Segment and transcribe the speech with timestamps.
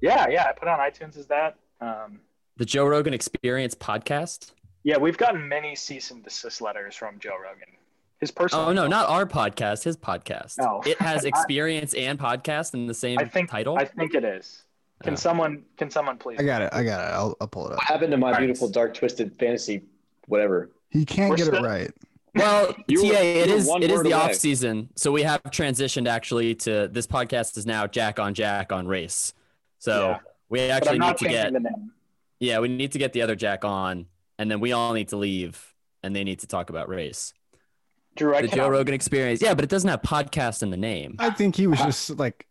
[0.00, 0.44] Yeah, yeah.
[0.48, 1.56] I put it on iTunes as that.
[1.80, 2.20] Um,
[2.56, 4.52] The Joe Rogan Experience podcast?
[4.84, 7.68] yeah, we've gotten many cease and desist letters from Joe Rogan.
[8.20, 8.66] His personal.
[8.66, 9.84] Oh no, not our podcast.
[9.84, 10.54] His podcast.
[10.58, 10.82] No.
[10.86, 13.76] It has I- experience and podcast in the same I think title.
[13.78, 14.62] I think it is.
[15.04, 15.16] Can Oh.
[15.16, 16.38] someone can someone please?
[16.40, 16.70] I got it.
[16.72, 17.12] I got it.
[17.14, 17.76] I'll, I'll pull it up.
[17.78, 18.40] What happened to my Alright.
[18.40, 19.82] beautiful dark twisted fantasy?
[20.26, 20.70] Whatever.
[20.90, 21.90] He can't We're get still- it right.
[22.34, 24.20] Well, You TA, you it were is one it is the away.
[24.30, 28.72] off season, so we have transitioned actually to this podcast is now Jack on Jack
[28.72, 29.32] on race.
[29.78, 30.18] So Yeah.
[30.48, 31.52] we actually need to get
[32.40, 34.06] yeah, we need to get the other Jack on,
[34.38, 35.74] and then we all need to leave,
[36.04, 37.32] and they need to talk about race.
[38.16, 41.16] Drew, I The Joe Rogan Experience, yeah, but it doesn't have podcast in the name.
[41.18, 42.46] I think he was just like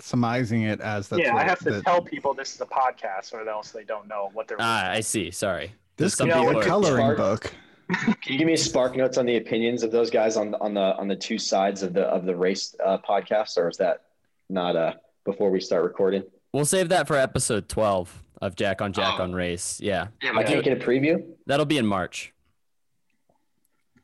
[0.00, 2.66] surmising it as that's yeah, what I have to the- tell people this is a
[2.66, 4.56] podcast, or else they don't know what they're.
[4.60, 5.30] Ah, I see.
[5.30, 5.72] Sorry.
[5.96, 7.54] this some could be a are- coloring Spark- book.
[8.22, 10.72] Can you give me spark notes on the opinions of those guys on the on
[10.72, 14.02] the on the two sides of the of the race uh, podcast, or is that
[14.48, 16.22] not uh before we start recording?
[16.52, 19.22] We'll save that for episode twelve of Jack on Jack Oh.
[19.22, 19.80] on race.
[19.80, 21.24] Yeah, Am I can't get a preview?
[21.46, 22.32] that'll be in March.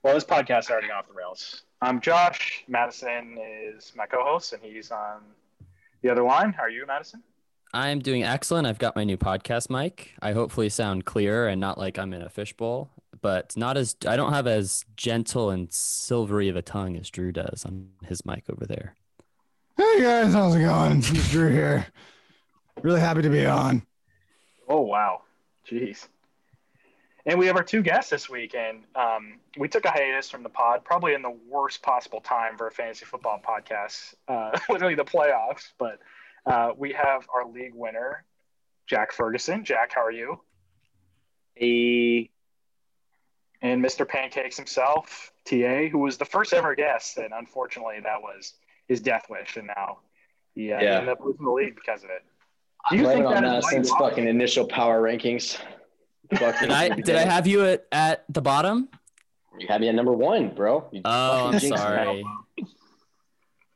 [0.03, 1.63] Well, this podcast is already off the rails.
[1.83, 2.65] I'm Josh.
[2.69, 5.21] Madison is my co-host, and he's on
[6.03, 6.53] the other line.
[6.53, 7.23] How are you, Madison?
[7.75, 8.67] I'm doing excellent.
[8.67, 10.13] I've got my new podcast mic.
[10.23, 12.89] I hopefully sound clear and not like I'm in a fishbowl,
[13.21, 17.31] but not as I don't have as gentle and silvery of a tongue as Drew
[17.31, 18.95] does on his mic over there.
[19.77, 20.99] Hey guys, how's it going?
[20.99, 21.87] It's Drew here.
[22.83, 23.83] Really happy to be on.
[24.69, 25.23] Oh wow,
[25.69, 26.07] jeez.
[27.27, 30.43] And we have our two guests this week, and um, we took a hiatus from
[30.43, 34.95] the pod, probably in the worst possible time for a fantasy football podcast, uh, literally
[34.95, 35.73] the playoffs.
[35.79, 35.99] But
[36.47, 38.25] uh, we have our league winner,
[38.87, 39.65] Jack Ferguson.
[39.65, 40.41] Jack, how are you?
[41.61, 42.31] A
[43.61, 44.09] And Mr.
[44.09, 48.55] Pancakes himself, TA, who was the first ever guest, and unfortunately that was
[48.87, 49.99] his death wish, and now
[50.55, 52.25] he, uh, he ended up losing the league because of it.
[52.91, 54.11] Do I'm you playing think on that is why Madison's you lost?
[54.11, 55.59] fucking initial power rankings.
[56.31, 58.89] Did I did I have you at, at the bottom?
[59.59, 60.89] You had me at number one, bro.
[60.93, 61.89] You Oh, I'm fucking jinxed me.
[61.91, 62.25] sorry.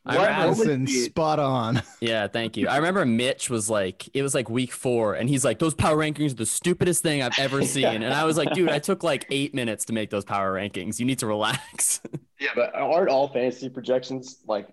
[0.05, 0.31] I What?
[0.31, 1.81] Madison, spot on.
[2.01, 2.67] yeah, thank you.
[2.69, 5.97] I remember Mitch was like, it was like week four, and he's like, those power
[5.97, 8.03] rankings are the stupidest thing I've ever seen.
[8.03, 10.99] And I was like, dude, I took like eight minutes to make those power rankings.
[10.99, 12.01] You need to relax.
[12.41, 14.67] Yeah, but aren't all fantasy projections like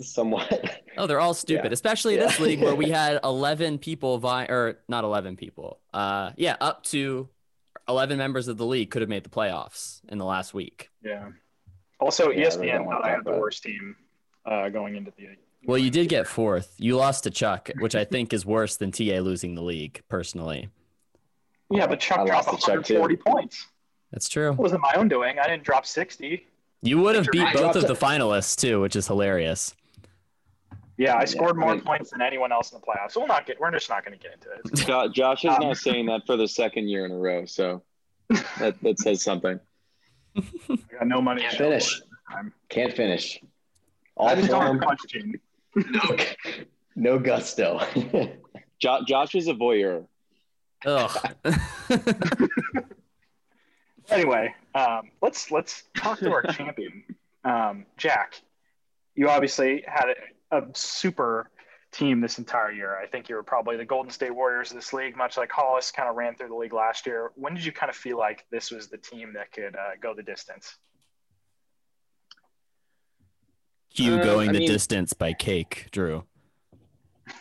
[0.00, 0.80] somewhat?
[0.96, 1.72] Oh, they're all stupid, Yeah.
[1.72, 2.26] especially Yeah.
[2.26, 5.80] this league where we had 11 people vie or not 11 people.
[5.92, 7.28] Uh, yeah, up to
[7.88, 10.90] 11 members of the league could have made the playoffs in the last week.
[11.02, 11.30] Yeah.
[11.98, 13.96] Also, Yeah, ESPN don't thought I that, had the worst team
[14.46, 15.30] uh, going into the.
[15.66, 16.74] Well, you did get fourth.
[16.78, 20.68] You lost to Chuck, which I think is worse than TA losing the league, personally.
[21.70, 23.00] Yeah, but Chuck I dropped lost to Chuck, too.
[23.00, 23.66] 140 points.
[24.12, 24.50] That's true.
[24.52, 25.38] It wasn't my own doing.
[25.40, 26.46] I didn't drop 60.
[26.84, 29.74] You would have beat both of the finalists too, which is hilarious.
[30.98, 33.16] Yeah, I scored more points than anyone else in the playoffs.
[33.16, 33.58] We'll not get.
[33.58, 34.86] We're just not going to get into it.
[34.86, 37.82] Jo- Josh is Um, now saying that for the second year in a row, so
[38.58, 39.58] that that says something.
[40.36, 40.42] I
[40.92, 41.40] got no money.
[41.40, 41.88] Can't to finish.
[41.90, 42.52] for it this time.
[42.68, 43.40] Can't finish.
[43.42, 43.46] I
[44.16, 45.40] All just don't have form, a punch team.
[45.74, 46.16] no,
[46.96, 47.80] no gusto.
[48.78, 50.06] Jo- Josh is a voyeur.
[50.84, 51.34] Ugh.
[54.10, 57.02] Anyway, um, let's let's talk to our champion,
[57.44, 58.40] um, Jack.
[59.14, 60.06] You obviously had
[60.50, 61.50] a, a super
[61.92, 62.96] team this entire year.
[62.98, 65.90] I think you were probably the Golden State Warriors of this league, much like Hollis
[65.92, 67.30] kind of ran through the league last year.
[67.36, 70.12] When did you kind of feel like this was the team that could uh, go
[70.14, 70.76] the distance?
[73.94, 76.24] Q Uh, going I the mean- distance by Cake, Drew.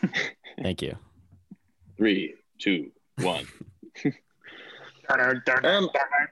[0.62, 0.95] Thank you.
[1.97, 3.45] Three, two, one.
[4.03, 4.13] Darn,
[5.18, 6.28] darn, darn, Um, darn.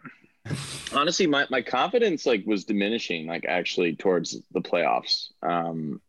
[0.94, 5.30] Honestly my, my confidence like was diminishing like actually towards the playoffs.
[5.42, 6.02] Um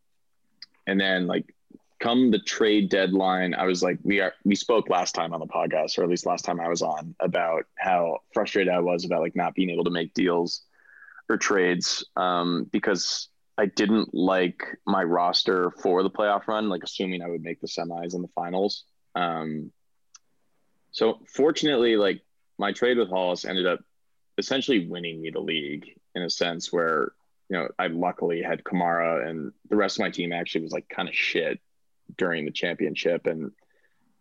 [0.86, 1.54] and then like
[2.00, 5.46] come the trade deadline i was like we are we spoke last time on the
[5.46, 9.20] podcast or at least last time i was on about how frustrated i was about
[9.20, 10.62] like not being able to make deals
[11.28, 17.22] or trades um because i didn't like my roster for the playoff run like assuming
[17.22, 18.84] i would make the semis and the finals.
[19.14, 19.70] Um
[20.90, 22.22] so fortunately like
[22.58, 23.80] my trade with Hollis ended up
[24.38, 27.12] essentially winning me the league in a sense where
[27.48, 30.88] you know I luckily had Kamara and the rest of my team actually was like
[30.88, 31.60] kind of shit
[32.16, 33.26] during the championship.
[33.26, 33.50] And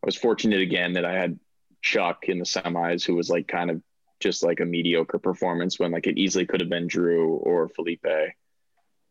[0.04, 1.40] I was fortunate again that I had
[1.82, 3.82] Chuck in the semis who was like kind of
[4.20, 8.06] just like a mediocre performance when like it easily could have been Drew or Felipe.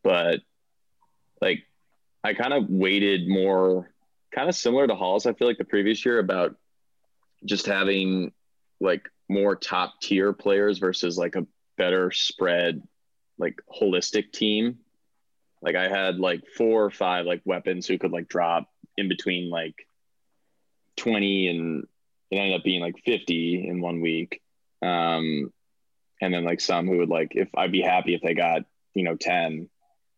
[0.02, 0.40] But
[1.40, 1.64] like
[2.22, 3.90] I kind of waited more
[4.32, 6.56] kind of similar to Halls I feel like the previous year about
[7.44, 8.32] just having
[8.80, 11.46] like more top tier players versus like a
[11.78, 12.82] better spread
[13.38, 14.78] like holistic team
[15.62, 18.68] Like I had like four or five like weapons who could like drop
[18.98, 19.86] in between like
[20.98, 21.86] 20 and
[22.30, 24.42] it ended up being like 50 in one week.
[24.82, 25.52] Um,
[26.20, 28.62] and then like some who would like if I'd be happy if they got,
[28.94, 29.68] you know, 10,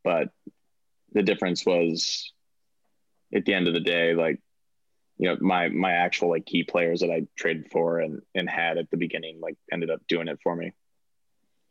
[0.05, 0.31] but
[1.12, 2.32] the difference was
[3.35, 4.41] at the end of the day, like,
[5.22, 8.76] you know, my my actual like key players that I traded for and and had
[8.76, 10.72] at the beginning like ended up doing it for me.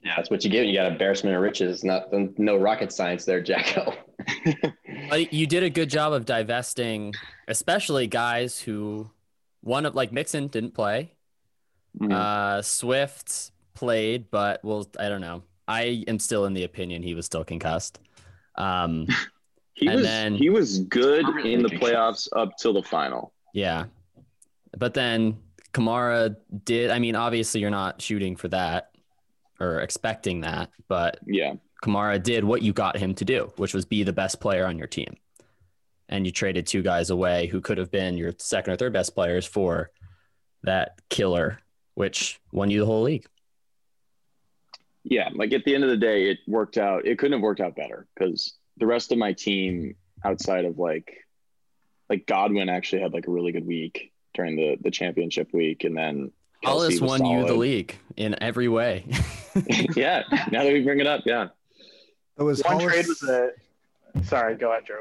[0.04, 0.68] Yeah, that's what you get.
[0.68, 1.84] You got embarrassment of riches.
[1.84, 3.94] Not no rocket science there, Jacko.
[5.32, 7.14] You did a good job of divesting,
[7.50, 9.10] especially guys who
[9.62, 11.12] one of like Mixon didn't play.
[12.00, 12.14] Mhm.
[12.14, 15.44] Uh, Swift played, but well, I don't know.
[15.68, 18.00] I am still in the opinion he was still concussed.
[18.56, 19.08] Um,
[19.74, 21.96] he and was then- he was good Really in the interesting.
[21.98, 23.34] playoffs up till the final.
[23.54, 23.86] Yeah,
[24.78, 25.38] but then
[25.74, 26.92] Kamara did.
[26.92, 28.92] I mean, obviously, you're not shooting for that
[29.60, 31.54] or expecting that, but Yeah.
[31.84, 34.78] Kamara did what you got him to do, which was be the best player on
[34.78, 35.16] your team.
[36.10, 39.16] And you traded two guys away who could have been your second or third best
[39.16, 39.92] players for
[40.64, 41.60] that killer,
[41.96, 43.26] which won you the whole league.
[45.04, 47.08] yeah, like at the end of the day, it worked out.
[47.08, 51.12] It couldn't have worked out better because the rest of my team, outside of like,
[52.12, 55.98] like Godwin actually had like a really good week during the the championship week, and
[55.98, 56.32] then
[56.62, 59.06] Kelce Hollis was won you the league in every way.
[59.96, 61.48] yeah, now that we bring it up, yeah,
[62.36, 63.50] That was One Hollis, trade was a.
[64.26, 64.98] Sorry, go ahead, Drew.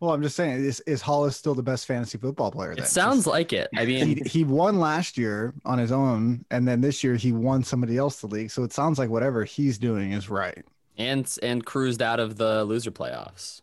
[0.00, 2.74] Well, I'm just saying, is is Hollis still the best fantasy football player?
[2.74, 2.84] Then?
[2.84, 3.68] it sounds like it.
[3.76, 7.32] I mean, he he won last year on his own, and then this year he
[7.32, 8.50] won somebody else the league.
[8.50, 10.64] So it sounds like whatever he's doing is right.
[10.96, 13.60] and and cruised out of the loser playoffs.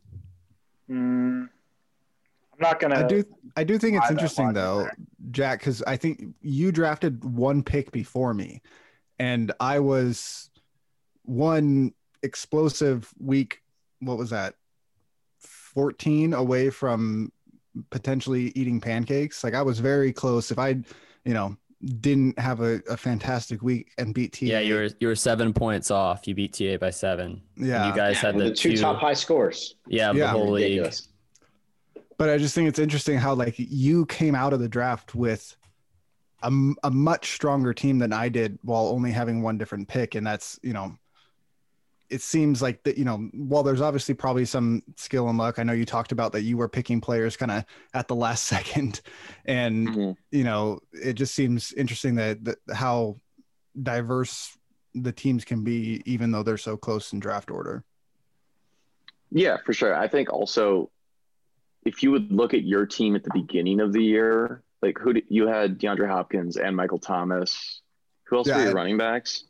[0.88, 1.50] Mm, I'm
[2.62, 2.96] not gonna.
[3.00, 3.24] I do
[3.58, 4.96] I do think it's interesting though, there.
[5.32, 8.62] Jack, because I think you drafted one pick before me,
[9.20, 10.50] and I was
[11.24, 11.94] one
[12.24, 13.62] explosive week.
[14.00, 14.56] What was that?
[15.40, 17.32] Fourteen away from
[17.90, 19.44] potentially eating pancakes.
[19.44, 20.52] Like I was very close.
[20.52, 20.70] If I,
[21.24, 21.56] you know,
[22.02, 24.46] didn't have a, a fantastic week and beat TA.
[24.46, 26.28] Yeah, you were you were seven points off.
[26.28, 27.42] You beat TA by seven.
[27.58, 27.88] And Yeah.
[27.90, 29.76] you guys had the, the two, top high scores.
[29.88, 30.28] Yeah, the Yeah.
[30.28, 30.64] whole league.
[30.64, 31.08] Ridiculous.
[32.22, 35.58] But I just think it's interesting how like you came out of the draft with
[36.44, 36.52] a,
[36.84, 40.60] a much stronger team than I did while only having one different pick, and that's
[40.62, 40.96] you know,
[42.12, 45.58] it seems like that you know while there's obviously probably some skill and luck.
[45.58, 47.66] I know you talked about that you were picking players kind of
[47.96, 49.02] at the last second,
[49.46, 50.16] and Mhm.
[50.30, 53.20] you know it just seems interesting that, that how
[53.82, 54.56] diverse
[54.94, 57.84] the teams can be even though they're so close in draft order.
[59.32, 59.96] yeah, for sure.
[59.96, 60.92] I think also,
[61.84, 65.14] if you would look at your team at the beginning of the year, like who
[65.14, 67.82] did, you had DeAndre Hopkins and Michael Thomas.
[68.26, 69.46] Who else Yeah, were your I- running backs?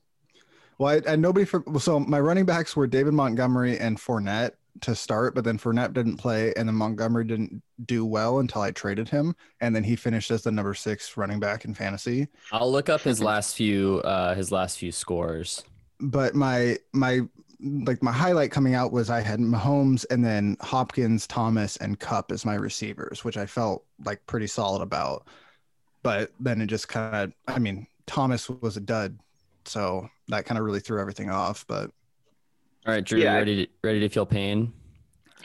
[0.77, 4.95] Well, I, and nobody for so my running backs were David Montgomery and Fournette to
[4.95, 9.07] start, but then Fournette didn't play, and then Montgomery didn't do well until I traded
[9.07, 12.29] him, and then he finished as the number six running back in fantasy.
[12.51, 15.63] I'll look up his last few uh his last few scores.
[15.99, 17.21] But my my
[17.63, 22.31] like my highlight coming out was I had Mahomes and then Hopkins, Thomas, and Kupp
[22.31, 25.27] as my receivers, which I felt like pretty solid about.
[26.03, 29.19] But then it just kind of, I mean, Thomas was a dud,
[29.65, 31.65] so that kind of really threw everything off.
[31.67, 31.91] But
[32.87, 34.73] All right, Drew, Yeah, I- ready to, ready to feel pain?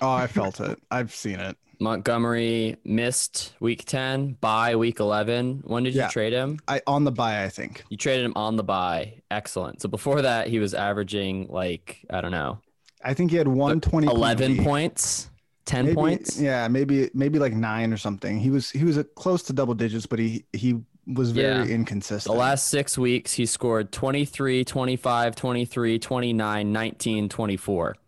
[0.00, 0.78] oh, I felt it.
[0.90, 1.56] I've seen it.
[1.80, 5.62] Montgomery missed week 10, by week 11.
[5.64, 6.08] When did you Yeah.
[6.08, 6.58] trade him?
[6.68, 7.84] I on the bye, I think.
[7.90, 9.22] You traded him on the bye.
[9.30, 9.82] Excellent.
[9.82, 12.58] So before that, he was averaging like, I don't know,
[13.04, 15.30] I think he had one twenty 11 points,
[15.66, 16.40] 10 maybe, points.
[16.40, 18.40] Yeah, maybe maybe like nine or something.
[18.40, 21.74] He was he was a, close to double digits, but he he was very Yeah.
[21.74, 22.32] inconsistent.
[22.34, 27.94] The last six weeks, he scored 23, 25, 23, 29, 19, 24.
[27.94, 28.00] So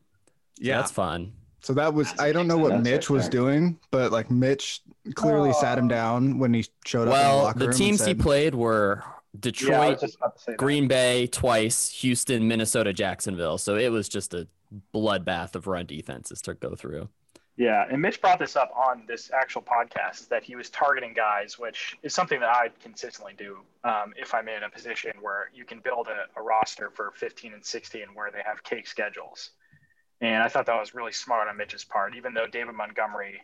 [0.61, 0.79] yeah.
[0.79, 1.33] That's fun.
[1.69, 3.43] So that was That's I don't know what that's Mitch was there.
[3.43, 4.81] doing, but like Mitch
[5.15, 7.09] clearly sat him down when he showed up.
[7.09, 9.05] in the, Well, the room and teams he played were
[9.39, 10.57] Detroit, was just about to say that.
[10.57, 13.59] Green Bay twice, Houston, Minnesota, Jacksonville.
[13.59, 14.49] So it was just a
[14.95, 17.11] bloodbath of run defenses to go through.
[17.59, 21.13] Yeah, and Mitch brought this up on this actual podcast is that he was targeting
[21.13, 25.51] guys, which is something that I consistently do um, if I'm in a position where
[25.55, 29.51] you can build a, a roster for 15 and 16 where they have cake schedules.
[30.21, 33.41] And I thought that was really smart on Mitch's part, even though David Montgomery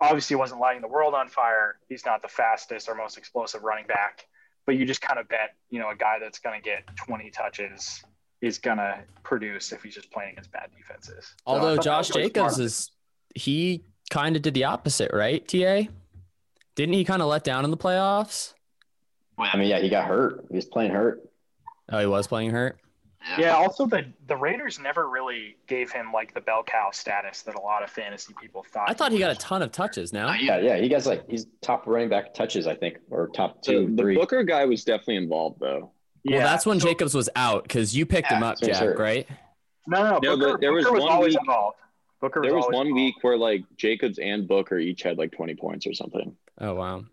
[0.00, 1.76] obviously wasn't lighting the world on fire.
[1.88, 4.26] He's not the fastest or most explosive running back,
[4.66, 7.30] but you just kind of bet, you know, a guy that's going to get 20
[7.30, 8.02] touches
[8.40, 11.24] is going to produce if he's just playing against bad defenses.
[11.28, 12.66] So Although thought Josh really Jacobs smart.
[12.66, 12.90] is,
[13.34, 15.46] he kind of did the opposite, right?
[15.46, 15.90] TA,
[16.76, 18.54] didn't he kind of let down in the playoffs?
[19.38, 20.44] I mean, yeah, he got hurt.
[20.50, 21.20] He was playing hurt.
[21.90, 22.78] Oh, he was playing hurt.
[23.36, 23.54] Yeah.
[23.56, 27.60] Also, the the Raiders never really gave him like the bell cow status that a
[27.60, 28.88] lot of fantasy people thought.
[28.88, 30.28] I thought he got a ton of touches now.
[30.28, 30.76] Uh, yeah, yeah.
[30.76, 34.14] He gets like he's top running back touches, I think, or top two, the three.
[34.16, 35.90] Booker guy was definitely involved though.
[36.24, 38.94] Well, that's when so- Jacobs was out because you picked him up, Jack, sure.
[38.96, 39.26] right?
[39.86, 41.76] No, no, No, Booker, but there was Booker was one always week- involved.
[42.20, 42.94] Booker There was one involved.
[42.94, 46.36] week where like Jacobs and Booker each had like 20 points or something.
[46.60, 47.04] Oh wow.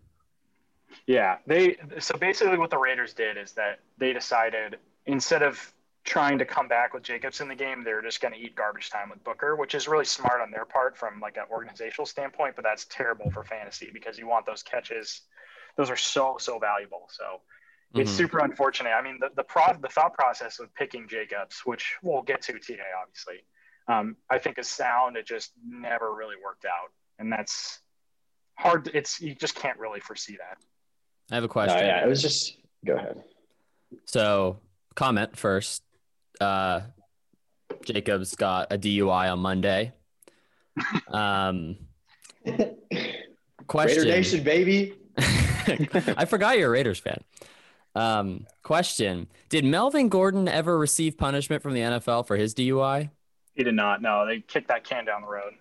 [1.06, 5.72] Yeah, they so basically what the Raiders did is that they decided instead of
[6.06, 8.88] trying to come back with Jacobs in the game, they're just going to eat garbage
[8.90, 12.54] time with Booker, which is really smart on their part from like an organizational standpoint,
[12.54, 15.22] but that's terrible for fantasy because you want those catches.
[15.76, 17.08] Those are so so valuable.
[17.10, 17.42] So
[17.94, 18.14] it's Mhm.
[18.16, 18.90] super unfortunate.
[18.90, 22.58] I mean, the the pro the thought process of picking Jacobs, which we'll get to
[22.58, 23.44] today, obviously,
[23.88, 25.16] um, I think is sound.
[25.16, 27.80] It just never really worked out, and that's
[28.54, 28.88] hard.
[28.94, 30.58] It's you just can't really foresee that.
[31.30, 31.86] I have a No, question.
[31.86, 33.22] yeah, it was just go ahead.
[34.04, 34.60] So,
[34.94, 35.82] comment first.
[36.40, 36.80] Uh,
[37.84, 39.92] Jacobs got a DUI on Monday.
[41.08, 41.76] Um,
[42.44, 42.74] Raider
[43.66, 44.04] question.
[44.04, 44.94] Nation, baby.
[45.18, 47.22] I forgot you're a Raiders fan.
[47.94, 53.10] Um, question: Did Melvin Gordon ever receive punishment from the NFL for his DUI?
[53.54, 54.02] He did not.
[54.02, 55.54] No, they kicked that can down the road.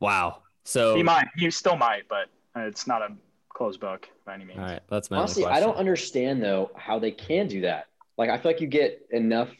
[0.00, 0.42] Wow.
[0.64, 1.28] So, He might.
[1.36, 3.08] He still might, but it's not a
[3.50, 4.58] closed book by any means.
[4.58, 7.86] all right, that's my Honestly, only I don't understand though how they can do that.
[8.18, 9.50] Like, I feel like you get enough.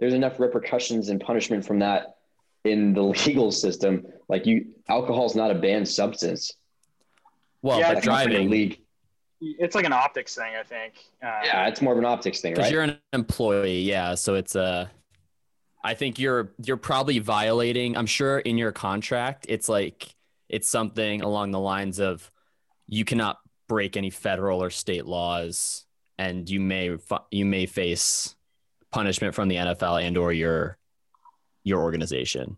[0.00, 2.16] There's enough repercussions and punishment from that
[2.64, 4.06] in the legal system.
[4.28, 6.52] Like, you alcohol is not a banned substance.
[7.62, 8.80] Well, Yeah, but That's not in the driving league.
[9.42, 10.94] It's like an optics thing, I think.
[11.22, 12.72] Uh, Yeah, it's more of an optics thing, because right?
[12.72, 14.14] you're an employee, yeah.
[14.14, 14.90] So it's a.
[15.82, 17.96] I think you're you're probably violating.
[17.96, 20.14] I'm sure in your contract, it's like
[20.50, 22.30] it's something along the lines of
[22.86, 25.86] you cannot break any federal or state laws,
[26.18, 26.98] and you may
[27.30, 28.34] you may face
[28.92, 30.76] punishment from the NFL and or your
[31.64, 32.56] your organization.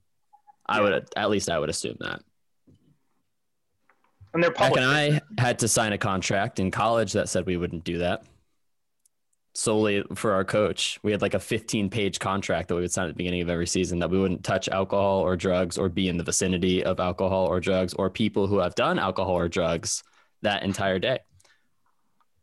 [0.67, 0.83] I Yeah.
[0.85, 2.23] would at least I would assume that.
[4.35, 4.81] and they're Beck public.
[4.83, 8.25] and I had to sign a contract in college that said we wouldn't do that.
[9.55, 10.99] Solely for our coach.
[11.03, 13.51] We had like a 15 page contract that we would sign at the beginning of
[13.51, 16.99] every season that we wouldn't touch alcohol or drugs or be in the vicinity of
[17.01, 20.03] alcohol or drugs or people who have done alcohol or drugs
[20.41, 21.19] that entire day.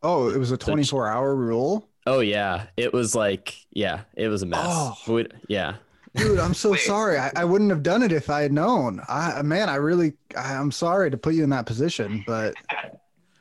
[0.04, 1.89] Oh, it was a 24 hour rule.
[2.10, 2.66] Oh yeah.
[2.76, 4.60] It was like, yeah, it was a mess.
[4.68, 4.96] Oh.
[5.08, 5.76] We'd- yeah.
[6.16, 7.20] Dude, I'm so sorry.
[7.20, 9.00] I, I wouldn't have done it if I had known.
[9.08, 12.56] I man, I really I, I'm sorry to put you in that position, but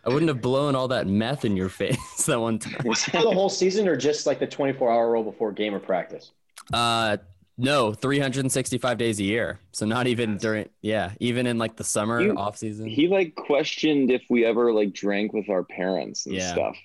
[0.05, 2.77] I wouldn't have blown all that meth in your face that one time.
[2.85, 5.75] Was it for the whole season or just like the 24 hour rule before game
[5.75, 6.31] or practice?
[6.73, 7.17] Uh,
[7.57, 9.59] no, 365 days a year.
[9.73, 12.87] So not even during, yeah, even in like the summer You- off season.
[12.87, 16.53] He like questioned if we ever like drank with our parents and Yeah.
[16.53, 16.77] stuff.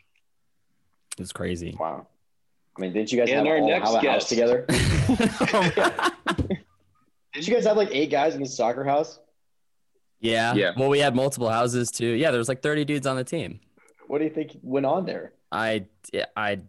[1.17, 1.75] It's crazy.
[1.79, 2.07] Wow.
[2.77, 4.65] I mean, didn't you guys And have our all next have a house together?
[7.33, 9.19] Did you guys have like eight guys in the soccer house?
[10.19, 10.53] yeah.
[10.53, 10.71] Yeah.
[10.77, 12.07] Well, we had multiple houses too.
[12.07, 13.59] Yeah, there was like 30 dudes on the team.
[14.07, 15.33] What do you think went on there?
[15.51, 16.59] I, yeah, I,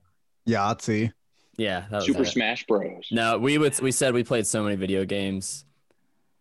[0.49, 1.13] Yahtzee.
[1.57, 1.85] yeah.
[1.91, 2.27] That was Super it.
[2.27, 3.07] Smash Bros.
[3.11, 3.79] No, we would.
[3.81, 5.65] We said we played so many video games.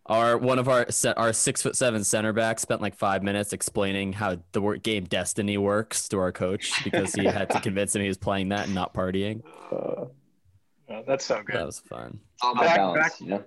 [0.06, 3.54] Our one of our set our six foot seven center back spent like five minutes
[3.54, 7.96] explaining how the wor- game Destiny works to our coach because he had to convince
[7.96, 9.42] him he was playing that and not partying.
[9.72, 10.04] Uh,
[11.06, 11.56] that's so good.
[11.56, 12.20] That was fun.
[12.42, 13.44] all Back- balance, back- you know?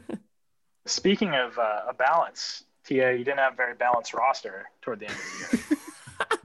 [0.86, 5.06] Speaking of uh, a balance, TA, you didn't have a very balanced roster toward the
[5.06, 5.56] end of the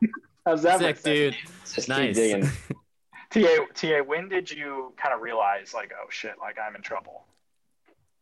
[0.01, 0.11] year.
[0.45, 1.35] How's that, my Sick, dude.
[1.63, 2.15] Just keep Nice.
[2.15, 2.49] digging.
[3.29, 7.25] TA, TA, when did you kind of realize, like, oh shit, like I'm in trouble?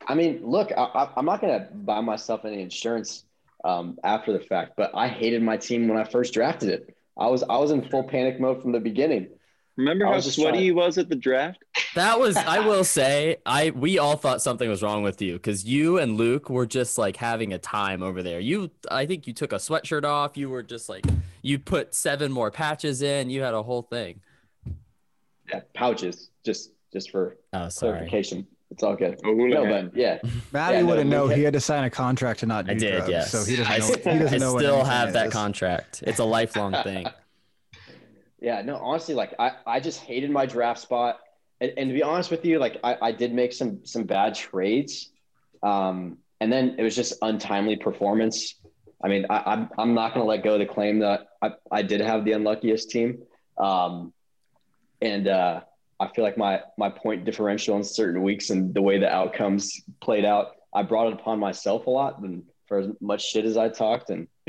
[0.08, 3.26] I mean, look, I, I, I'm not going to buy myself any insurance
[3.64, 6.96] um, after the fact, but I hated my team when I first drafted it.
[7.18, 9.28] I was I was in full panic mode from the beginning.
[9.78, 11.64] Remember I how sweaty trying- he was at the draft?
[11.96, 15.66] That was I will say I we all thought something was wrong with you because
[15.66, 18.40] you and Luke were just like having a time over there.
[18.40, 20.38] You I think you took a sweatshirt off.
[20.38, 21.06] You were just like
[21.42, 23.30] you put seven more patches in.
[23.30, 24.22] You had a whole thing.
[25.50, 27.92] Yeah, pouches, just just for Oh, sorry.
[27.94, 28.48] clarification.
[28.72, 29.20] It's all good.
[29.26, 29.90] Oh, No, hooligan.
[29.90, 30.20] but yeah,
[30.54, 31.28] Maddie Yeah, wouldn't know.
[31.28, 33.32] He had to sign a contract to not do I did, drugs, yes.
[33.32, 33.86] so he doesn't I, know.
[33.86, 35.34] s- He doesn't I know still anything have that is.
[35.34, 36.04] contract.
[36.08, 37.06] It's a lifelong thing.
[38.40, 38.62] yeah.
[38.62, 41.20] No, honestly, like I, I just hated my draft spot,
[41.60, 44.36] and, and to be honest with you, like I, I did make some some bad
[44.36, 45.12] trades,
[45.62, 48.56] um, and then it was just untimely performance.
[49.04, 51.52] I mean, I, I'm I'm not going to let go of the claim that I,
[51.72, 53.24] I did have the unluckiest team,
[53.58, 54.14] um,
[55.02, 55.62] and uh,
[56.02, 59.82] I feel like my my point differential in certain weeks and the way the outcomes
[60.02, 62.20] played out, I brought it upon myself a lot.
[62.20, 64.28] And for as much shit as I talked, and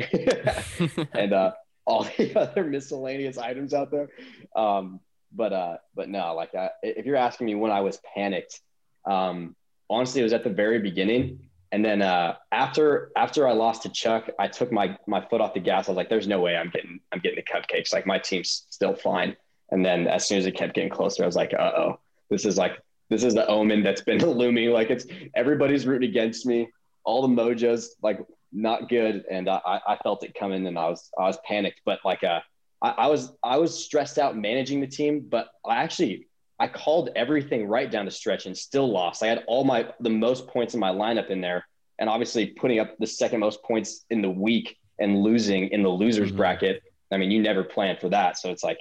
[1.13, 1.53] and uh,
[1.85, 4.09] all the other miscellaneous items out there.
[4.57, 8.61] Um, but uh, but no, like I, if you're asking me when I was panicked,
[9.05, 9.55] um,
[9.91, 11.49] honestly, it was at the very beginning.
[11.71, 15.53] And then uh, after after I lost to Chuck, I took my my foot off
[15.53, 15.89] the gas.
[15.89, 17.93] I was like, "There's no way I'm getting I'm getting the cupcakes.
[17.93, 19.37] Like my team's still fine."
[19.73, 22.01] And then as soon as it kept getting closer, I was like, "Uh oh,
[22.31, 24.71] this is like this is the omen that's been looming.
[24.71, 26.69] Like it's everybody's rooting against me.
[27.05, 28.21] All the mojos like
[28.53, 31.81] not good, and I, I felt it coming, and I was I was panicked.
[31.85, 32.41] But like uh,
[32.81, 36.29] I, I was I was stressed out managing the team, but I actually
[36.61, 39.23] I called everything right down the stretch and still lost.
[39.23, 41.67] I had all my the most points in my lineup in there,
[41.99, 45.89] and obviously putting up the second most points in the week and losing in the
[45.89, 46.37] losers mm-hmm.
[46.37, 46.83] bracket.
[47.11, 48.79] I mean, you never plan for that, so it's like,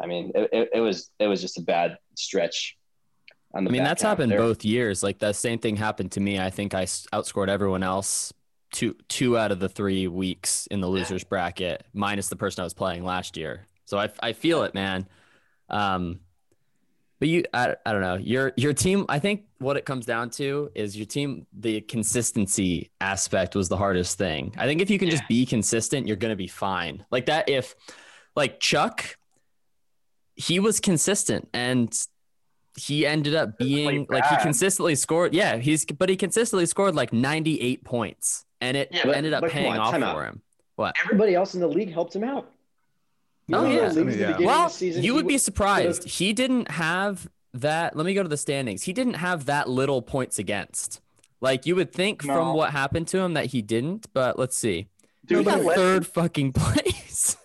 [0.00, 2.76] I mean, it, it, it was it was just a bad stretch.
[3.54, 4.38] I mean, that's happened there.
[4.38, 5.02] both years.
[5.02, 6.38] Like the same thing happened to me.
[6.38, 8.32] I think I outscored everyone else
[8.72, 12.64] two two out of the three weeks in the losers bracket, minus the person I
[12.64, 13.66] was playing last year.
[13.86, 15.06] So I I feel it, man.
[15.70, 16.20] Um,
[17.18, 18.16] but you, I, I don't know.
[18.16, 19.06] Your your team.
[19.08, 21.46] I think what it comes down to is your team.
[21.58, 24.54] The consistency aspect was the hardest thing.
[24.58, 27.06] I think if you can just be consistent, you're gonna be fine.
[27.10, 27.48] Like that.
[27.48, 27.74] If
[28.34, 29.16] like Chuck,
[30.36, 31.92] he was consistent and
[32.76, 35.34] he ended up being like he consistently scored.
[35.34, 39.44] Yeah, he's but he consistently scored like 98 points and it yeah, but, ended up
[39.48, 40.24] paying on, off for out.
[40.24, 40.42] him.
[40.76, 40.94] What?
[41.04, 42.50] Everybody else in the league helped him out.
[43.52, 43.88] oh yeah.
[43.88, 44.38] I mean, yeah.
[44.38, 46.04] Well, season, you would be surprised.
[46.04, 47.96] He didn't have that.
[47.96, 48.82] Let me go to the standings.
[48.82, 51.00] He didn't have that little points against.
[51.40, 52.34] Like you would think no.
[52.34, 54.88] from what happened to him that he didn't, but let's see.
[55.24, 57.36] Dude, he third fucking place.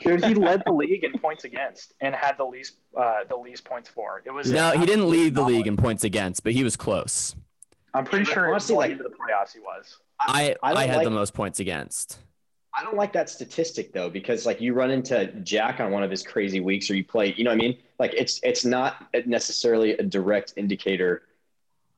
[0.00, 3.64] Dude, he led the league in points against and had the least uh, the least
[3.64, 4.22] points for.
[4.24, 7.34] It was no, he didn't lead the league in points against, but he was close.
[7.94, 9.98] I'm pretty sure honestly, like the playoffs, he was.
[10.20, 12.18] I I, I had like, the most points against.
[12.78, 16.10] I don't like that statistic though, because like you run into Jack on one of
[16.10, 17.78] his crazy weeks, or you play, you know what I mean?
[17.98, 21.22] Like it's it's not necessarily a direct indicator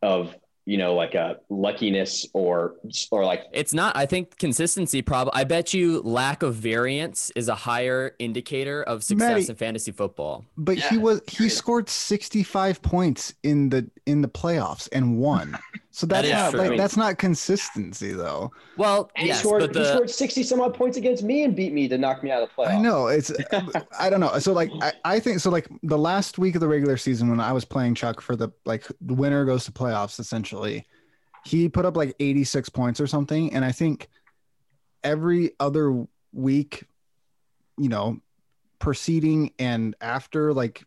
[0.01, 0.35] of
[0.67, 2.75] you know like a luckiness or
[3.11, 7.49] or like it's not i think consistency probably i bet you lack of variance is
[7.49, 10.89] a higher indicator of success Maddie, in fantasy football but yeah.
[10.89, 15.57] he was he scored 65 points in the in the playoffs and won
[15.93, 20.09] so that's that not like that's not consistency though well he scored the, he scored
[20.09, 22.55] 60 some odd points against me and beat me to knock me out of the
[22.55, 23.33] playoffs i know it's
[23.99, 26.69] i don't know so like I, I think so like the last week of the
[26.69, 30.21] regular season when i was playing chuck for the like the winner goes to playoffs
[30.21, 30.87] essentially essentially.
[31.45, 33.53] He put up like 86 points or something.
[33.55, 34.09] And I think
[35.03, 36.85] every other week,
[37.79, 38.21] you know,
[38.79, 40.85] preceding and after, like,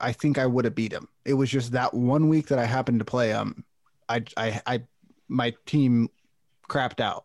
[0.00, 1.08] I think I would have beat him.
[1.24, 3.64] It was just that one week that I happened to play him.
[4.10, 4.82] I, I, I,
[5.28, 6.08] my team
[6.68, 7.24] crapped out.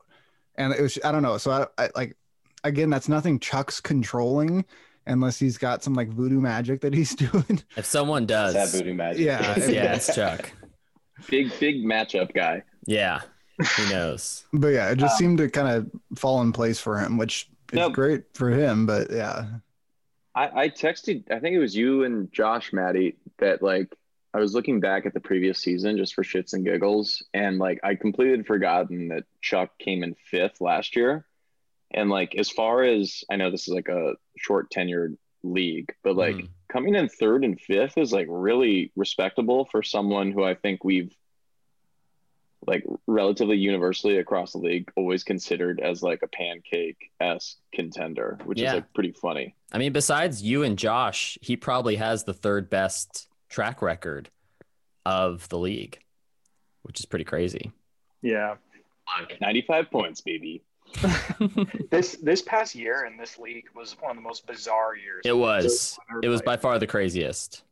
[0.56, 1.38] And it was, I don't know.
[1.38, 2.15] So I, I like,
[2.63, 4.65] again, that's nothing Chuck's controlling
[5.08, 7.62] unless he's got some like voodoo magic that he's doing.
[7.76, 9.26] If someone does, that voodoo magic.
[9.26, 10.52] Yeah, yeah, it's Chuck.
[11.30, 12.63] Big big matchup guy.
[12.86, 13.21] Yeah,
[13.78, 14.45] he knows.
[14.54, 17.50] but yeah, it just um, seemed to kind of fall in place for him, which
[17.71, 18.86] is no, great for him.
[18.86, 19.45] But yeah,
[20.34, 21.32] I, I texted.
[21.32, 23.95] I think it was you and Josh, Maddie, that like
[24.36, 27.80] I was looking back at the previous season just for shits and giggles, and like
[27.86, 31.26] I completely forgotten that Chuck came in fifth last year.
[31.93, 36.17] And like as far as I know, this is like a short tenured league, but
[36.17, 36.50] like mm.
[36.67, 41.15] coming in third and fifth is like really respectable for someone who I think we've
[42.67, 48.60] like relatively universally across the league always considered as like a pancake s contender, which
[48.60, 48.67] yeah.
[48.67, 49.56] is like pretty funny.
[49.71, 54.29] I mean, besides you and Josh, he probably has the third best track record
[55.05, 55.99] of the league,
[56.84, 57.71] which is pretty crazy.
[58.21, 58.55] Yeah.
[59.41, 60.63] 95 points, baby.
[61.89, 65.23] this this past year in this league was one of the most bizarre years.
[65.25, 65.97] It was.
[66.21, 67.63] It was by far the craziest.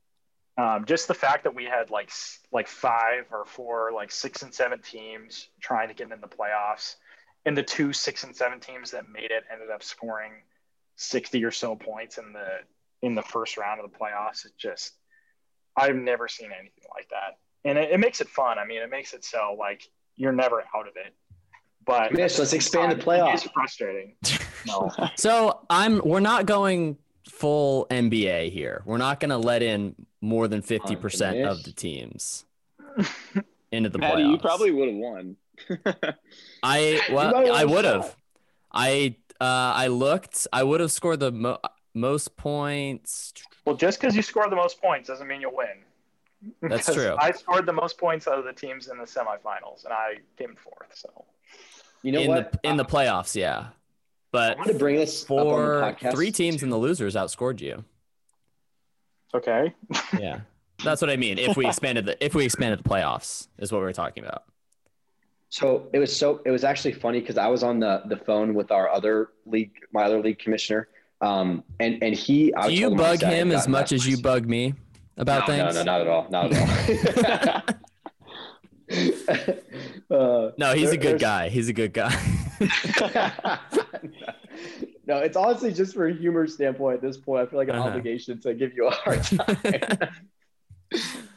[0.57, 2.11] Um, just the fact that we had like
[2.51, 6.95] like five or four like six and seven teams trying to get in the playoffs,
[7.45, 10.33] and the two six and seven teams that made it ended up scoring
[10.95, 12.59] sixty or so points in the
[13.01, 14.45] in the first round of the playoffs.
[14.45, 14.93] It just
[15.75, 18.59] I've never seen anything like that, and it, it makes it fun.
[18.59, 21.13] I mean, it makes it so like you're never out of it.
[21.85, 23.33] But yes, let's expand the playoffs.
[23.33, 24.15] It's frustrating.
[24.65, 24.91] No.
[25.15, 26.97] so I'm we're not going
[27.29, 28.81] full NBA here.
[28.85, 32.45] We're not going to let in more than 50% of the teams
[33.71, 34.31] into the Maddie, playoffs.
[34.31, 35.35] you probably would have won.
[36.63, 38.15] I well, I would have.
[38.71, 40.47] I uh, I looked.
[40.51, 41.59] I would have scored the mo-
[41.93, 43.33] most points.
[43.65, 45.67] Well, just because you score the most points doesn't mean you'll win.
[46.61, 47.15] That's true.
[47.19, 50.55] I scored the most points out of the teams in the semifinals, and I came
[50.55, 50.91] fourth.
[50.93, 51.25] So
[52.01, 52.51] you know in what?
[52.51, 53.67] The, in the playoffs, yeah.
[54.31, 57.83] But I want to bring this for three teams in the losers outscored you.
[59.33, 59.73] Okay.
[60.19, 60.41] Yeah,
[60.83, 61.37] that's what I mean.
[61.37, 64.43] If we expanded the if we expanded the playoffs is what we were talking about.
[65.49, 68.53] So it was so it was actually funny because I was on the the phone
[68.53, 70.87] with our other league, my other league commissioner,
[71.23, 72.53] um, and and he.
[72.53, 74.73] I Do you bug him as much as you bug me
[75.17, 75.75] about no, things?
[75.75, 77.75] No, no, not at all, not at all.
[80.11, 81.49] uh, No, he's there- a good guy.
[81.49, 82.13] He's a good guy.
[85.07, 86.95] no, it's honestly just for a humor standpoint.
[86.97, 87.89] At this point, I feel like an Uh-huh.
[87.89, 89.57] obligation to give you a hard time.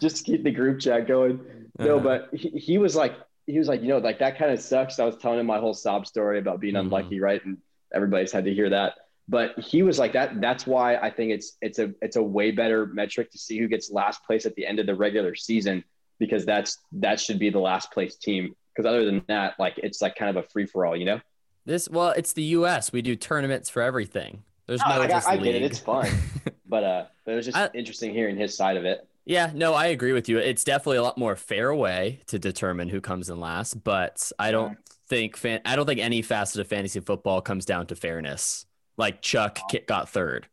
[0.00, 1.40] just to keep the group chat going.
[1.78, 2.04] No, Uh-huh.
[2.04, 3.14] but he, he was like,
[3.46, 4.98] he was like, you know, like that kind of sucks.
[4.98, 6.80] I was telling him my whole sob story about being Mhm.
[6.80, 7.42] unlucky, right?
[7.44, 7.58] And
[7.94, 8.94] everybody's had to hear that.
[9.28, 10.40] But he was like that.
[10.40, 13.66] That's why I think it's it's a it's a way better metric to see who
[13.66, 15.82] gets last place at the end of the regular season
[16.18, 18.54] because that's that should be the last place team.
[18.74, 21.20] Because other than that, like it's like kind of a free for all, you know.
[21.64, 22.92] This well, it's the U.S.
[22.92, 24.44] We do tournaments for everything.
[24.66, 25.62] There's no, I, just I get it.
[25.62, 26.08] It's fun,
[26.66, 29.06] but uh, but it was just I- interesting hearing his side of it.
[29.24, 30.38] Yeah, no, I agree with you.
[30.38, 34.52] It's definitely a lot more fair way to determine who comes in last, but I
[34.52, 38.66] don't think fan- I don't think any facet of fantasy football comes down to fairness.
[38.96, 40.46] Like Chuck ki- got third.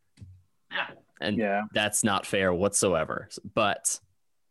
[1.21, 1.61] And Yeah.
[1.73, 3.29] that's not fair whatsoever.
[3.53, 3.99] But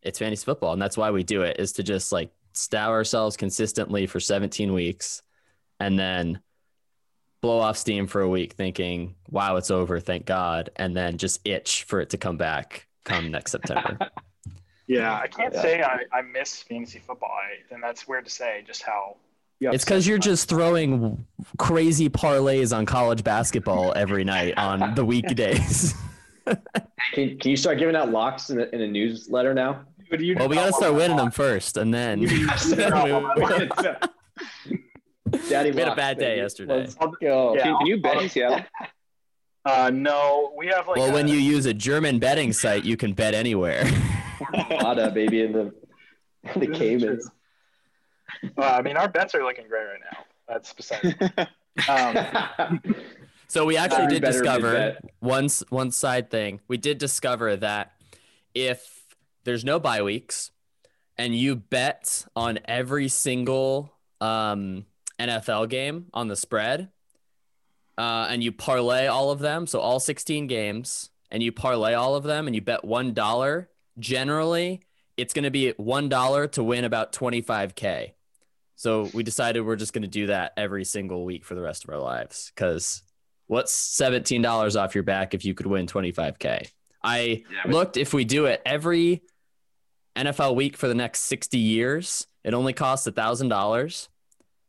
[0.02, 3.36] it's fantasy football, and that's why we do it is to just like stow ourselves
[3.36, 5.22] consistently for 17 weeks
[5.80, 6.40] and then
[7.40, 11.40] blow off steam for a week thinking, wow, it's over, thank God, and then just
[11.46, 13.98] itch for it to come back come next September.
[14.88, 15.14] Yeah.
[15.14, 15.62] I can't Yeah.
[15.62, 17.30] say I, I miss fantasy football.
[17.30, 19.16] I, and that's weird to say just how.
[19.62, 21.24] You It's because you're just throwing
[21.58, 25.94] crazy parlays on college basketball every night on the weekdays.
[27.14, 29.82] Can, can you start giving out locks in a, in a newsletter now?
[30.10, 32.20] But you well, we got to start winning them first, and then
[35.48, 36.40] Daddy We had a bad day baby.
[36.40, 36.78] yesterday.
[36.78, 37.54] Let's go.
[37.54, 37.62] Yeah.
[37.62, 38.64] Can, can you bet in Seattle?
[39.64, 40.96] Uh, no, we have like.
[40.96, 43.84] well, a- when you use a German betting site, you can bet anywhere.
[44.54, 45.72] Ada, baby, in the
[46.54, 47.30] the This is Caymans.
[48.56, 50.24] Uh, I mean, our bets are looking great right now.
[50.48, 51.14] That's besides.
[51.88, 52.80] um,
[53.52, 56.60] So we actually did discover one one side thing.
[56.68, 57.92] We did discover that
[58.54, 59.04] if
[59.44, 60.52] there's no bye weeks
[61.18, 64.86] and you bet on every single um,
[65.20, 66.88] NFL game on the spread,
[67.98, 72.14] uh, and you parlay all of them, so all 16 games, and you parlay all
[72.14, 74.80] of them, and you bet one dollar, generally
[75.18, 78.12] it's going to be one dollar to win about 25k.
[78.82, 81.84] So we decided we're just going to do that every single week for the rest
[81.84, 83.04] of our lives because
[83.46, 86.66] what's $17 off your back if you could win 25k?
[87.00, 89.22] I Yeah, but- looked if we do it every
[90.16, 94.08] NFL week for the next 60 years, it only costs $1,000.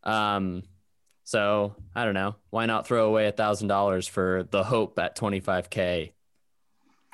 [0.03, 0.61] Um
[1.23, 2.35] so, I don't know.
[2.51, 6.11] Why not throw away $1,000 for the hope at 25k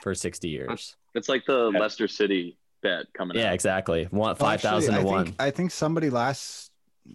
[0.03, 0.97] for 60 years?
[1.15, 3.41] It's like the Leicester City bet coming up.
[3.41, 3.53] Yeah, out.
[3.53, 4.03] exactly.
[4.11, 5.25] One 5,000 actually, to I 1.
[5.27, 6.68] Think, I think somebody last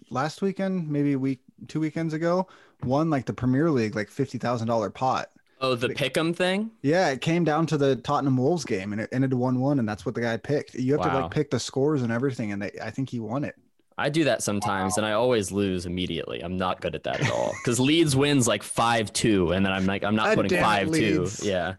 [0.09, 2.47] last weekend, maybe a week, two weekends ago,
[2.83, 5.29] won like the Premier League, like fifty thousand dollar pot.
[5.61, 6.71] Oh, the pick'em thing?
[6.81, 9.87] Yeah, it came down to the Tottenham Wolves game, and it ended one one, and
[9.87, 10.75] that's what the guy picked.
[10.75, 13.43] You have to like pick the scores and everything, and they, I think he won
[13.43, 13.55] it.
[13.97, 16.41] I do that sometimes and I always lose immediately.
[16.43, 17.53] I'm not good at that at all.
[17.63, 20.87] Because Leeds wins like 5 2, and then I'm like, I'm not God putting damn
[20.89, 21.27] it, 5 2.
[21.43, 21.75] Yeah.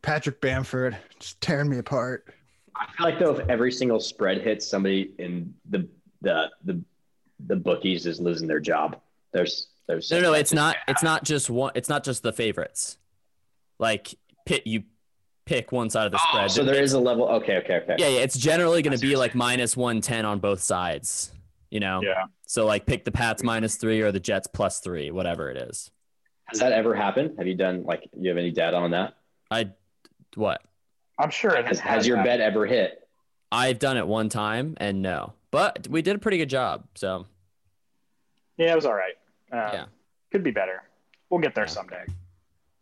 [0.00, 2.34] Patrick Bamford just tearing me apart.
[2.76, 5.88] I feel like though, if every single spread hits, somebody in the
[6.22, 6.82] the the
[7.40, 9.00] the bookies is losing their job.
[9.32, 10.76] There's there's No, no, it's not.
[10.88, 11.72] It's not just one.
[11.74, 12.98] It's not just the favorites.
[13.78, 14.14] Like
[14.46, 14.84] pit, you
[15.46, 16.44] pick one side of the oh, spread.
[16.44, 17.28] Oh, so there is a level.
[17.28, 17.96] Okay, okay, okay.
[17.98, 18.20] Yeah, yeah.
[18.20, 21.32] It's generally going to be like minus one ten on both sides.
[21.70, 22.00] You know.
[22.02, 22.24] yeah.
[22.46, 25.90] So like pick the Pats minus three or the Jets plus three, whatever it is.
[26.46, 27.32] Has that ever happened?
[27.38, 29.14] Have you done like you have any data on that?
[29.50, 29.70] I
[30.36, 30.62] what?
[31.18, 31.96] I'm sure it Has, has.
[31.96, 32.38] has your happened.
[32.38, 33.08] bet ever hit?
[33.50, 36.84] I've done it one time and no, but we did a pretty good job.
[36.96, 37.26] So
[38.56, 39.14] Yeah, it was all right.
[39.52, 39.84] Um, Yeah.
[40.32, 40.82] Could be better.
[41.30, 41.70] We'll get there Yeah.
[41.70, 42.04] someday.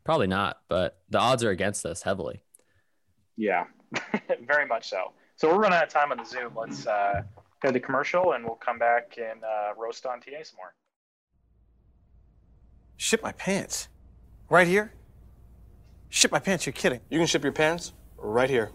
[0.05, 2.43] probably not, but the odds are against us heavily.
[3.37, 3.67] Yeah,
[4.41, 5.13] very much so.
[5.37, 6.55] So we're running out of time on the Zoom.
[6.57, 7.23] Let's uh,
[7.61, 10.75] go to the commercial and we'll come back and uh, roast on TA some more.
[12.97, 13.89] Ship my pants.
[14.49, 14.93] Right here?
[16.09, 17.01] Ship my pants, you're kidding.
[17.11, 18.71] You can ship your pants right here.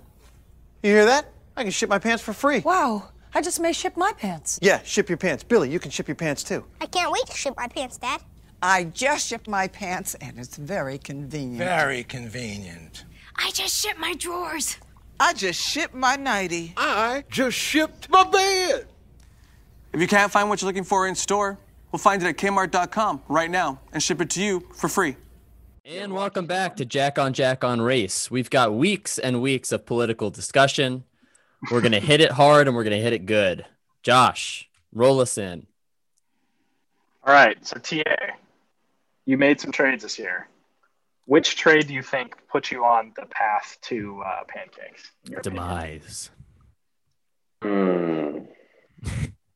[0.84, 1.32] You hear that?
[1.56, 2.60] I can ship my pants for free.
[2.60, 4.58] Wow, I just may ship my pants.
[4.64, 5.44] Yeah, ship your pants.
[5.44, 6.66] Billy, you can ship your pants too.
[6.82, 8.20] I can't wait to ship my pants, Dad.
[8.64, 11.60] I just shipped my pants and it's very convenient.
[11.60, 13.06] Very convenient.
[13.36, 14.78] I just shipped my drawers.
[15.20, 16.74] I just shipped my nightie.
[16.78, 18.88] I just shipped my bed.
[19.94, 21.60] If you can't find what you're looking for in store,
[21.92, 25.16] we'll find it at Kmart.com right now and ship it to you for free.
[25.86, 28.32] And welcome back to Jack on Jack on Race.
[28.32, 31.04] We've got weeks and weeks of political discussion.
[31.72, 33.66] We're going to hit it hard and we're going to hit it good.
[34.04, 35.66] Josh, roll us in.
[37.26, 37.58] All right.
[37.66, 38.04] So, TA,
[39.26, 40.48] you made some trades this year.
[41.26, 45.12] Which trade do you think put you on the path to uh, pancakes?
[45.26, 45.64] in your opinion?
[45.64, 46.30] Demise.
[47.62, 48.38] Hmm.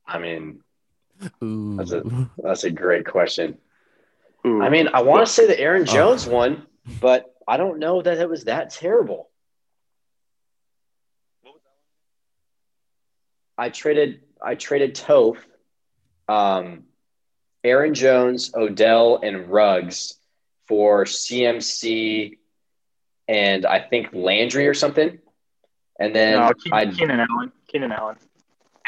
[0.06, 0.60] I mean,
[1.42, 1.76] Ooh.
[1.76, 3.56] That's a- that's a great question.
[4.46, 4.60] Ooh.
[4.60, 6.66] I mean, I want to say the Aaron Jones one,
[7.00, 9.28] but I don't know that it was that terrible.
[13.62, 15.36] I traded I traded Toph,
[16.28, 16.82] um,
[17.62, 20.14] Aaron Jones, Odell, and Ruggs
[20.66, 22.38] for CMC
[23.28, 25.16] and I think Landry or something.
[26.00, 27.52] And then no, I Keenan, Keenan Allen.
[27.68, 28.16] Keenan Allen.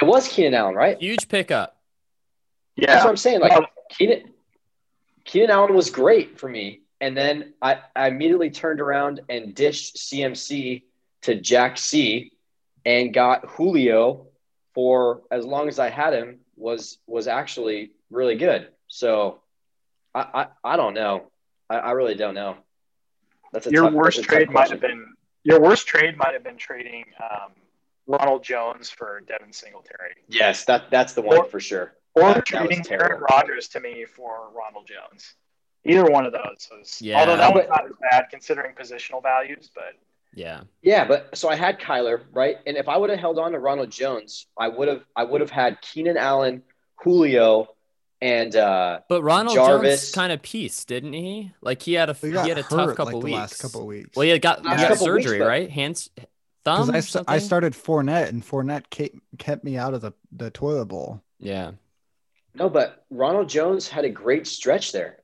[0.03, 0.99] it was Keenan Allen, right?
[1.01, 1.77] Huge pickup.
[2.75, 2.87] Yeah.
[2.89, 3.43] That's what I'm saying.
[3.43, 4.33] Like Well- Keenan,
[5.25, 9.99] Keenan Allen was great for me, and then I, I immediately turned around and dished
[9.99, 10.83] CMC
[11.23, 12.33] to Jack C,
[12.85, 14.27] and got Julio
[14.75, 18.69] for as long as I had him was was actually really good.
[18.89, 19.41] So
[20.15, 21.31] I I, I don't know.
[21.71, 22.57] I, I really don't know.
[23.53, 26.33] That's a your tough, worst that's a trade might have been your worst trade might
[26.33, 27.53] have been trading um,
[28.07, 30.65] Ronald Jones for Devin Singletary, yes.
[30.67, 31.95] That that's the one Or- for sure.
[32.15, 33.07] or That- that trading terrible.
[33.13, 35.35] Aaron Rodgers to me for Ronald Jones.
[35.87, 37.01] Either one of those was.
[37.03, 37.21] Yeah.
[37.21, 39.95] Although that was not as bad considering positional values, but
[40.35, 40.63] Yeah.
[40.83, 42.57] Yeah, but so I had Kyler, right?
[42.67, 45.41] And if I would have held on to Ronald Jones, I would have I would
[45.41, 46.63] have had Keenan Allen,
[46.97, 47.69] Julio,
[48.21, 50.01] and uh But Ronald Jarvis.
[50.03, 51.53] Jones kind of pieced, didn't he?
[51.61, 53.37] Like he had a He he, had a hurt tough like couple the weeks.
[53.37, 54.17] last couple of weeks.
[54.17, 55.71] Well, he had got, he got couple weeks, surgery, right?
[55.71, 56.11] Hands,
[56.65, 56.87] thumb.
[56.87, 60.13] Because I, or st- I started Fournette, and Fournette kept, kept me out of the,
[60.33, 61.23] the toilet bowl.
[61.39, 61.73] Yeah,
[62.55, 65.19] no, but Ronald Jones had a great stretch there.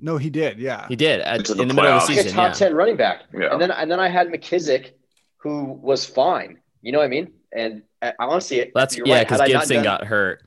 [0.00, 0.58] No, he did.
[0.58, 0.86] Yeah.
[0.88, 2.06] he did at, Into in the the middle of playoffs.
[2.06, 2.36] the Like a season.
[2.36, 2.54] top Yeah.
[2.54, 3.22] ten running back.
[3.32, 3.52] Yeah.
[3.52, 4.92] And then and then I had McKissic,
[5.38, 6.58] who was fine.
[6.82, 7.32] You know what I mean?
[7.52, 9.26] And I, honestly, That's you're yeah, right.
[9.26, 10.42] because Had I not Gibson done- got hurt.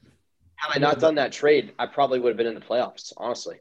[0.55, 3.11] Had I not done that trade, I probably would have been in the playoffs.
[3.17, 3.57] Honestly,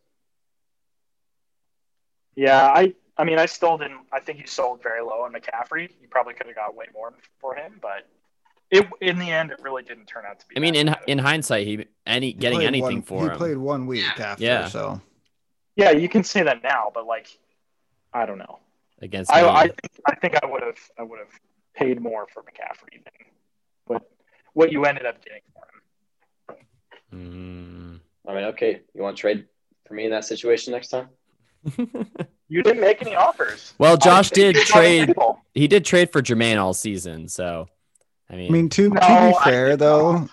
[2.36, 4.00] yeah, I I mean I still didn't.
[4.12, 5.90] I think you sold very low on McCaffrey.
[6.00, 8.06] You probably could have got way more for him, but
[8.70, 10.56] it in the end it really didn't turn out to be.
[10.56, 11.00] I mean, in bad.
[11.06, 13.32] in hindsight, he any He getting anything one, for he him.
[13.32, 14.42] He played one week after.
[14.44, 14.68] Yeah.
[14.68, 15.00] So
[15.76, 17.28] yeah, you can say that now, but like
[18.12, 18.58] I don't know.
[19.00, 19.46] against I.
[19.48, 21.32] I think I think I would have I would have
[21.74, 23.26] paid more for McCaffrey than
[23.86, 24.02] what
[24.52, 26.54] what you ended up getting for
[27.14, 27.98] him.
[27.98, 28.00] Mm.
[28.28, 29.46] I mean, okay, you want to trade
[29.86, 31.08] for me in that situation next time?
[32.48, 33.72] You didn't make any offers.
[33.78, 35.36] well, Josh I did think it's on the trade.
[35.54, 37.66] He did trade for Jermaine all season, so
[38.28, 40.30] I mean, I mean, to, No, to I be fair though, not.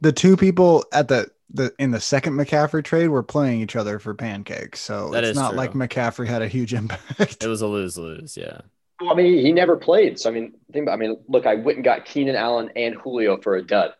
[0.00, 3.98] the two people at the the in the second McCaffrey trade were playing each other
[3.98, 4.80] for pancakes.
[4.80, 5.58] So That it's is not true.
[5.58, 7.42] like McCaffrey had a huge impact.
[7.42, 8.36] it was a lose lose.
[8.36, 8.60] Yeah.
[9.00, 10.18] Well, I mean, he never played.
[10.18, 10.94] So I mean, think about.
[10.94, 13.92] I mean, look, I went and got Keenan Allen and Julio for a dud.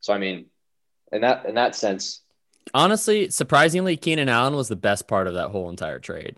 [0.00, 0.46] So I mean,
[1.10, 2.20] in that in that sense,
[2.74, 6.36] Honestly, surprisingly, Keenan Allen was the best part of that whole entire trade.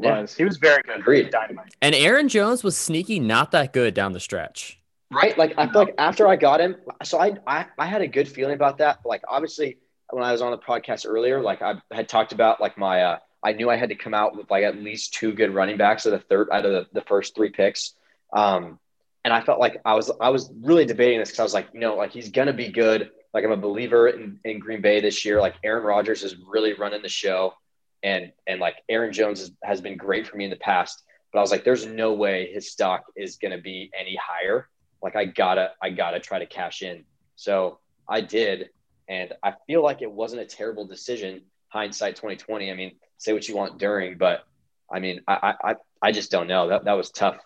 [0.00, 1.00] yeah, Was he was very good.
[1.00, 1.30] Agreed.
[1.30, 1.74] Dynamite.
[1.82, 4.77] And Aaron Jones was sneaky, not that good down the stretch.
[5.12, 5.36] Right.
[5.36, 8.28] Like I feel like after I got him, so I I, I had a good
[8.28, 9.00] feeling about that.
[9.04, 9.78] Like obviously,
[10.10, 13.18] when I was on the podcast earlier, like I had talked about like my uh,
[13.42, 16.06] I knew I had to come out with like at least two good running backs
[16.06, 17.94] of the third out of the, the first three picks.
[18.32, 18.78] Um,
[19.24, 21.68] and I felt like I was I was really debating this because I was like,
[21.72, 23.10] you know, like he's gonna be good.
[23.34, 25.40] Like I'm a believer in, in Green Bay this year.
[25.40, 27.54] Like Aaron Rodgers is really running the show,
[28.02, 31.02] and and like Aaron Jones has, has been great for me in the past.
[31.32, 34.68] But I was like, there's no way his stock is gonna be any higher.
[35.02, 37.04] Like I gotta I gotta try to cash in.
[37.36, 38.70] So I did,
[39.08, 41.42] and I feel like it wasn't a terrible decision.
[41.68, 42.70] Hindsight 2020.
[42.70, 44.44] I mean, say what you want during, but
[44.90, 46.68] I mean, I I I- I just don't know.
[46.68, 47.36] That that was tough.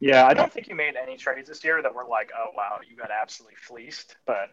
[0.00, 2.80] Yeah, I don't think you made any trades this year that were like, oh wow,
[2.88, 4.16] you got absolutely fleeced.
[4.26, 4.50] But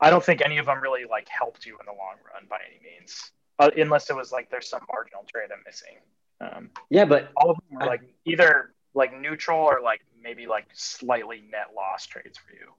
[0.00, 2.58] I don't think any of them really like helped you in the long run by
[2.66, 5.96] any means, uh, unless it was like there's some marginal trade I'm missing.
[6.40, 10.66] Um, Yeah, but all of them were like either like neutral or like maybe like
[10.74, 12.72] slightly net loss trades for you.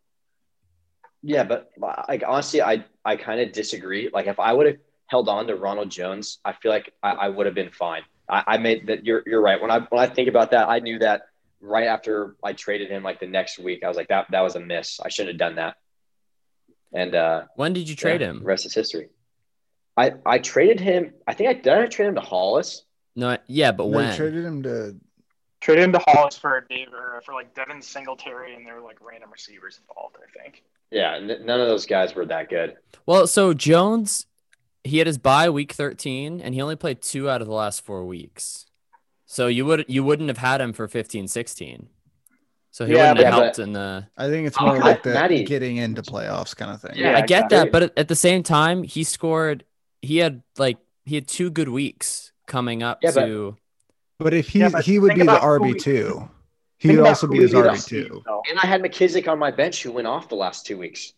[1.21, 1.69] Yeah, but
[2.07, 4.09] like honestly, I I kind of disagree.
[4.13, 7.29] Like if I would have held on to Ronald Jones, I feel like I, I
[7.29, 8.01] would have been fine.
[8.29, 9.05] I, I made that.
[9.05, 9.61] You're you're right.
[9.61, 11.23] When I when I think about that, I knew that
[11.61, 14.55] right after I traded him, like the next week, I was like that that was
[14.55, 14.99] a miss.
[14.99, 15.75] I shouldn't have done that.
[16.93, 18.43] And uh, When did you trade yeah, him?
[18.43, 19.09] Rest is history.
[19.95, 21.13] I I traded him.
[21.25, 21.73] I think I did.
[21.73, 22.83] I trade him to Hollis.
[23.15, 24.15] No, yeah, but They when?
[24.15, 24.95] traded him to
[25.63, 28.97] Traded him to Hollis for Dave or for like Devin Singletary, and there were like
[29.01, 30.17] random receivers involved.
[30.21, 30.61] I think.
[30.91, 32.75] Yeah, n- none of those guys were that good.
[33.05, 34.25] Well, so Jones,
[34.83, 37.83] he had his bye week 13 and he only played two out of the last
[37.85, 38.65] four weeks.
[39.25, 41.87] So you would you wouldn't have had him for 15, 16.
[42.71, 44.79] So he Yeah, wouldn't have but- helped in the I think it's Oh, more I-
[44.79, 46.91] like the Maddie- getting into playoffs kind of thing.
[46.95, 47.57] Yeah, I get exactly.
[47.57, 49.63] that, but at- at the same time, he scored
[50.01, 53.57] he had like he had two good weeks coming up Yeah, but- to
[54.19, 56.29] But if he Yeah, but he would be the RB two,
[56.77, 58.23] he would also be we his RB two.
[58.49, 61.13] And I had McKissic on my bench who went off the last two weeks.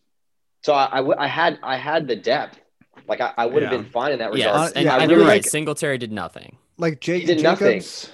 [0.64, 2.60] So I, I, w- I had I had the depth.
[3.08, 3.80] Like I, I would have Yeah.
[3.80, 4.70] been fine in that yes, regard.
[4.70, 5.44] Uh, and, yeah, and I you're really right.
[5.44, 6.58] like- Singletary did nothing.
[6.78, 7.80] Like Jake did nothing.
[7.80, 8.10] Jacobs,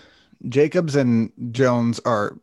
[0.50, 2.38] Jacobs and Jones are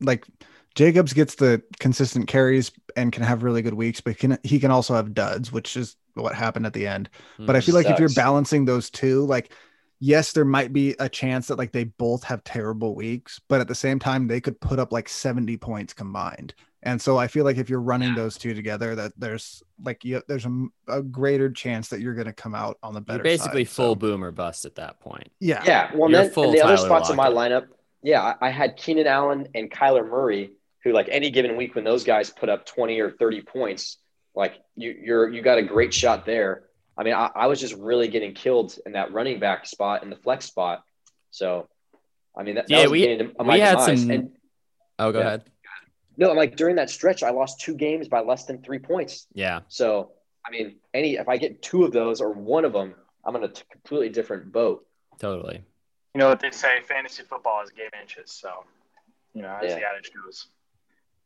[0.00, 0.26] like
[0.74, 4.70] Jacobs gets the consistent carries and can have really good weeks, but can he can
[4.70, 7.08] also have duds, which is what happened at the end.
[7.38, 9.52] But I feel like if you're balancing those two, like
[10.00, 13.68] yes, there might be a chance that like they both have terrible weeks, but at
[13.68, 16.54] the same time they could put up like 70 points combined.
[16.82, 20.22] And so I feel like if you're running those two together, that there's like you,
[20.28, 23.18] there's a, a greater chance that you're going to come out on the better.
[23.18, 23.74] you're basically side.
[23.74, 25.30] full So, boom or bust at that point.
[25.40, 25.90] yeah, Yeah.
[25.94, 27.66] Well, You're then full and the other Tyler spots in my lineup,
[28.02, 31.84] yeah, I, I had Keenan Allen and Kyler Murray, who like any given week when
[31.84, 33.98] those guys put up twenty or thirty points,
[34.34, 36.62] like you you're you got a great shot there.
[37.00, 40.10] I mean, I, I was just really getting killed in that running back spot in
[40.10, 40.84] the flex spot.
[41.30, 41.66] So,
[42.36, 44.00] I mean, that, that Yeah, was we- getting to we had demise.
[44.02, 44.36] some- And
[44.98, 45.26] Oh, go Yeah.
[45.28, 45.50] ahead.
[46.18, 49.26] no, I'm like during that stretch, I lost two games by less than three points.
[49.32, 49.60] Yeah.
[49.68, 50.12] So,
[50.46, 53.44] I mean, any if I get two of those or one of them, I'm in
[53.44, 54.86] a t- completely different boat.
[55.18, 55.64] Totally.
[56.14, 56.82] You know what they say?
[56.82, 58.30] Fantasy football is game inches.
[58.30, 58.64] So,
[59.32, 59.76] you know, as Yeah.
[59.78, 60.48] the adage goes.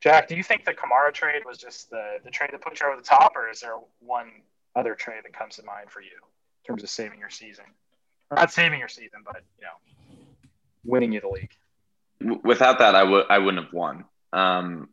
[0.00, 2.86] Jack, do you think the Kamara trade was just the, the trade that put you
[2.86, 4.30] over the top, or is there one
[4.76, 7.64] other trade that comes to mind for you in terms of saving your season?
[8.30, 10.16] Or not saving your season, but, you know,
[10.84, 11.52] winning you the league.
[12.42, 14.04] Without that, I would I wouldn't have won.
[14.32, 14.88] Um,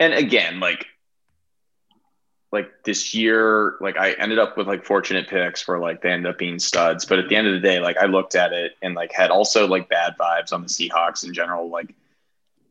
[0.00, 0.86] and again, like
[2.52, 6.26] like this year, like I ended up with like fortunate picks where like they end
[6.26, 7.04] up being studs.
[7.04, 9.30] But at the end of the day, like I looked at it and like had
[9.30, 11.70] also like bad vibes on the Seahawks in general.
[11.70, 11.94] Like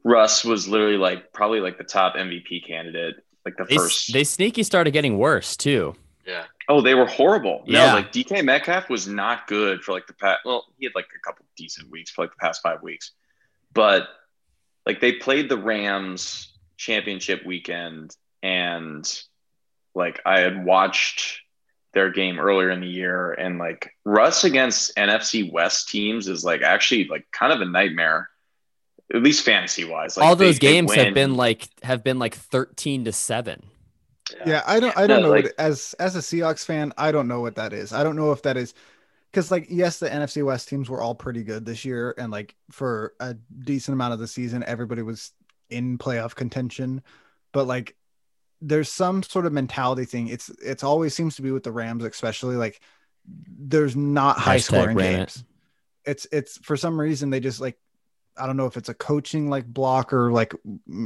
[0.04, 4.14] Russ was literally like probably like the top MVP candidate, like the They, first.
[4.14, 5.96] they sneaky started getting worse too.
[6.26, 6.46] Yeah.
[6.68, 7.64] Oh, they were horrible.
[7.66, 7.88] Yeah.
[7.88, 10.42] No, like DK Metcalf was not good for like the past.
[10.46, 13.12] Well, he had like a couple decent weeks for like the past five weeks,
[13.74, 14.08] but
[14.86, 19.04] like they played the Rams championship weekend, and
[19.96, 21.42] like I had watched
[21.94, 26.62] their game earlier in the year, and like Russ against NFC West teams is like
[26.62, 28.30] actually like kind of a nightmare,
[29.13, 30.17] at least fantasy wise.
[30.17, 33.63] Like All those they games have been like have been like 13 to 7.
[34.45, 34.63] yeah.
[34.67, 37.28] I don't I don't No, know like- what, as as a Seahawks fan, I don't
[37.28, 37.93] know what that is.
[37.93, 38.74] I don't know if that is
[39.32, 42.56] because like yes, the NFC West teams were all pretty good this year, and like
[42.72, 45.32] for a decent amount of the season, everybody was
[45.69, 47.02] in playoff contention,
[47.52, 47.95] but like
[48.62, 50.28] there's some sort of mentality thing.
[50.28, 52.82] It's it's always seems to be with the Rams, especially like
[53.28, 55.17] there's not high Hashtag scoring ran it.
[55.17, 55.43] games.
[56.06, 57.78] It's it's for some reason they just like
[58.39, 60.54] I don't know if it's a coaching like block or like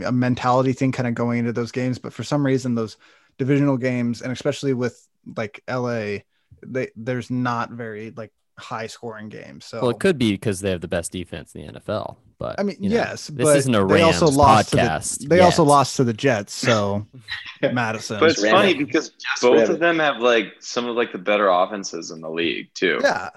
[0.06, 2.98] a mentality thing kind of going into those games, but for some reason those
[3.38, 6.20] divisional games and especially with like LA,
[6.66, 9.66] they there's not very like high scoring games.
[9.66, 12.18] So Well, it could be because they have the best defense in the NFL.
[12.40, 15.14] But I mean, you know, yes, this but isn't a they also lost podcast.
[15.14, 17.08] To the, they also lost to the Jets, so
[17.62, 18.20] Madison.
[18.20, 22.12] But it's funny because both of them have like some of like the better offenses
[22.12, 23.00] in the league too.
[23.02, 23.30] yeah,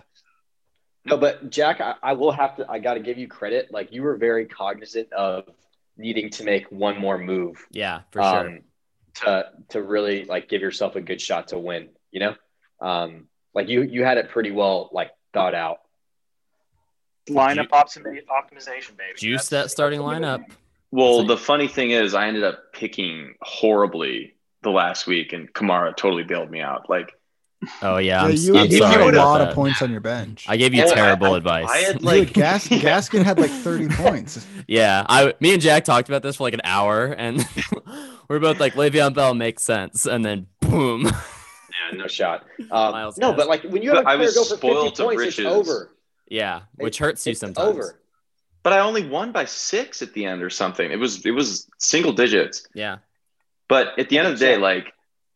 [1.07, 2.67] No, but Jack, I, I will have to.
[2.69, 3.71] I got to give you credit.
[3.71, 5.45] Like you were very cognizant of
[5.97, 8.49] needing to make one more move Yeah, for sure.
[8.49, 8.61] um,
[9.23, 11.89] to to really like give yourself a good shot to win.
[12.11, 12.35] You know,
[12.81, 15.79] um, like you you had it pretty well like thought out.
[17.29, 19.15] Lineup optimi- optimization, baby.
[19.17, 20.45] Juice That's- that starting that's the lineup.
[20.93, 25.53] Well, That's the funny thing is, I ended up picking horribly the last week, and
[25.53, 26.89] Kamara totally bailed me out.
[26.89, 27.13] Like,
[27.83, 29.49] Oh yeah, yeah, I'm, you, I'm you sorry had a lot that.
[29.49, 30.45] of points on your bench.
[30.49, 31.67] I gave you I- terrible I- advice.
[31.69, 34.47] I had, like- Gas, Gaskin had like 30 points.
[34.69, 37.45] yeah, I me and Jack talked about this for like an hour, and
[38.29, 41.05] we're both like Le'Veon Bell makes sense, and then boom.
[41.07, 42.45] Yeah, no shot.
[42.59, 44.89] Um, Miles no, but like when you have a But I player go for spoiled
[44.91, 45.39] fifty points, riches.
[45.41, 45.91] it's over.
[46.29, 47.67] yeah, which It- hurts you sometimes.
[47.69, 47.99] over.
[48.63, 50.91] but I only won by six at the end or something.
[50.91, 52.67] It was it was single digits.
[52.75, 52.99] Yeah,
[53.69, 54.93] But at the end of the day, like,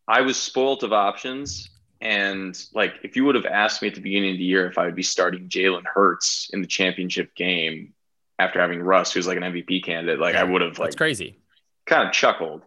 [0.07, 1.69] I was spoiled of options.
[2.01, 4.77] And like, if you would have asked me at the beginning of the year if
[4.77, 7.93] I would be starting Jalen Hurts in the championship game
[8.39, 11.39] after having Russ, who's like an MVP candidate, like I would have that's like crazy.
[11.85, 12.61] kind of chuckled.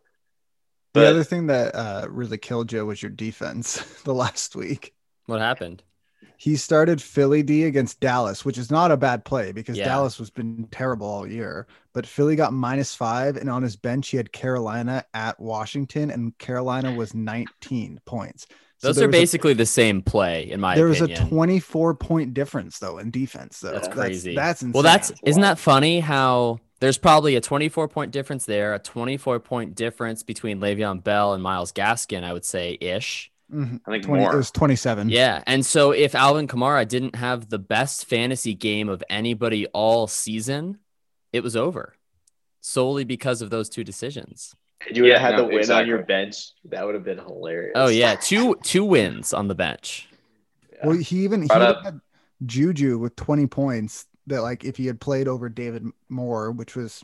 [0.92, 4.94] The But- other thing that uh, really killed you was your defense the last week.
[5.26, 5.82] What happened?
[6.36, 9.86] He started Philly D against Dallas, which is not a bad play because Yeah.
[9.86, 11.66] Dallas was been terrible all year.
[11.92, 16.36] But Philly got minus five, and on his bench he had Carolina at Washington, and
[16.38, 18.46] Carolina was 19 points.
[18.84, 20.92] So Those there are was a- basically the same play, in my opinion.
[20.98, 23.72] there was a 24 point difference though in defense though.
[23.72, 24.34] That's crazy.
[24.34, 24.72] That's, insane.
[24.72, 26.00] well, that's isn't that funny?
[26.00, 31.32] How there's probably a 24 point difference there, a 24 point difference between Le'Veon Bell
[31.32, 32.24] and Myles Gaskin.
[32.24, 33.30] I would say ish.
[33.50, 33.80] Mhm.
[33.86, 34.34] I think 20, more.
[34.34, 35.08] It was 27.
[35.08, 40.06] Yeah, and so if Alvin Kamara didn't have the best fantasy game of anybody all
[40.06, 40.78] season,
[41.32, 41.94] it was over,
[42.60, 44.54] solely because of those two decisions.
[44.90, 46.50] You would have had no, the win on your bench.
[46.66, 47.72] That would have been hilarious.
[47.74, 50.08] Oh yeah, two two wins on the bench.
[50.82, 52.00] Well, he even he Brought even up- had
[52.46, 57.02] Juju with 20 points that like if he had played over David Moore, which was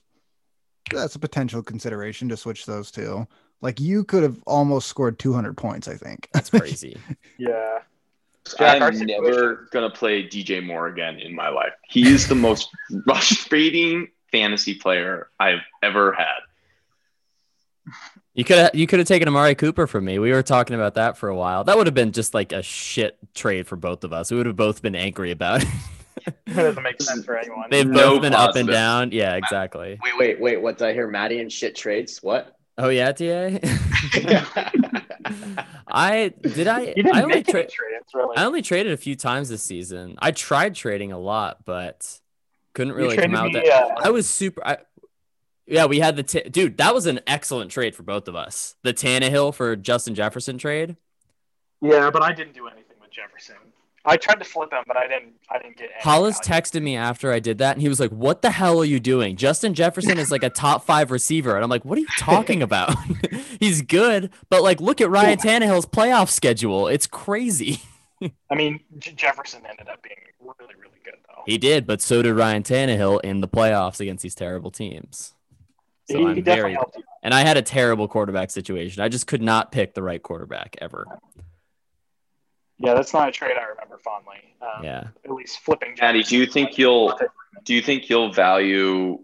[0.91, 3.27] that's a potential consideration to switch those two.
[3.63, 6.29] Like you could have almost scored 200 points, I think.
[6.33, 6.97] That's crazy.
[7.39, 7.81] Yeah.
[8.59, 11.73] Jack, our I'm never gonna play DJ Moore again in my life.
[11.89, 12.71] He is the most
[13.05, 16.39] frustrating fantasy player I've ever had.
[18.35, 20.19] You could have you could have taken Amari Cooper from me.
[20.19, 21.65] We were talking about that for a while.
[21.65, 24.31] That would have been just like a shit trade for both of us.
[24.31, 25.69] We would have both been angry about it.
[26.47, 27.69] It doesn't make sense for anyone.
[27.71, 29.11] They've No both been up and down.
[29.11, 29.99] Yeah, exactly.
[30.03, 30.61] Wait, wait, wait.
[30.61, 31.09] What did I hear?
[31.09, 32.23] Maddie and shit trades?
[32.23, 32.57] What?
[32.79, 33.25] Oh yeah, TA.
[35.93, 38.37] I did I I only make any trade trades, really.
[38.37, 40.17] I only traded a few times this season.
[40.21, 42.21] I tried trading a lot, but
[42.75, 44.79] couldn't really come traded out me, that uh, I was super I,
[45.71, 46.77] yeah, we had the t- dude.
[46.79, 48.75] That was an excellent trade for both of us.
[48.83, 50.97] The Tannehill for Justin Jefferson trade.
[51.81, 53.57] Yeah, but I didn't do anything with Jefferson.
[54.05, 55.35] I tried to flip him, but I didn't.
[55.51, 55.91] I didn't get.
[55.95, 56.63] Any Hollis value.
[56.63, 58.99] texted me after I did that, and he was like, "What the hell are you
[58.99, 59.37] doing?
[59.37, 62.63] Justin Jefferson is like a top five receiver," and I'm like, "What are you talking
[62.63, 62.95] about?
[63.61, 66.89] He's good, but like, look at Ryan Tannehill's playoff schedule.
[66.89, 67.81] It's crazy."
[68.51, 71.43] I mean, J- Jefferson ended up being really, really good though.
[71.47, 75.35] He did, but so did Ryan Tannehill in the playoffs against these terrible teams.
[76.11, 76.77] So he, I'm he very,
[77.23, 79.03] and I had a terrible quarterback situation.
[79.03, 81.07] I just could not pick the right quarterback ever.
[82.79, 84.37] Yeah, that's not a trade I remember fondly.
[84.63, 85.09] Um, Yeah.
[85.25, 85.97] At least flipping.
[86.01, 87.19] Maddie, do you think you'll
[87.65, 89.19] do you think you'll value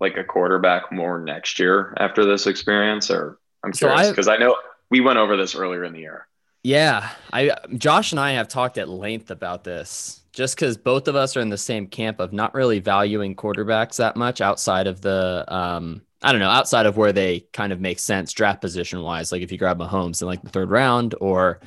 [0.00, 3.10] like a quarterback more next year after this experience?
[3.10, 4.56] Or I'm So curious I- because I know
[4.90, 6.26] we went over this earlier in the year.
[6.62, 10.22] Yeah, I Josh and I have talked at length about this.
[10.32, 13.96] Just because both of us are in the same camp of not really valuing quarterbacks
[13.96, 17.80] that much outside of the, um, I don't know, outside of where they kind of
[17.80, 19.30] make sense draft position wise.
[19.30, 21.60] Like if you grab Mahomes in like the third round, or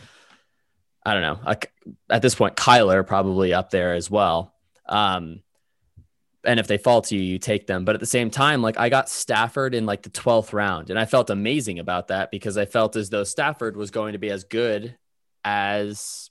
[1.05, 1.71] I don't know, like
[2.09, 4.53] at this point, Kyler probably up there as well.
[4.85, 5.43] Um,
[6.43, 7.85] and if they fall to you, you take them.
[7.85, 10.99] But at the same time, like I got Stafford in like the 12th round, and
[10.99, 14.29] I felt amazing about that because I felt as though Stafford was going to be
[14.29, 14.97] as good
[15.45, 16.29] as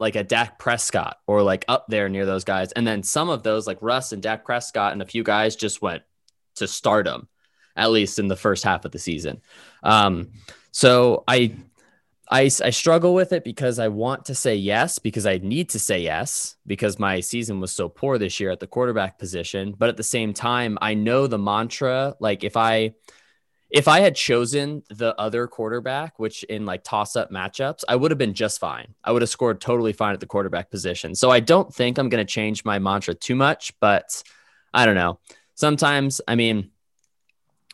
[0.00, 2.72] like a Dak Prescott or like up there near those guys.
[2.72, 5.80] And then some of those, like Russ and Dak Prescott and a few guys, just
[5.80, 6.02] went
[6.56, 7.28] to stardom,
[7.76, 9.40] at least in the first half of the season.
[9.82, 10.30] Um,
[10.70, 11.54] so I,
[12.30, 15.80] I, I struggle with it because I want to say yes because I need to
[15.80, 19.74] say yes because my season was so poor this year at the quarterback position.
[19.76, 22.14] But at the same time, I know the mantra.
[22.20, 22.94] Like if I
[23.70, 28.10] if I had chosen the other quarterback, which in like toss up matchups, I would
[28.10, 28.94] have been just fine.
[29.04, 31.14] I would have scored totally fine at the quarterback position.
[31.14, 34.22] So I don't think I'm going to change my mantra too much, but
[34.74, 35.20] I don't know.
[35.54, 36.70] Sometimes, I mean,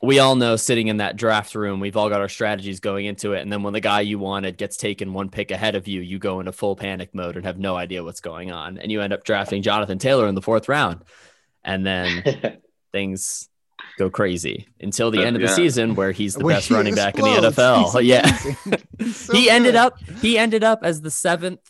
[0.03, 3.33] we all know sitting in that draft room, we've all got our strategies going into
[3.33, 3.41] it.
[3.41, 6.19] And then when the guy you wanted gets taken one pick ahead of you, you
[6.19, 8.79] go into full panic mode and have no idea what's going on.
[8.79, 11.03] And you end up drafting Jonathan Taylor in the fourth round.
[11.65, 12.23] And then
[12.93, 13.49] things
[13.99, 16.75] go crazy until the Uh, end of the season where he's the When best he
[16.75, 18.01] running back in the NFL.
[18.01, 18.05] he's
[19.01, 19.11] Yeah.
[19.13, 21.61] so he ended up he ended up as the seventh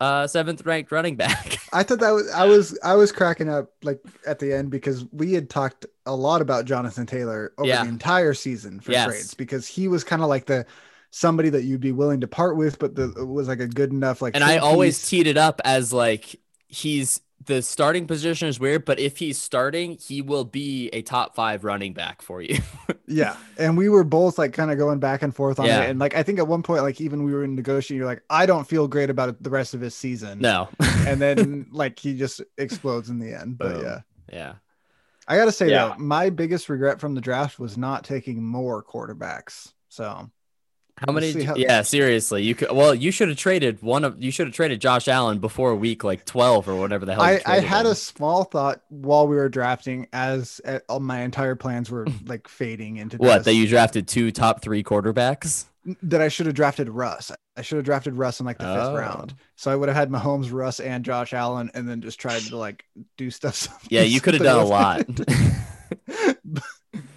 [0.00, 1.58] uh seventh ranked running back.
[1.72, 5.04] I thought that was I was I was cracking up like at the end because
[5.12, 7.82] we had talked a lot about Jonathan Taylor over Yeah.
[7.84, 9.06] the entire season for Yes.
[9.06, 10.66] trades because he was kind of like the
[11.10, 13.90] somebody that you'd be willing to part with, but the uh, was like a good
[13.92, 14.34] enough like.
[14.34, 15.08] and I always piece.
[15.10, 19.96] teed it up as like he's the starting position is weird, but if he's starting,
[19.96, 22.58] he will be a top five running back for you.
[23.06, 25.82] yeah, and we were both like kind of going back and forth on Yeah.
[25.84, 28.06] it, and like I think at one point like even we were in negotiating, you're
[28.06, 30.40] like I don't feel great about it the rest of his season.
[30.40, 30.68] no.
[31.06, 33.56] and then like he just explodes in the end.
[33.56, 33.82] But Boom.
[33.84, 34.00] yeah.
[34.30, 34.52] yeah.
[35.28, 35.88] I gotta say Yeah.
[35.88, 39.72] though, my biggest regret from the draft was not taking more quarterbacks.
[39.90, 40.30] So
[41.06, 41.44] How many?
[41.44, 42.42] how- yeah, seriously.
[42.42, 42.72] You could.
[42.72, 44.20] Well, you should have traded one of.
[44.20, 47.22] You should have traded Josh Allen before week like twelve or whatever the hell.
[47.22, 47.92] I, I had him.
[47.92, 52.48] a small thought while we were drafting as uh, all my entire plans were like
[52.48, 55.66] fading into what that you drafted two top three quarterbacks.
[56.02, 57.30] That I should have drafted Russ.
[57.56, 58.94] I should have drafted Russ in like the fifth Oh.
[58.96, 59.34] round.
[59.56, 62.56] So I would have had Mahomes, Russ, and Josh Allen, and then just tried to
[62.56, 62.84] like
[63.16, 63.68] do stuff.
[63.90, 65.06] Yeah, you could have done a lot.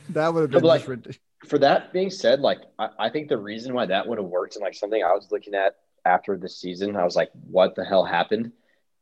[0.09, 1.19] that would have No, been but, just ridiculous.
[1.47, 4.55] For that being said, like I, I think the reason why that would have worked
[4.55, 6.95] and like something I was looking at after the season.
[6.95, 8.51] I was like, what the hell happened?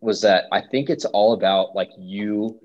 [0.01, 2.59] Was that I think it's all about like you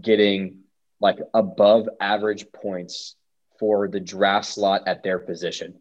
[0.00, 0.60] getting
[1.00, 3.14] like above average points
[3.58, 5.79] for the draft slot at their position.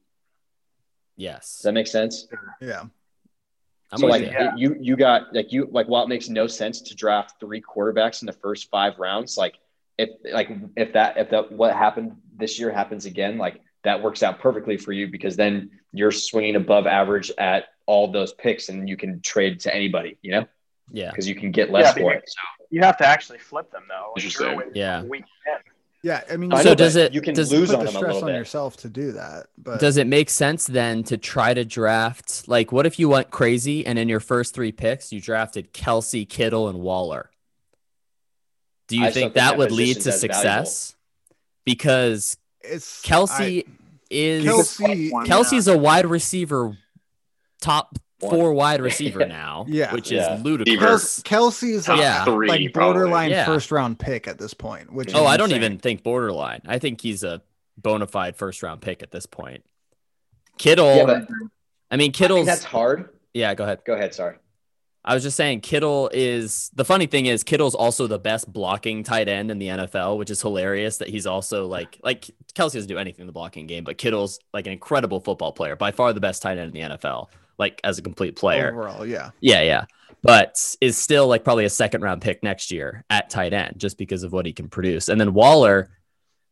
[1.19, 1.57] Yes.
[1.57, 2.27] Does that make sense?
[2.61, 2.83] Yeah.
[3.91, 4.29] I'm so like you.
[4.31, 4.55] Yeah.
[4.55, 8.21] you you got like you like while it makes no sense to draft three quarterbacks
[8.21, 9.55] in the first five rounds, like
[9.97, 14.23] if like if that if that what happened this year happens again, like that works
[14.23, 18.87] out perfectly for you because then you're swinging above average at all those picks and
[18.87, 20.45] you can trade to anybody, you know,
[20.91, 21.09] Yeah.
[21.09, 22.23] because you can get less Yeah, for it.
[22.29, 24.11] So You have to actually flip them though.
[24.15, 24.45] Like, Interesting.
[24.45, 25.03] you're away from Yeah.
[25.03, 25.55] Week 10.
[26.01, 26.21] Yeah.
[26.31, 27.95] I mean, I So know, does it- you can does- lose put on the them
[27.95, 28.37] a stress little on bit.
[28.37, 29.47] yourself to do that.
[29.57, 33.31] But Does it make sense then to try to draft like what if you went
[33.31, 37.29] crazy and in your first three picks you drafted Kelce, Kittle, and Waller?
[38.87, 40.95] Do you I think think that that would lead to as success?
[41.65, 43.65] Because it's Kelce
[44.09, 46.75] is Kelce, One, Kelce's a wide receiver,
[47.61, 48.01] top One.
[48.19, 49.25] Four wide receiver Yeah.
[49.27, 49.93] now, Yeah.
[49.93, 50.35] which Yeah.
[50.35, 51.21] is ludicrous.
[51.21, 52.25] Kels- Kelce is like, Yeah.
[52.25, 53.45] Three, like borderline Yeah.
[53.45, 54.91] first round pick at this point.
[54.91, 56.61] Which Oh, I don't even think borderline.
[56.67, 57.41] I think he's a
[57.77, 59.63] bona fide first round pick at this point.
[60.57, 61.49] Kittle, Yeah, but I mean
[61.91, 62.45] I think Kittle's.
[62.45, 63.09] that's hard.
[63.33, 63.79] yeah, go ahead.
[63.85, 64.13] Go ahead.
[64.13, 64.35] Sorry.
[65.05, 69.01] I was just saying Kittle is the funny thing is Kittle's also the best blocking
[69.03, 72.87] tight end in the NFL, which is hilarious that he's also like like Kelce doesn't
[72.87, 76.11] do anything in the blocking game, but Kittle's like an incredible football player, by far
[76.11, 78.69] the best tight end in the NFL, like as a complete player.
[78.71, 79.05] overall.
[79.05, 79.29] Yeah.
[79.41, 79.85] Yeah, yeah.
[80.23, 83.97] But is still like probably a second round pick next year at tight end just
[83.97, 85.07] because of what he can produce.
[85.09, 85.91] And then Waller,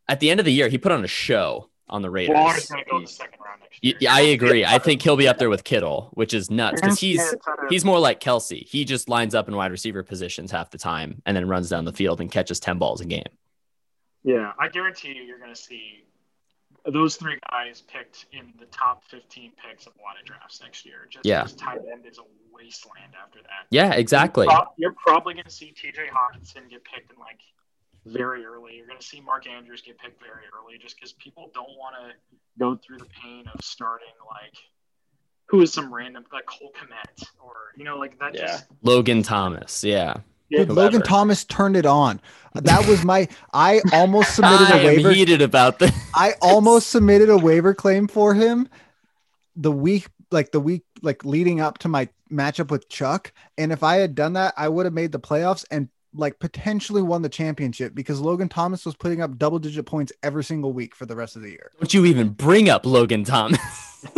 [0.08, 2.34] at the end of the year, he put on a show on the Raiders.
[2.34, 3.96] Waller's going to go in the second round next Y- year.
[4.00, 4.64] Yeah, I agree.
[4.64, 7.48] I think he'll be up there with Kittle, which is nuts because he's Yeah, it's
[7.48, 8.66] out of- he's more like Kelce.
[8.66, 11.84] He just lines up in wide receiver positions half the time and then runs down
[11.84, 13.22] the field and catches 10 balls a game.
[14.24, 16.04] Yeah, I guarantee you, you're going to see
[16.86, 20.86] those three guys picked in the top 15 picks of a lot of drafts next
[20.86, 21.06] year.
[21.10, 21.46] Just Yeah.
[21.56, 22.22] tight end is a
[22.52, 23.66] wasteland after that.
[23.70, 24.46] Yeah, exactly.
[24.46, 26.06] Pro- You're probably going to see T.J.
[26.08, 27.40] Hockenson get picked in like
[28.06, 28.76] very early.
[28.76, 31.94] You're going to see Mark Andrews get picked very early, just because people don't want
[31.96, 32.14] to
[32.58, 34.54] go through the pain of starting like
[35.46, 38.34] who is some random like Cole Kmet or you know like that.
[38.34, 38.46] Yeah.
[38.46, 39.82] Just Logan Thomas.
[39.84, 40.14] Yeah.
[40.48, 41.02] Yeah, Dude, Logan.
[41.02, 42.20] Thomas turned it on.
[42.54, 43.28] That was my.
[43.52, 45.12] I almost submitted I a am waiver.
[45.12, 45.92] heated about this.
[46.14, 48.68] I almost submitted a waiver claim for him
[49.54, 53.32] the week, like the week, like leading up to my matchup with Chuck.
[53.56, 57.02] And if I had done that, I would have made the playoffs and like potentially
[57.02, 60.94] won the championship because Logan Thomas was putting up double digit points every single week
[60.94, 61.70] for the rest of the year.
[61.78, 63.60] Don't you even bring up Logan Thomas.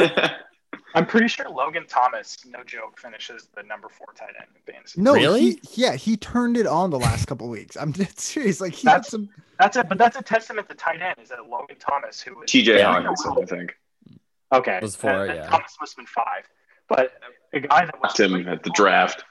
[0.94, 5.00] I'm pretty sure Logan Thomas, no joke, finishes the number four tight end in fantasy.
[5.00, 5.40] No, Really?
[5.52, 7.76] he- yeah, he turned it on the last couple weeks.
[7.76, 8.60] I'm dead serious.
[8.60, 9.28] Like he That's- had some.
[9.58, 11.16] That's it, but that's a testament to tight end.
[11.22, 12.94] Is that Logan Thomas who was TJ Yeah.
[13.00, 13.76] Hockenson, I think.
[14.52, 15.46] Okay, it Was four, then yeah.
[15.46, 16.48] Thomas must have been five,
[16.88, 17.12] but
[17.52, 19.24] a guy that was Lost him at the draft.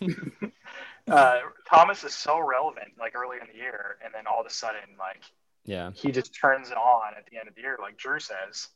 [1.08, 1.38] Uh,
[1.68, 4.80] Thomas is so relevant, like early in the year, and then all of a sudden,
[4.98, 5.22] like
[5.64, 5.90] yeah.
[5.92, 8.68] he just turns it on at the end of the year, like Drew says,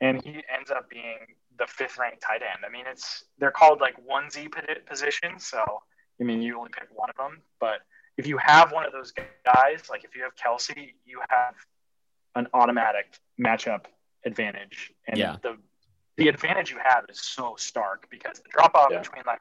[0.00, 1.18] and he ends up being
[1.58, 2.64] the fifth ranked tight end.
[2.64, 5.82] I mean, it's they're called like onesie posi- positions, so
[6.20, 7.80] I mean, you only pick one of them, but
[8.16, 9.12] if you have one of those
[9.44, 11.54] guys, like if you have Kelce, you have
[12.34, 13.86] an automatic matchup
[14.24, 15.36] advantage, and Yeah.
[15.42, 15.56] the
[16.16, 18.98] the advantage you have is so stark because the drop off Yeah.
[18.98, 19.40] between like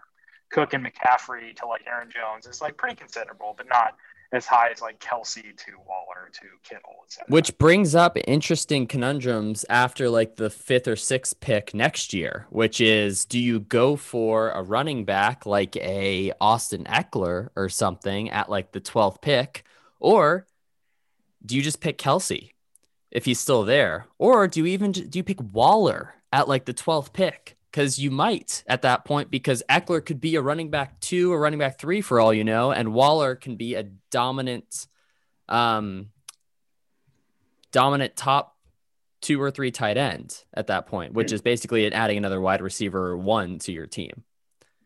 [0.52, 3.96] Cook and McCaffrey to like Aaron Jones is like pretty considerable, but not
[4.32, 7.26] as high as like Kelce to Waller to Kittle, etc.
[7.30, 12.82] Which brings up interesting conundrums after like the fifth or sixth pick next year, which
[12.82, 18.50] is do you go for a running back like a Austin Ekeler or something at
[18.50, 19.64] like the 12th pick,
[20.00, 20.46] or
[21.46, 22.52] do you just pick Kelce
[23.12, 26.74] if he's still there, or do you even do you pick Waller at like the
[26.74, 27.57] 12th pick?
[27.78, 31.40] Because you might at that point, because Ekeler could be a running back two or
[31.40, 34.88] running back three for all you know, and Waller can be a dominant
[35.48, 36.08] um
[37.72, 38.58] dominant top
[39.22, 43.16] two or three tight end at that point, which is basically adding another wide receiver
[43.16, 44.24] one to your team.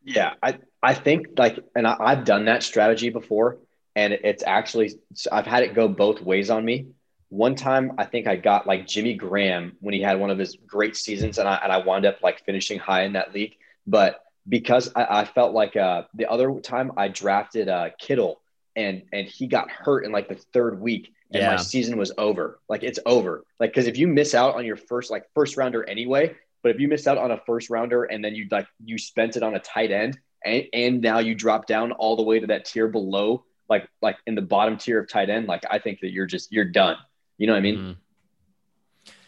[0.04, 3.60] Yeah, I I think like, and I, I've done that strategy before,
[3.96, 5.00] and it's actually
[5.32, 6.88] I've had it go both ways on me.
[7.32, 10.58] One time, I think I got like Jimmy Graham when he had one of his
[10.68, 13.56] great seasons, and I and I wound up like finishing high in that league.
[13.88, 18.42] But because I, I felt like uh, the other time I drafted uh, Kittle,
[18.76, 21.52] and and he got hurt in like the third week, and Yeah.
[21.52, 22.60] my season was over.
[22.68, 23.46] Like it's over.
[23.62, 26.82] Like because if you miss out on your first like first rounder anyway, but if
[26.82, 29.56] you missed out on a first rounder and then you like you spent it on
[29.56, 32.90] a tight end and, and now you drop down all the way to that tier
[32.90, 36.26] below, like like in the bottom tier of tight end, like I think that you're
[36.26, 36.98] just you're done.
[37.38, 37.78] You know what I mean?
[37.78, 37.96] Mhm.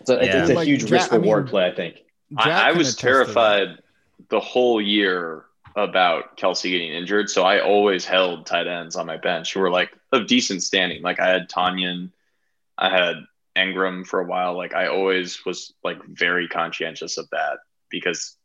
[0.05, 0.41] So it's, Yeah.
[0.41, 1.97] it's a Like, huge Jack- risk I mean, reward play, I think.
[2.37, 3.11] Jack I, I was attest to that.
[3.11, 3.83] terrified
[4.29, 5.45] the whole year
[5.75, 7.29] about Kelce getting injured.
[7.29, 11.01] So I always held tight ends on my bench who were like of decent standing.
[11.01, 12.11] Like I had Tonyan,
[12.77, 13.25] I had
[13.55, 14.55] Engram for a while.
[14.55, 18.35] Like I always was like very conscientious of that because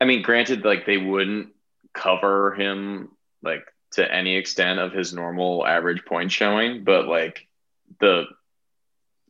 [0.00, 1.50] I mean, granted, like they wouldn't
[1.92, 3.10] cover him
[3.42, 7.46] like to any extent of his normal average point showing, but like
[8.02, 8.24] the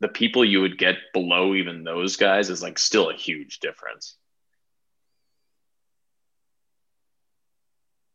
[0.00, 4.16] the people you would get below even those guys is like still a huge difference.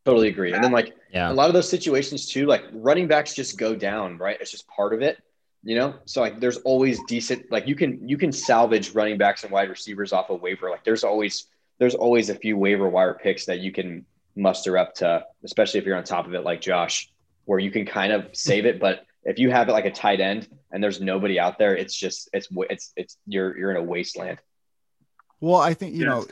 [0.04, 0.54] Totally agree.
[0.54, 1.32] And then like Yeah.
[1.32, 4.38] a lot of those situations too, like running backs just go down, right?
[4.42, 5.18] It's just part of it,
[5.64, 5.96] you know.
[6.06, 9.70] So like there's always decent like you can you can salvage running backs and wide
[9.70, 10.70] receivers off a waiver.
[10.70, 11.48] Like there's always
[11.80, 14.06] there's always a few waiver wire picks that you can
[14.36, 17.10] muster up to, especially if you're on top of it like Josh,
[17.46, 18.80] where you can kind of save it.
[18.80, 21.94] But if you have it like a tight end and there's nobody out there, it's
[21.96, 24.40] just it's it's it's you're you're in a wasteland.
[25.40, 26.26] Well, I think you Yeah, know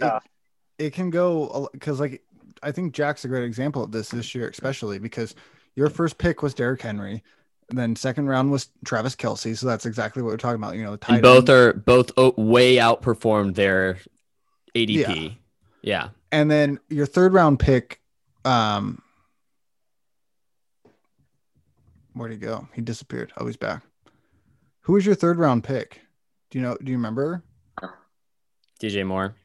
[0.78, 2.24] it, it can go because like
[2.64, 5.36] I think Jack's a great example of this this year, especially because
[5.76, 7.22] your first pick was Derrick Henry,
[7.70, 9.58] then second round was Travis Kelce.
[9.58, 10.76] So that's exactly what we're talking about.
[10.76, 11.50] You know, the tight And both end.
[11.50, 14.00] are both o- way outperformed their
[14.74, 15.38] ADP.
[15.82, 16.10] Yeah.
[16.32, 18.02] and then your third round pick,
[18.44, 19.02] um,
[22.16, 22.68] where'd he go?
[22.74, 23.32] He disappeared.
[23.38, 23.84] Oh, he's back.
[24.82, 26.02] Who was your third round pick?
[26.50, 26.78] Do you know?
[26.82, 27.44] Do you remember?
[28.82, 29.36] DJ Moore.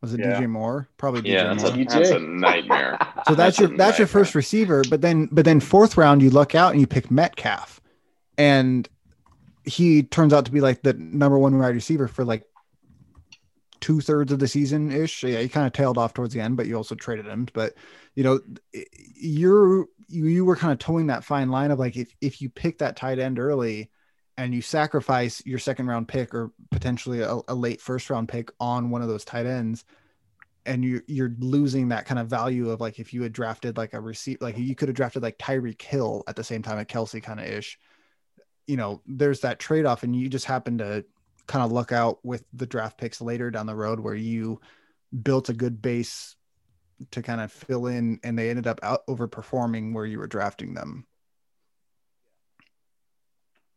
[0.00, 0.40] Was it Yeah.
[0.40, 0.88] DJ Moore?
[0.98, 1.72] Probably Yeah, DJ that's Moore.
[1.80, 2.98] a, that's a nightmare.
[3.26, 6.30] So that's, a your that's your first receiver, but then but then fourth round you
[6.30, 7.80] luck out and you pick Metcalf,
[8.38, 8.88] and
[9.64, 12.44] he turns out to be like the number one wide receiver for like
[13.80, 15.22] two thirds of the season ish.
[15.22, 17.46] Yeah, he kind of tailed off towards the end, but you also traded him.
[17.52, 17.74] But
[18.14, 18.40] you know,
[19.14, 22.50] you're you you were kind of towing that fine line of like if if you
[22.50, 23.90] pick that tight end early
[24.36, 28.50] and you sacrifice your second round pick or potentially a, a late first round pick
[28.60, 29.84] on one of those tight ends
[30.64, 33.94] and you you're losing that kind of value of like if you had drafted like
[33.94, 36.88] a receipt like you could have drafted like Tyreek Hill at the same time at
[36.88, 37.78] Kelce kind of ish
[38.66, 41.04] you know there's that trade-off and you just happen to
[41.48, 44.60] kind of look out with the draft picks later down the road where you
[45.22, 46.36] built a good base
[47.10, 50.74] to kind of fill in and they ended up out overperforming where you were drafting
[50.74, 51.06] them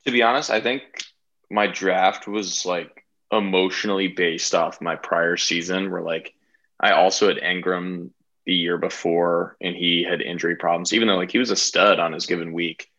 [0.05, 0.81] To be honest, I think
[1.49, 6.33] my draft was like emotionally based off my prior season, where like
[6.79, 8.09] I also had Engram
[8.45, 11.99] the year before and he had injury problems, even though like he was a stud
[11.99, 12.89] on his given week.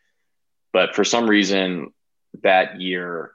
[0.72, 1.92] But for some reason
[2.42, 3.32] that year,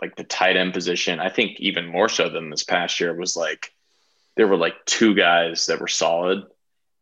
[0.00, 3.36] like the tight end position, I think even more so than this past year, was
[3.36, 3.72] like
[4.36, 6.44] there were like two guys that were solid,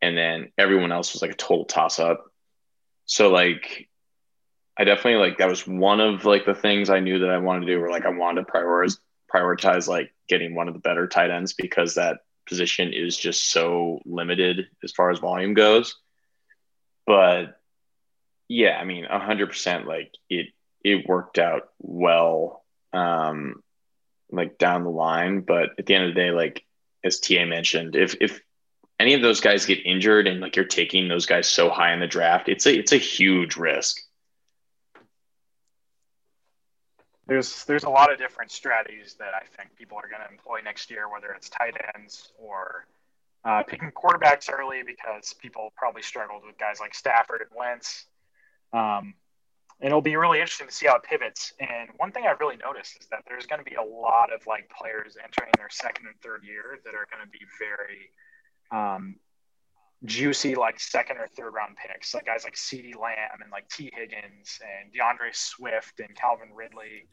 [0.01, 2.31] and then everyone else was like a total toss up.
[3.07, 3.89] So like
[4.77, 7.67] I definitely like that was one of like the things I knew that I wanted
[7.67, 8.99] to do where like I wanted to prioritize
[9.33, 14.01] prioritize like getting one of the better tight ends because that position is just so
[14.05, 15.97] limited as far as volume goes.
[17.07, 17.61] But
[18.49, 20.47] yeah, I mean, a hundred percent like it
[20.83, 22.64] it worked out well
[22.95, 23.63] um
[24.31, 25.41] like down the line.
[25.41, 26.65] But at the end of the day, like
[27.05, 28.41] as TA mentioned, if if
[28.99, 32.01] any of those guys get injured and like you're taking those guys so high in
[32.01, 34.01] the draft, it's a it's a huge risk.
[37.27, 40.61] there's there's a lot of different strategies that I think people are going to employ
[40.63, 42.87] next year, whether it's tight ends or
[43.45, 48.07] uh, picking quarterbacks early because people probably struggled with guys like Stafford and Wentz.
[48.73, 49.15] Um,
[49.81, 51.53] and it'll be really interesting to see how it pivots.
[51.59, 54.47] And one thing I've really noticed is that there's going to be a lot of
[54.47, 58.11] like players entering their second and third year that are going to be very
[58.71, 59.17] um,
[60.05, 63.91] juicy, like second or third round picks, like guys like CeeDee Lamb and like Tee
[63.93, 67.09] Higgins and D'Andre Swift and Calvin Ridley.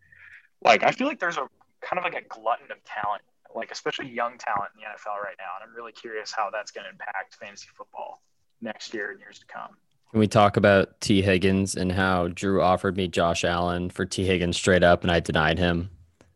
[0.64, 1.48] Like, I feel like there's a
[1.82, 3.24] kind of like a glutton of talent,
[3.56, 5.58] like especially young talent in the NFL right now.
[5.60, 8.22] And I'm really curious how that's going to impact fantasy football
[8.62, 9.76] next year and years to come.
[10.12, 14.26] Can we talk about Tee Higgins and how Drew offered me Josh Allen for Tee
[14.26, 15.90] Higgins straight up and I denied him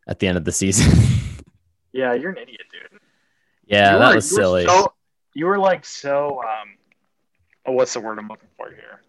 [0.08, 0.92] at the end of the season?
[1.92, 3.00] Yeah, you're an idiot, dude.
[3.68, 4.66] yeah, You that were- was you were silly.
[4.66, 4.94] so-
[5.34, 6.42] you were like so.
[6.44, 6.76] Um,
[7.66, 9.00] oh, what's the word I'm looking for here?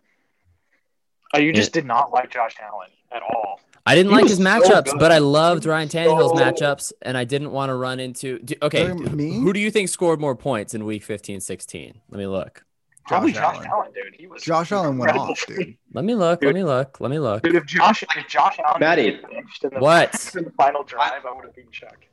[1.34, 1.80] Oh, you just Yeah.
[1.80, 3.58] did not like Josh Allen at all.
[3.84, 5.00] I didn't He like his matchups, good.
[5.00, 8.38] but I loved Ryan Tannehill's so- matchups, and I didn't want to run into.
[8.38, 9.32] do- okay, Um, me?
[9.34, 12.02] who do you think scored more points in week 15, 16?
[12.08, 12.64] Let me look.
[13.06, 13.68] Probably Josh Josh Allen.
[13.70, 14.14] Allen, dude.
[14.18, 15.76] He was Josh Allen went off, dude.
[15.92, 16.42] Let me look.
[16.42, 17.00] Let me look.
[17.00, 17.42] Let me look.
[17.42, 19.20] Dude, if Josh, if Josh Allen Matty.
[19.22, 20.34] was in the, What?
[20.36, 22.06] in the final drive, I would have beaten Chuck.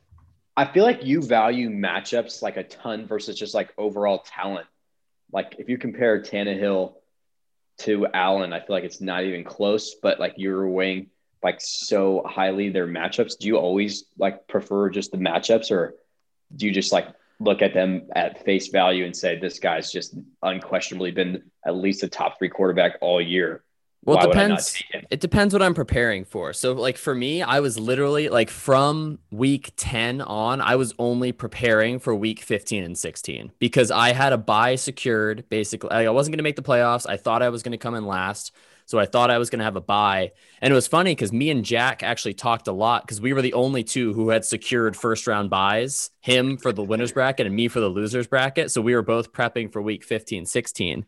[0.56, 4.66] I feel like you value matchups like a ton versus just like overall talent.
[5.32, 6.94] Like if you compare Tannehill
[7.78, 9.96] to Allen, I feel like it's not even close.
[10.00, 11.08] But like you're weighing
[11.42, 13.36] like so highly their matchups.
[13.38, 15.96] Do you always like prefer just the matchups, or
[16.54, 17.08] do you just like
[17.40, 22.02] look at them at face value and say this guy's just unquestionably been at least
[22.02, 23.64] a top three quarterback all year.
[24.04, 25.06] Well, Why it would I not depends.
[25.10, 26.52] It depends what I'm preparing for.
[26.52, 31.32] So, like for me, I was literally like from week 10 on, I was only
[31.32, 35.48] preparing for week 15 and 16 because I had a bye secured.
[35.48, 37.08] Basically, Like, I wasn't going to make the playoffs.
[37.08, 38.52] I thought I was going to come in last.
[38.86, 40.32] So I thought I was going to have a bye.
[40.60, 43.42] And it was funny because me and Jack actually talked a lot because we were
[43.42, 47.54] the only two who had secured first round byes, him for the winners bracket and
[47.54, 48.70] me for the losers bracket.
[48.70, 51.06] So we were both prepping for week 15, 16.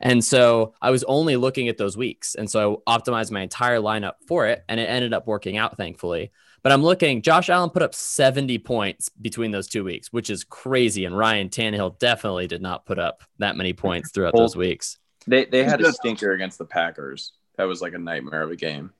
[0.00, 2.34] And so I was only looking at those weeks.
[2.36, 4.64] And so I optimized my entire lineup for it.
[4.68, 6.30] And it ended up working out, thankfully.
[6.62, 10.44] But I'm looking, Josh Allen put up 70 points between those two weeks, which is
[10.44, 11.04] crazy.
[11.04, 14.98] And Ryan Tannehill definitely did not put up that many points throughout those weeks.
[15.28, 17.32] They they had a stinker against the Packers.
[17.56, 18.92] That was like a nightmare of a game.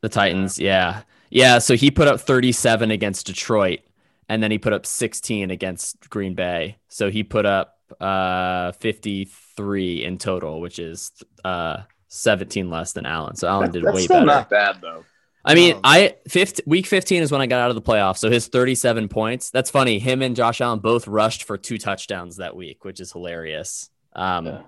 [0.00, 1.02] The Titans, yeah.
[1.30, 1.58] Yeah.
[1.58, 3.80] So he put up 37 against Detroit.
[4.28, 6.78] And then he put up 16 against Green Bay.
[6.88, 11.12] So he put up uh 53 in total, which is
[11.44, 13.36] uh 17 less than Allen.
[13.36, 14.26] So Allen did way still better.
[14.26, 15.04] not bad though.
[15.44, 15.80] I mean, No.
[15.84, 18.18] I fifth week 15 is when I got out of the playoffs.
[18.18, 19.50] So his 37 points.
[19.50, 19.98] That's funny.
[19.98, 23.90] Him and Josh Allen both rushed for two touchdowns that week, which is hilarious.
[24.14, 24.62] Um, Yeah.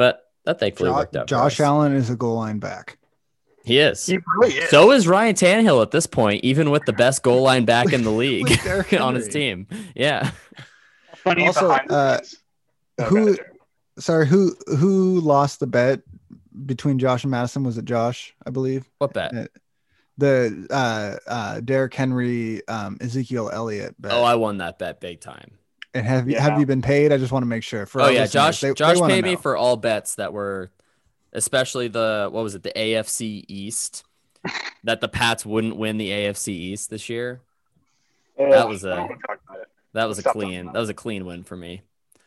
[0.00, 1.24] But that thankfully Jo- worked out.
[1.24, 1.66] for Josh us.
[1.66, 2.96] Allen is a goal line back.
[3.64, 4.06] He is.
[4.06, 4.70] He really is.
[4.70, 8.02] So is Ryan Tannehill at this point, even with the best goal line back in
[8.04, 8.48] the league
[8.98, 9.66] on his team.
[9.94, 10.30] Yeah.
[11.16, 12.36] Funny Also, uh, scenes.
[13.08, 13.42] Who- go.
[13.98, 16.00] Sorry, who who lost the bet
[16.64, 17.62] between Josh and Madison?
[17.64, 18.34] Was it Josh?
[18.46, 19.34] I believe What bet?
[19.36, 19.44] Uh,
[20.16, 24.12] the uh, uh, Derrick Henry, um, Ezekiel Elliott bet.
[24.12, 25.50] Oh, I won that bet big time.
[25.94, 26.42] And have you Yeah.
[26.42, 27.12] have you been paid?
[27.12, 27.86] I just want to make sure.
[27.86, 28.60] For oh yeah, Josh.
[28.60, 30.70] they- they Josh wanna paid me for all bets that were,
[31.32, 34.04] especially the what was it, the AFC East,
[34.84, 37.40] that the Pats wouldn't win the AFC East this year.
[38.38, 39.66] That was I a- don't wanna talk about it.
[39.92, 40.66] That was a Stop talking clean.
[40.66, 41.82] That was a clean win for me.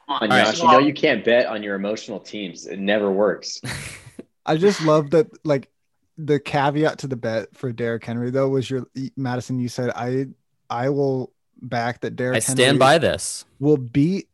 [0.08, 0.46] Come on, All right.
[0.48, 2.68] Josh, you know you can't bet on your emotional teams.
[2.68, 3.62] It never works.
[4.46, 5.70] I just love that like
[6.18, 8.86] the caveat to the bet for Derrick Henry though was your
[9.16, 9.58] Madison.
[9.60, 10.28] You said I
[10.70, 11.32] I will
[11.64, 12.38] back that Derrick.
[12.38, 13.46] I stand Henry by this.
[13.60, 14.28] Will beat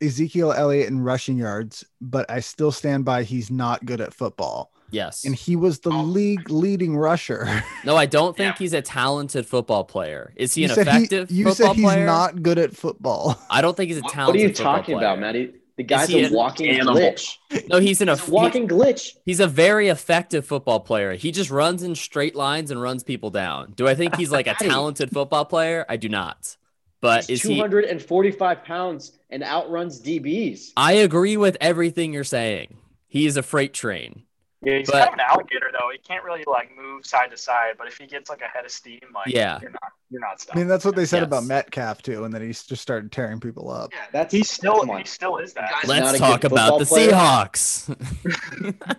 [0.00, 4.70] Ezekiel Elliott in rushing yards, but I still stand by he's not good at football.
[4.90, 5.24] Yes.
[5.26, 7.46] And he was the league leading rusher.
[7.84, 10.32] No, I don't think he's a talented football player.
[10.36, 12.06] Is he you an said effective you football said he's player?
[12.06, 13.38] not good at football.
[13.50, 15.06] I don't think he's a talented What are you talking player.
[15.06, 15.52] about, Matty?
[15.76, 16.96] The guy's he a walking animal?
[16.96, 17.36] glitch.
[17.68, 19.12] No, he's an He's eff- a walking glitch.
[19.24, 21.14] He's a very effective football player.
[21.14, 23.72] He just runs in straight lines and runs people down.
[23.76, 25.86] Do I think he's like a talented football player?
[25.88, 26.56] I do not.
[27.00, 27.54] But He's is he?
[27.56, 30.72] 245 pounds and outruns DBs.
[30.76, 32.76] I agree with everything you're saying.
[33.06, 34.24] He is a freight train.
[34.62, 35.90] Yeah, he's But- kind of an alligator though.
[35.92, 38.64] He can't really like move side to side, but if he gets like a head
[38.64, 39.60] of steam, like Yeah.
[39.62, 41.26] you're not you're not I mean, that's what they said Yes.
[41.26, 43.90] about Metcalf too, and then he just started tearing people up.
[43.92, 44.98] Yeah, that's he's still come on.
[44.98, 45.70] he still is that.
[45.70, 47.10] Guy's Let's talk about the player.
[47.12, 47.94] Seahawks.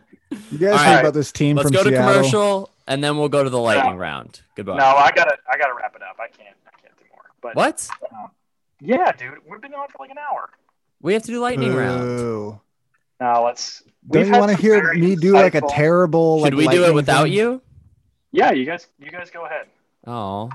[0.51, 0.99] You guys All heard right.
[1.01, 2.13] about this team Let's from go to Seattle?
[2.13, 4.41] commercial and then we'll go to the lightning round.
[4.55, 4.77] Goodbye.
[4.77, 6.17] No, I gotta I gotta wrap it up.
[6.19, 7.23] I can't I can't do more.
[7.41, 7.87] But What?
[8.03, 8.27] Uh,
[8.81, 10.49] yeah, dude, we've been on for like an hour.
[11.01, 12.01] We have to do lightning round.
[12.01, 12.61] Boo.
[13.19, 13.83] Now let's.
[14.09, 16.43] Don't you want to hear me do like a terrible?
[16.43, 17.33] Should like, we do it without thing?
[17.33, 17.61] you?
[18.31, 19.67] Yeah, you guys you guys go ahead.
[20.07, 20.49] Oh,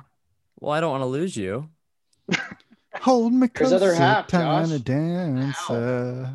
[0.60, 1.68] well, I don't want to lose you.
[3.02, 4.80] Hold me There's closer, other half, tiny Josh.
[4.80, 6.30] dancer.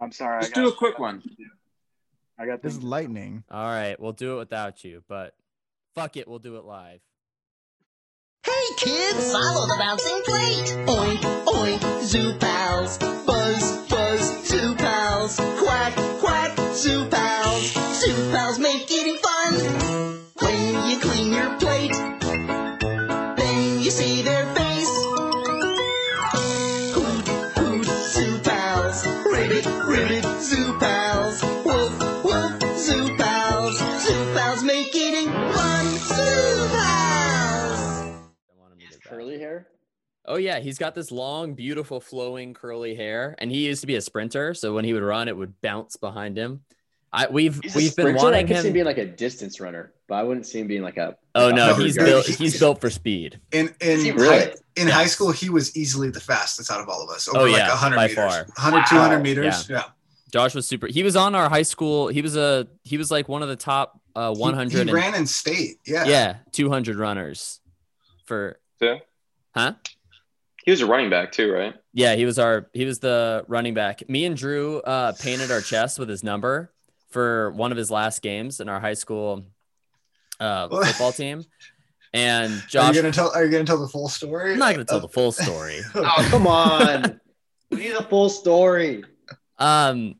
[0.00, 0.42] I'm sorry.
[0.42, 1.22] Just I got, do a quick one.
[2.38, 2.78] I got This this.
[2.78, 3.42] is lightning.
[3.50, 5.34] All right, we'll do it without you, but
[5.94, 7.00] fuck it, we'll do it live.
[8.48, 10.68] Hey kids, follow the bouncing plate.
[10.86, 12.96] Oink, oink, zoo pals.
[13.26, 15.36] Buzz, buzz, zoo pals.
[15.36, 17.72] Quack, quack, zoo pals.
[18.00, 19.52] Zoo pals make eating fun.
[20.40, 21.92] When you clean your plate,
[23.36, 24.94] then you see their face.
[26.94, 27.28] Hoot,
[27.58, 29.06] hoot, zoo pals.
[29.26, 30.97] Ribbit, ribbit, zoo pals.
[40.28, 43.96] Oh yeah, he's got this long, beautiful, flowing, curly hair, and he used to be
[43.96, 44.52] a sprinter.
[44.54, 46.60] So when he would run, it would bounce behind him.
[47.10, 48.20] I we've He's we've been sprinter.
[48.20, 48.72] I wanting could see him him.
[48.74, 51.16] being like a distance runner, but I wouldn't see him being like a.
[51.34, 52.10] Oh no, he's yarder.
[52.12, 52.26] built.
[52.26, 53.40] He's built for speed.
[53.52, 54.52] In in Is he high, really?
[54.76, 57.26] in high school, he was easily the fastest out of all of us.
[57.26, 58.14] Over Oh, like yeah, 100 by meters.
[58.16, 58.44] far.
[58.56, 59.70] 100, 200 meters.
[59.70, 59.84] Yeah.
[60.30, 60.86] Josh was super.
[60.88, 62.08] He was on our high school.
[62.08, 62.66] He was a.
[62.84, 64.88] He was like one of the top uh, He- 100.
[64.88, 65.78] He, ran in state.
[65.86, 66.04] Yeah.
[66.04, 67.60] yeah, 200 runners.
[68.26, 68.96] For Yeah.
[69.54, 69.72] huh?
[70.68, 71.74] He was a running back too, right?
[71.94, 74.06] Yeah, he was our he was the running back.
[74.06, 76.74] Me and Drew uh, painted our chest with his number
[77.08, 79.46] for one of his last games in our high school
[80.38, 81.42] uh, football team.
[82.12, 83.34] And Are you gonna tell?
[83.34, 84.52] Are you gonna tell the full story?
[84.52, 85.80] I'm not going to tell the full story.
[85.94, 87.18] Oh, come on.
[87.70, 89.04] we need a full story.
[89.56, 90.16] Um,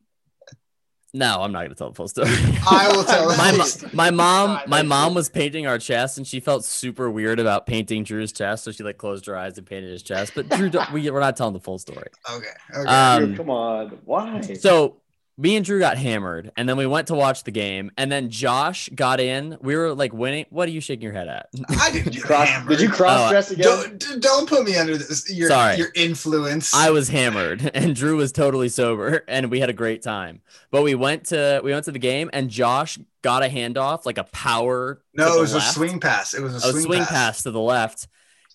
[1.13, 2.29] no, I'm not going to tell the full story.
[2.69, 3.27] I will tell.
[3.37, 7.09] my, the mo- my mom my mom was painting our chest and she felt super
[7.09, 10.33] weird about painting drew's chest so she like closed her eyes and painted his chest
[10.35, 12.47] but drew we, we're not telling the full story Okay.
[12.75, 12.87] Okay.
[12.87, 13.99] um Dude, come on.
[14.05, 14.41] Why?
[14.41, 14.97] so
[15.39, 18.29] me and drew got hammered and then we went to watch the game and then
[18.29, 21.47] josh got in we were like winning what are you shaking your head at
[21.79, 22.49] I didn't get cross?
[22.49, 22.69] hammered.
[22.77, 23.97] Did you cross Oh, dress again?
[23.97, 25.31] Don't don't put me under this.
[25.33, 25.77] Your Sorry.
[25.77, 26.73] your influence.
[26.73, 30.41] I was hammered and Drew was totally sober and we had a great time.
[30.71, 34.17] But we went to we went to the game and Josh got a handoff like
[34.17, 36.33] a power to no, the it was left, a swing pass.
[36.33, 37.09] It was a a swing, swing pass.
[37.09, 38.07] pass to the left.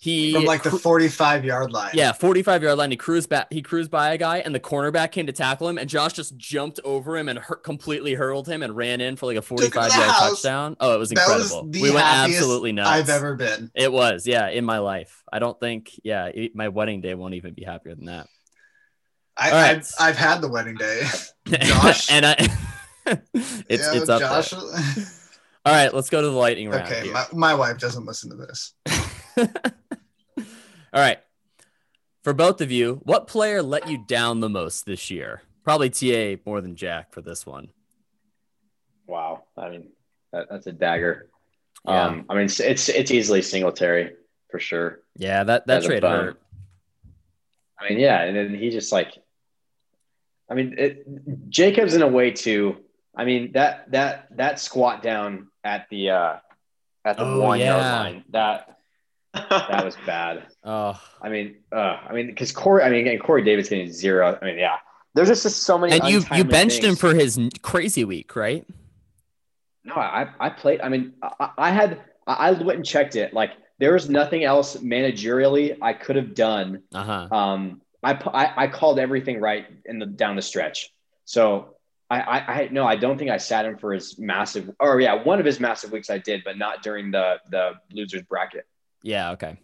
[0.05, 1.93] He from like the 45 yard line.
[1.95, 2.91] Yeah, 45 yard line.
[2.91, 3.51] He cruised back.
[3.51, 6.37] He cruised by a guy, and the cornerback came to tackle him, and Josh just
[6.37, 9.75] jumped over him and hur- completely hurled him and ran in for like a 45
[9.75, 10.43] yard house.
[10.43, 10.77] touchdown.
[10.79, 11.71] Oh, it was That was incredible.
[11.73, 12.91] the we went absolutely nuts.
[12.91, 13.71] I've ever been.
[13.75, 15.23] It was, yeah, in my life.
[15.33, 18.27] I don't think, yeah, it- my wedding day won't even be happier than that.
[19.39, 19.77] I, right.
[19.79, 21.01] I've, I've had the wedding day.
[21.47, 22.13] Josh?
[22.13, 22.35] and I,
[23.07, 23.33] it's
[23.71, 24.51] Yeah, it's up Josh.
[24.51, 24.61] there.
[25.67, 26.93] All right, let's go to the lightning round.
[26.93, 28.75] okay, my, my wife doesn't listen to this.
[29.37, 31.19] All right.
[32.23, 35.43] For both of you, what player let you down the most this year?
[35.63, 37.69] Probably TA more than Jack for this one.
[39.07, 39.45] Wow.
[39.57, 39.89] I mean,
[40.33, 41.29] that, that's a dagger.
[41.87, 42.05] Yeah.
[42.05, 44.13] Um, I mean, it's, it's it's easily Singletary
[44.51, 45.01] for sure.
[45.17, 46.41] Yeah, that that As trade hurt.
[47.79, 49.13] I mean, yeah, and then he just like,
[50.49, 51.05] I mean, it,
[51.51, 52.77] Jacobs in a way too.
[53.17, 56.37] I mean that that that squat down at the uh
[57.05, 58.79] at the Oh, one yard line that
[59.35, 60.47] that was bad.
[60.67, 64.39] Oh, I mean, uh, I mean, because Corey, I mean, again, Corey Davis getting zero.
[64.41, 64.77] I mean, yeah,
[65.13, 65.93] there's just, just so many.
[65.93, 68.67] and you you benched him for his crazy week, right?
[69.85, 70.81] No, I I played.
[70.81, 73.35] I mean, I, I had I I went and checked it.
[73.35, 76.83] Like there was nothing else managerially I could have done.
[76.95, 77.37] Uh huh.
[77.37, 80.91] Um, I, I I called everything right in the down the stretch.
[81.27, 81.77] So
[82.09, 84.71] I I, I no, I don't think I sat him for his massive.
[84.81, 88.23] Or yeah, one of his massive weeks I did, but not during the the losers
[88.23, 88.67] bracket.
[89.05, 89.33] Yeah.
[89.33, 89.59] Okay.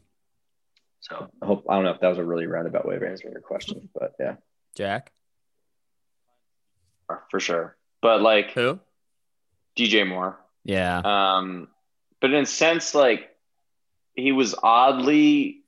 [1.00, 3.32] So I hope I don't know if that was a really roundabout way of answering
[3.32, 4.34] your question, but yeah.
[4.76, 5.10] Jack.
[7.30, 7.76] for sure.
[8.02, 8.78] But like Who?
[9.76, 10.38] DJ Moore.
[10.64, 11.00] Yeah.
[11.04, 11.68] Um,
[12.20, 13.34] but in a sense, like
[14.14, 15.62] he was oddly,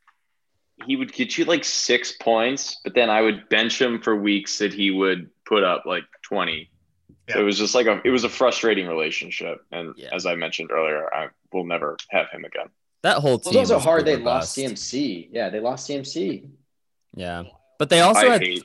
[0.86, 4.58] he would get you like six points, but then I would bench him for weeks
[4.58, 6.70] that he would put up like twenty.
[7.28, 7.38] Yeah.
[7.38, 10.10] It was just like a, it was a frustrating relationship, and Yeah.
[10.12, 12.66] as I mentioned earlier, I will never have him again.
[13.02, 13.56] That whole Well, team.
[13.56, 14.04] it was also hard.
[14.04, 14.56] They boomer lost.
[14.56, 15.28] CMC.
[15.32, 16.48] Yeah, they lost CMC.
[17.14, 17.42] Yeah,
[17.78, 18.42] but they also I had.
[18.42, 18.64] hate.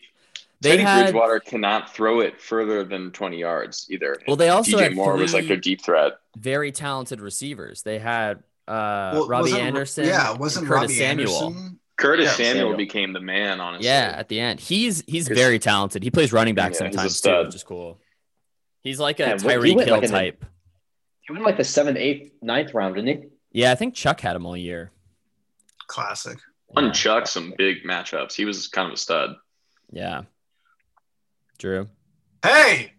[0.61, 1.03] They Teddy had.
[1.05, 4.15] Bridgewater cannot throw it further than twenty yards either.
[4.27, 6.13] Well, they also DJ had Moore was like three- their deep threat.
[6.37, 7.81] very talented receivers.
[7.83, 10.05] They had uh, Well, Robbie Anderson.
[10.05, 11.43] Yeah, wasn't Curtis Robbie Samuel.
[11.47, 11.79] Anderson?
[11.95, 12.77] Curtis Yeah, Samuel, Samuel.
[12.77, 13.87] became the man, honestly.
[13.87, 16.03] Yeah, at the end, he's he's very talented.
[16.03, 17.99] He plays running back Yeah, he's a sometimes too, which is cool.
[18.83, 20.45] He's like a Yeah, what- Tyreek Hill like in the- type.
[21.21, 23.27] He went like the seventh, eighth, ninth round, didn't he?
[23.57, 24.91] Yeah, I think Chuck had him all year.
[25.87, 26.37] Classic.
[26.69, 26.91] Won Yeah.
[26.91, 28.33] Chuck some big matchups.
[28.35, 29.35] He was kind of a stud.
[29.91, 30.21] Yeah.
[31.57, 31.87] Drew.
[32.43, 32.93] Hey,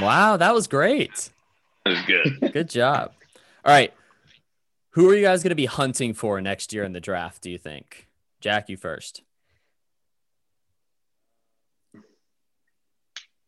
[0.00, 1.28] Wow, that was great.
[1.84, 2.52] That was good.
[2.54, 3.12] Good job.
[3.66, 3.92] All right.
[4.90, 7.50] Who are you guys going to be hunting for next year in the draft, do
[7.50, 8.06] you think?
[8.40, 9.22] Jack, you first.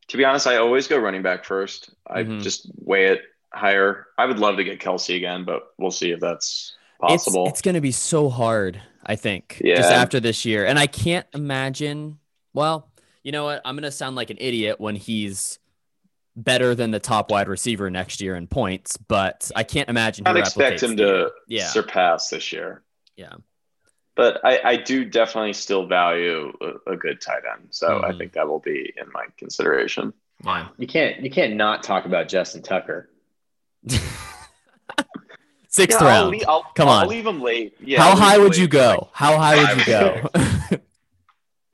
[0.08, 1.90] to be honest, I always go running back first.
[2.06, 2.42] I Mhm.
[2.42, 3.22] just weigh it
[3.52, 4.06] higher.
[4.18, 7.46] I would love to get Kelce again, but we'll see if that's possible.
[7.48, 10.66] it's going to be so hard, I think, just after this year.
[10.66, 12.18] And I can't imagine.
[12.52, 12.90] Well,
[13.22, 13.60] you know what?
[13.64, 15.58] I'm going to sound like an idiot when he's
[16.36, 20.26] better than the top wide receiver next year in points, but I can't imagine.
[20.26, 21.66] I'd expect him to Yeah.
[21.66, 22.82] surpass this year.
[23.16, 23.34] Yeah.
[24.16, 27.68] But I, I do definitely still value a, a good tight end.
[27.70, 28.18] So I Mhm.
[28.18, 30.12] think that will be in my consideration.
[30.44, 30.68] Yeah.
[30.78, 33.10] You can't you can't not talk about Justin Tucker.
[35.68, 36.44] Sixth Yeah, I'll round.
[36.48, 37.08] I'll, Come I'll on.
[37.08, 37.74] leave him late.
[37.80, 39.08] Yeah, How I'll high him would you go?
[39.12, 40.28] How high would you go?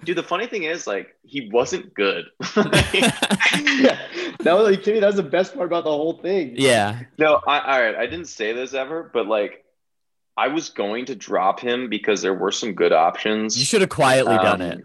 [0.05, 2.27] Dude, the funny thing is, like, he wasn't good.
[2.57, 3.99] yeah,
[4.41, 6.53] that was like to me that was the best part about the whole thing.
[6.57, 7.01] yeah.
[7.19, 7.95] No, I, all right.
[7.97, 9.65] I didn't say this ever, but like,
[10.37, 13.59] I was going to drop him because there were some good options.
[13.59, 14.85] You should have quietly done Um, it.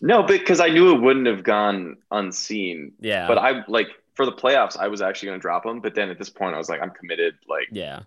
[0.00, 2.92] No, because I knew it wouldn't have gone unseen.
[3.00, 3.28] Yeah.
[3.28, 3.88] But I like
[4.18, 5.80] for the playoffs, I was actually going to drop him.
[5.80, 7.34] But then at this point, I was like, I'm committed.
[7.48, 8.00] Like, yeah.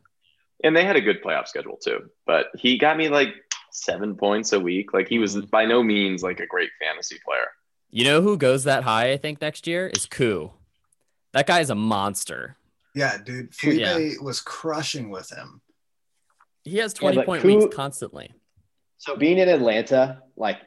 [0.62, 2.10] and they had a good playoff schedule too.
[2.28, 3.30] But he got me like
[3.72, 4.94] seven points a week.
[4.94, 7.48] Like he was by no means like a great fantasy player.
[7.90, 10.52] You know who goes that high, I think, next year is Koo.
[11.32, 12.58] That guy is a monster.
[12.94, 13.56] Yeah, dude.
[13.56, 14.10] Felipe Yeah.
[14.22, 15.62] was crushing with him.
[16.66, 18.34] He has 20 but point who- weeks constantly.
[18.98, 20.58] So being in Atlanta, like,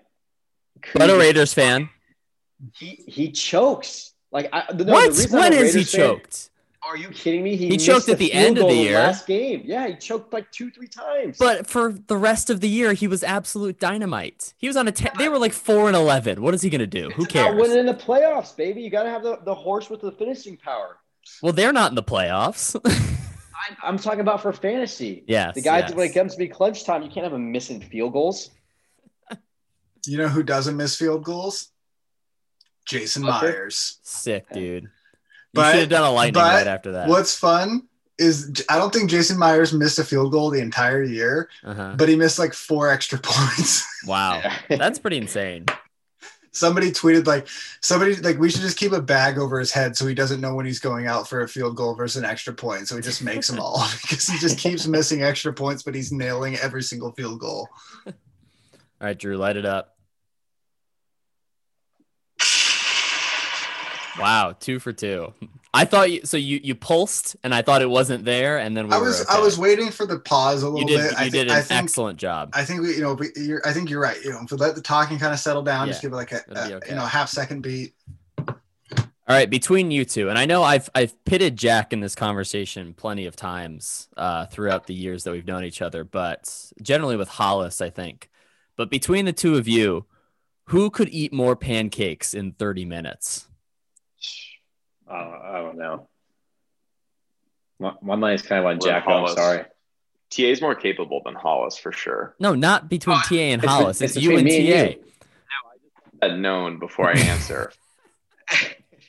[0.94, 1.90] But a Raiders fan.
[2.74, 4.13] he he chokes.
[4.34, 5.08] Like, I, no, the what?
[5.08, 6.50] reason I'm When a has he Raiders fan- choked?
[6.86, 7.56] Are you kidding me?
[7.56, 8.98] He missed choked at the end of the year.
[8.98, 11.38] Last game, yeah, he choked like two, three times.
[11.38, 14.52] But for the rest of the year, he was absolute dynamite.
[14.58, 14.92] He was on a.
[14.92, 16.42] Te- they were like four and eleven.
[16.42, 17.08] What is he gonna do?
[17.16, 17.60] Who It's about cares?
[17.62, 18.82] winning in the playoffs, baby.
[18.82, 20.98] You got to have the, the horse with the finishing power.
[21.40, 22.78] Well, they're not in the playoffs.
[23.70, 25.24] I'm, I'm talking about for fantasy.
[25.26, 25.94] Yes, The guys, yes.
[25.94, 28.50] when it comes to be clutch time, you can't have him missing field goals.
[30.06, 31.68] You know who doesn't miss field goals?
[32.84, 33.42] Jason Butker?
[33.42, 33.98] Myers.
[34.02, 34.84] Sick, dude.
[34.84, 34.88] You
[35.52, 37.08] But- should have done a lightning but right after that.
[37.08, 41.48] What's fun is I don't think Jason Myers missed a field goal the entire year,
[41.64, 41.94] Uh-huh.
[41.96, 43.84] but he missed like four extra points.
[44.06, 45.66] Wow, that's pretty insane.
[46.52, 47.48] somebody tweeted like
[47.80, 50.54] somebody like we should just keep a bag over his head so he doesn't know
[50.54, 52.86] when he's going out for a field goal versus an extra point.
[52.86, 56.12] So he just makes them all because he just keeps missing extra points, but he's
[56.12, 57.68] nailing every single field goal.
[58.06, 58.12] All
[59.00, 59.93] right, Drew, light it up.
[64.18, 65.32] Wow, two for two.
[65.72, 68.86] I thought you so you you pulsed and I thought it wasn't there, and then
[68.88, 71.10] we I was I was waiting for the pause a You little did bit.
[71.12, 72.50] you I did think an I think excellent job.
[72.52, 74.16] I think we you know we- you're I think you're right.
[74.22, 76.30] You know, if we let the talking kind of settle down, just give it like
[76.32, 76.88] a, a okay.
[76.90, 77.94] you know half second beat.
[79.26, 82.92] All right, between you two, and I know I've I've pitted Jack in this conversation
[82.92, 87.28] plenty of times uh, throughout the years that we've known each other, but generally with
[87.30, 88.28] Hollis, I think.
[88.76, 90.04] But between the two of you,
[90.66, 93.48] who could eat more pancakes in 30 minutes?
[95.08, 96.08] I don't, I don't know.
[97.78, 99.04] My, my is kind of on Jack.
[99.06, 99.34] I'm Hollis.
[99.34, 99.64] sorry.
[100.30, 102.34] TA is more capable than Hollis for sure.
[102.40, 104.00] No, not between TA and it's Hollis.
[104.00, 104.98] It's, it's you and between me and TA.
[104.98, 105.04] you.
[106.22, 107.72] That known before I answer.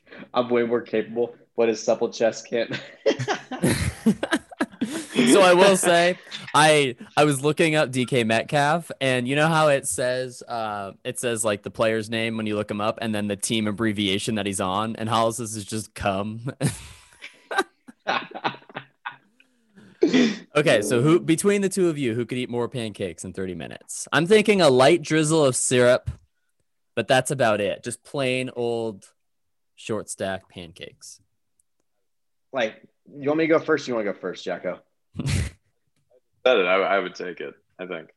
[0.33, 2.79] I'm way more capable, but his supple chest can't.
[5.33, 6.17] so I will say,
[6.53, 11.19] I I was looking up DK Metcalf, and you know how it says uh, it
[11.19, 14.35] says like the player's name when you look him up, and then the team abbreviation
[14.35, 16.51] that he's on, and Hollis's is just come.
[20.55, 23.55] okay, so who between the two of you, who could eat more pancakes in 30
[23.55, 24.07] minutes?
[24.11, 26.09] I'm thinking a light drizzle of syrup,
[26.95, 27.83] but that's about it.
[27.83, 29.05] Just plain old
[29.75, 31.19] short stack pancakes.
[32.53, 32.81] like,
[33.13, 33.87] you want me to go first?
[33.87, 34.79] Or you want to go first, Jacko?
[35.25, 36.65] Said it.
[36.65, 37.53] I, I would take it.
[37.79, 38.09] I think.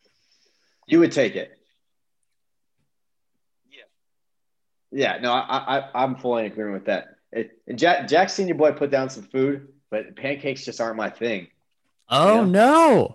[0.87, 1.51] You would take it.
[3.71, 3.85] Yeah.
[4.91, 5.19] Yeah.
[5.21, 7.17] No, I, I, I'm fully in agreement with that.
[7.33, 10.97] It, and Jack, Jack, seen your boy put down some food, but pancakes just aren't
[10.97, 11.49] my thing.
[12.09, 13.15] Oh no.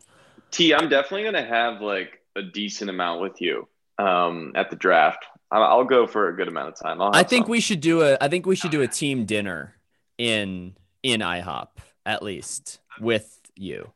[0.51, 3.67] T, I'm definitely gonna have like a decent amount with you
[3.97, 5.25] um, at the draft.
[5.49, 7.01] I- I'll go for a good amount of time.
[7.01, 7.51] I'll I have think some.
[7.51, 9.75] we should do a I think we should do a team dinner
[10.19, 11.69] in in IHOP
[12.05, 13.91] at least with you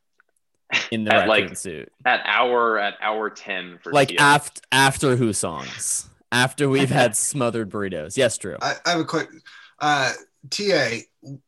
[0.91, 1.91] in the At, like, suit.
[2.05, 4.15] at hour at hour ten for Like TA.
[4.23, 6.09] after after who songs.
[6.31, 8.17] After we've had smothered burritos.
[8.17, 8.57] Yes, Drew.
[8.61, 9.29] I, I have a quick
[9.79, 10.11] uh
[10.49, 10.97] TA,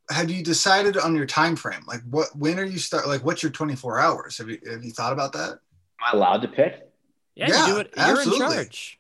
[0.10, 1.82] have you decided on your time frame?
[1.88, 4.38] Like what when are you start like what's your 24 hours?
[4.38, 5.50] Have you have you thought about that?
[5.52, 5.58] Am
[6.06, 6.88] I allowed to pick?
[7.36, 7.94] Yeah, Yeah, you do it.
[7.98, 9.00] You're in charge.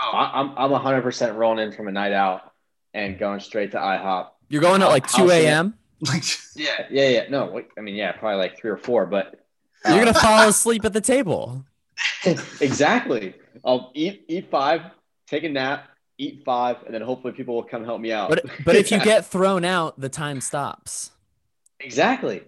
[0.00, 2.52] Oh, I, I'm I'm 100 percent rolling in from a night out
[2.94, 4.28] and going straight to IHOP.
[4.48, 5.44] You're going at like 2 I'll see it.
[5.46, 5.74] a.m.
[6.06, 6.24] Like
[6.54, 7.24] Yeah, yeah, yeah.
[7.30, 9.40] No, wait, I mean, yeah, probably like three or four, but
[9.84, 11.64] uh, You're gonna fall asleep at the table.
[12.60, 13.34] exactly.
[13.64, 14.82] I'll eat eat five,
[15.26, 15.88] take a nap,
[16.18, 18.28] eat five, and then hopefully people will come help me out.
[18.28, 21.12] But but if you get thrown out, the time stops.
[21.80, 22.42] exactly,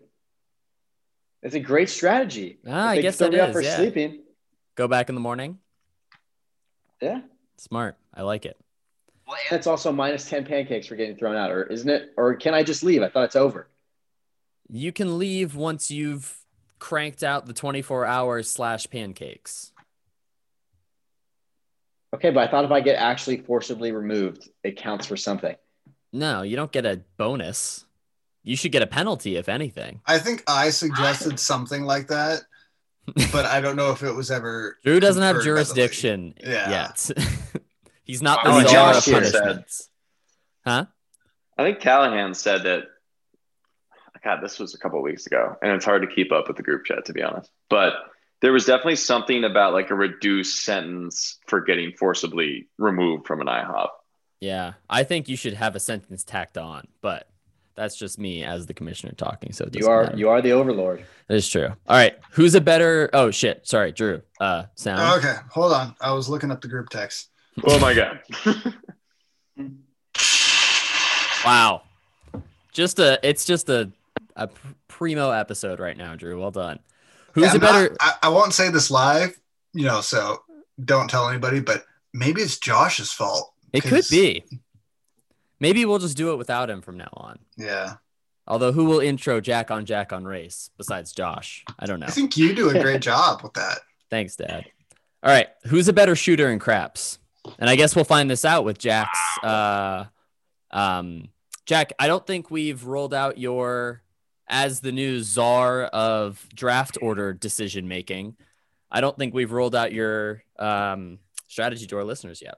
[1.43, 2.59] it's a great strategy.
[2.67, 3.77] Ah, I they guess throw that out for yeah.
[3.77, 4.21] sleeping.
[4.75, 5.59] Go back in the morning.
[7.01, 7.21] Yeah.
[7.57, 7.97] Smart.
[8.13, 8.57] I like it.
[9.29, 12.15] Well, and it's also minus ten pancakes for getting thrown out, or isn't it?
[12.17, 13.03] Or can I just leave?
[13.03, 13.69] I thought it's over.
[14.71, 16.35] You can leave once you've
[16.79, 19.73] cranked out the 24 hours slash pancakes.
[22.15, 25.57] Okay, but I thought if I get actually forcibly removed, it counts for something.
[26.13, 27.85] No, you don't get a bonus.
[28.45, 30.01] You should get a penalty, if anything.
[30.07, 32.41] I think I suggested something like that,
[33.33, 35.75] but I don't know if it was ever Drew doesn't have confirmed by the league.
[35.75, 36.71] jurisdiction Yeah.
[36.71, 37.11] yet.
[38.09, 39.89] He's not Oh, the czar of Josh here said- punishments.
[40.67, 40.87] Huh?
[41.57, 42.85] I think Callahan said that.
[44.25, 46.57] God, this was a couple of weeks ago, and it's hard to keep up with
[46.57, 47.51] the group chat to be honest.
[47.71, 47.93] But
[48.41, 53.47] there was definitely something about like a reduced sentence for getting forcibly removed from an
[53.47, 53.89] IHOP.
[54.41, 57.29] Yeah, I think you should have a sentence tacked on, but
[57.77, 59.53] that's just me as the commissioner talking.
[59.53, 60.17] So You are matter.
[60.17, 61.05] you are the overlord.
[61.29, 61.69] That is true.
[61.69, 63.09] All right, who's a better?
[63.13, 63.67] Oh shit!
[63.69, 64.23] Sorry, Drew.
[64.41, 65.19] Uh, sound.
[65.25, 65.95] Okay, hold on.
[66.01, 67.29] I was looking up the group text.
[67.65, 68.21] Oh my god!
[71.45, 71.83] Wow.
[72.73, 73.91] Just a, it's just a,
[74.37, 74.49] a
[74.89, 76.39] primo episode right now, Drew.
[76.39, 76.81] Well done.
[77.33, 77.97] Who's Yeah, a I'm not- better?
[78.01, 79.39] I, I won't say this live,
[79.73, 80.43] you know, so
[80.85, 83.53] don't tell anybody, but maybe it's Josh's fault.
[83.73, 84.45] it could be.
[85.61, 87.39] Maybe we'll just do it without him from now on.
[87.57, 87.95] Yeah.
[88.47, 91.65] Although, who will intro Jack on Jack on race besides Josh?
[91.79, 92.07] I don't know.
[92.07, 93.79] I think you do a great job with that.
[94.11, 94.65] Thanks, Dad.
[95.23, 97.19] All right, who's a better shooter in craps?
[97.59, 99.19] And I guess we'll find this out with Jack's.
[99.43, 100.05] Uh,
[100.71, 101.29] um,
[101.67, 104.03] Jack, I don't think we've rolled out your
[104.49, 108.37] as the new czar of draft order decision making.
[108.91, 112.57] I don't think we've rolled out your um, strategy to our listeners yet.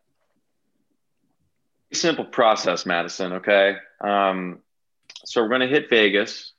[1.92, 3.34] simple process, Madison.
[3.34, 3.76] Okay.
[4.00, 4.60] Um,
[5.24, 6.52] so we're going to hit Vegas,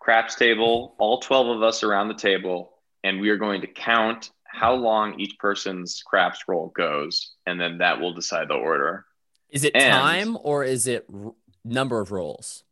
[0.00, 2.72] craps table, all 12 of us around the table,
[3.04, 7.78] and we are going to count how long each person's craps roll goes, and then
[7.78, 9.04] that will decide the order.
[9.50, 11.32] Is it And- time or is it r-
[11.64, 12.64] number of rolls?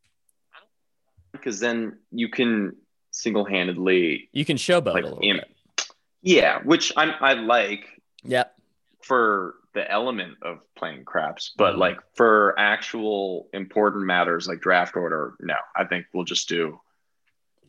[1.33, 2.77] Because then you can
[3.11, 5.89] single handedly, You can showboat like, a little bit.
[6.23, 7.85] yeah, which I'm, I like
[8.25, 8.55] Yep.
[9.03, 11.79] for the element of playing craps, but Mhm.
[11.79, 15.55] like for actual important matters like draft order, no.
[15.77, 16.81] I think we'll just do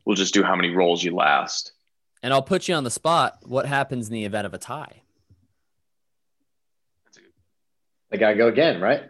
[0.06, 1.72] we'll just do how many rolls you last.
[2.22, 3.40] And I'll put you on the spot.
[3.46, 5.04] What happens in the event of a tie?
[8.12, 9.04] I gotta go again, right?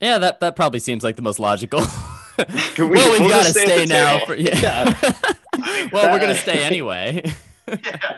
[0.00, 1.80] Yeah, that, that probably seems like the most logical.
[2.74, 4.24] Can we- well, we've we'll gotta stay, stay now.
[4.24, 4.58] For, yeah.
[4.60, 5.12] yeah.
[5.92, 7.22] well, we're gonna stay anyway.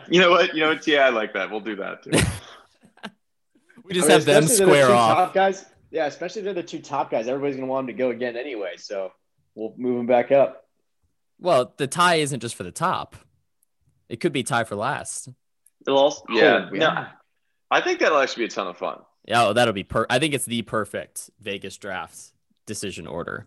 [0.09, 0.55] You know what?
[0.55, 0.87] You know what?
[0.87, 1.51] Yeah, I like that.
[1.51, 2.11] We'll do that too.
[3.85, 5.17] We just I mean, have them especially the square off.
[5.17, 5.67] Top guys.
[5.91, 7.29] Yeah, especially if they're the two top guys.
[7.29, 8.73] Everybody's gonna want them to go again anyway.
[8.79, 9.13] So
[9.55, 10.64] we'll move them back up.
[11.41, 13.17] Well, the tie isn't just for the top.
[14.09, 15.29] It could be tie for last.
[15.87, 16.79] It'll also, yeah, Oh, yeah.
[16.79, 17.07] no,
[17.71, 19.01] I think that'll actually be a ton of fun.
[19.27, 20.07] Yeah, oh, that'll be per.
[20.11, 22.33] I think it's the perfect Vegas draft
[22.67, 23.47] decision order.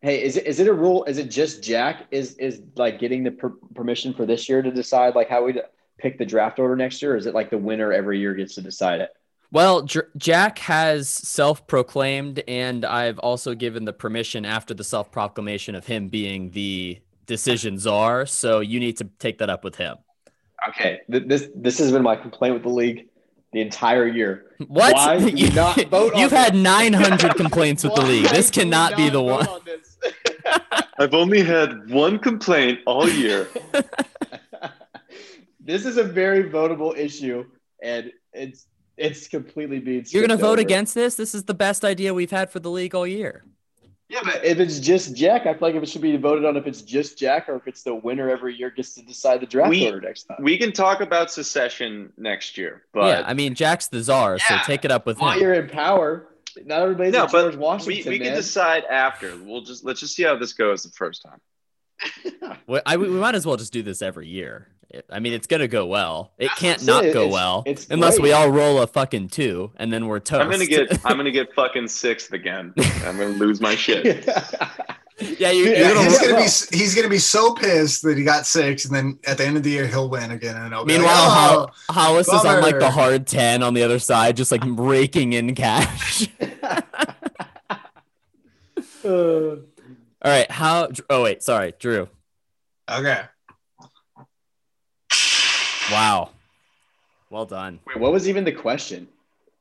[0.00, 1.04] Hey, is it is it a rule?
[1.04, 4.70] Is it just Jack is is like getting the per- permission for this year to
[4.70, 5.60] decide like how we
[5.98, 7.14] pick the draft order next year?
[7.14, 9.10] Or is it like the winner every year gets to decide it?
[9.52, 15.86] Well, J- Jack has self-proclaimed, and I've also given the permission after the self-proclamation of
[15.86, 18.24] him being the decision czar.
[18.24, 19.98] So you need to take that up with him.
[20.70, 23.08] Okay, this this has been my complaint with the league
[23.52, 24.46] the entire year.
[24.68, 24.94] What?
[24.94, 26.62] Why do you, not vote You've had this?
[26.62, 28.28] 900 complaints with the league.
[28.28, 29.46] This Why do you cannot be the one.
[29.46, 29.60] on?
[30.98, 33.48] I've only had one complaint all year.
[35.60, 37.44] this is a very votable issue,
[37.82, 38.66] and it's
[38.96, 40.04] it's completely being.
[40.08, 40.60] You're gonna skipped vote over.
[40.60, 41.14] against this?
[41.14, 43.44] This is the best idea we've had for the league all year.
[44.08, 46.58] Yeah, but if it's just Jack, I feel like if it should be voted on
[46.58, 49.46] if it's just Jack or if it's the winner every year gets to decide the
[49.46, 50.36] draft We- order next time.
[50.42, 54.56] We can talk about secession next year, but yeah, I mean Jack's the czar, so
[54.66, 55.40] take it up with While him.
[55.40, 56.28] you're in power,
[56.66, 58.10] not everybody's no, a George Washington.
[58.12, 59.34] we, we can decide after.
[59.42, 61.40] We'll just let's just see how this goes the first time.
[62.66, 64.68] Well, I, we might as well just do this every year.
[64.92, 66.32] It- I mean, it's gonna go well.
[66.38, 67.14] It That's can't what not saying.
[67.14, 70.42] go It's- well it's unless we all roll a fucking two, and then we're toast.
[70.42, 72.74] I'm gonna get I'm gonna get fucking sixth again.
[73.06, 74.26] I'm gonna lose my shit.
[75.38, 76.02] yeah, you, you're Yeah, gonna.
[76.04, 79.38] he's gonna be he's gonna be so pissed that he got six, and then at
[79.38, 82.44] the end of the year he'll win again, and Meanwhile, like, oh, Hol- Hollis is
[82.44, 86.28] on like the hard ten on the other side, just like raking in cash.
[89.04, 89.56] Uh, all
[90.22, 90.88] right, how?
[91.08, 92.08] Oh wait, sorry, Drew.
[92.90, 93.22] okay.
[95.90, 96.30] Wow,
[97.30, 97.80] well done.
[97.86, 99.08] wait, what was even the question?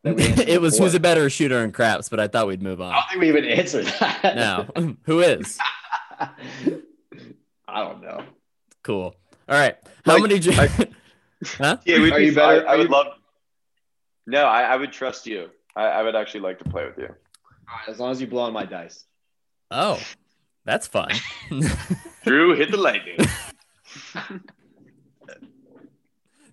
[0.03, 0.85] that we answered it was before?
[0.87, 2.91] who's a better shooter in craps, but I thought we'd move on.
[2.91, 4.35] I don't think we even answered that.
[4.35, 5.57] No, who is?
[6.19, 8.23] I don't know.
[8.83, 9.15] Cool.
[9.49, 10.39] All right, how Like, many?
[10.39, 10.89] dr-
[11.57, 11.77] huh?
[11.85, 13.07] Yeah, we'd Are be you better- I, I would you- love.
[14.27, 15.49] No, I, I would trust you.
[15.75, 17.05] I, I would actually like to play with you.
[17.07, 19.05] All right, as long as you blow on my dice.
[19.71, 19.99] Oh,
[20.65, 21.09] that's fun.
[22.23, 23.17] Drew, hit the lightning.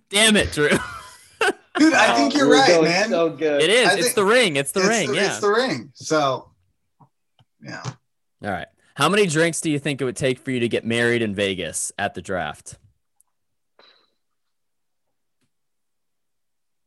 [0.09, 0.69] Damn it, Drew.
[1.77, 3.09] Dude, I think you're right, man.
[3.09, 3.61] So good.
[3.61, 3.89] It is.
[3.89, 4.57] I it's the ring.
[4.57, 5.11] It's the it's ring.
[5.11, 5.27] The, yeah.
[5.27, 5.91] It's the ring.
[5.93, 6.51] So,
[7.63, 7.83] yeah.
[7.85, 8.67] All right.
[8.95, 11.33] How many drinks do you think it would take for you to get married in
[11.33, 12.77] Vegas at the draft?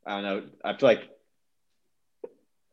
[0.05, 0.43] I don't know.
[0.63, 1.09] I feel like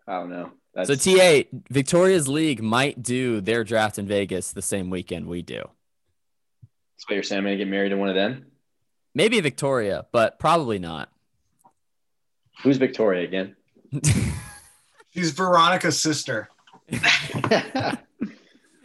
[0.07, 0.51] I don't know.
[0.73, 5.41] That's So TA Victoria's League might do their draft in Vegas the same weekend we
[5.41, 5.63] do.
[6.97, 7.39] So you're saying.
[7.39, 8.47] I'm gonna get married to one of them.
[9.15, 11.10] Maybe Victoria, but probably not.
[12.64, 13.56] Who's Victoria again?
[15.14, 16.49] She's Veronica's sister.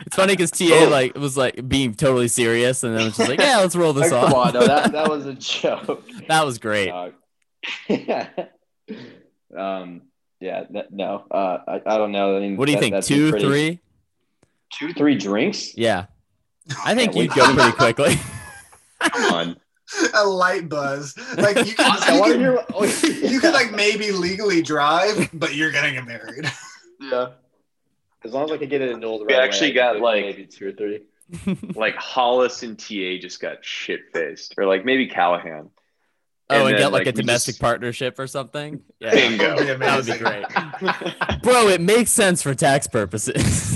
[0.06, 3.40] It's funny because TA like was like being totally serious, and then was just like,
[3.40, 6.04] "Yeah, let's roll this Oh, off." come on, no, that that was a joke.
[6.28, 6.90] That was great.
[6.90, 7.10] Uh,
[9.56, 10.02] um,
[10.40, 12.36] yeah, that, no, uh, I, I don't know.
[12.36, 12.92] I mean, What do you that- think?
[12.94, 13.80] that'd Two, pretty- three?
[14.74, 15.74] Two, three drinks.
[15.76, 16.06] Yeah,
[16.84, 18.16] I think you'd go pretty quickly.
[19.00, 19.56] Come on.
[20.14, 21.16] a light buzz.
[21.36, 22.64] Like you can, you, can, hear.
[22.72, 22.84] Oh,
[23.22, 26.50] you can like maybe legally drive, but you're gonna get married.
[27.00, 27.28] yeah.
[28.24, 30.24] As long as I can get it annulled right We away, actually I got, like-
[30.24, 31.02] maybe two or three.
[31.74, 35.70] Like Hollis and TA just got shit faced, or like maybe Callahan.
[36.50, 38.82] Oh, and, then, get like, a domestic just- partnership or something.
[39.00, 39.56] Yeah, Bingo.
[39.56, 41.08] That'd be that would be amazing.
[41.18, 41.68] great, bro.
[41.68, 43.74] It makes sense for tax purposes.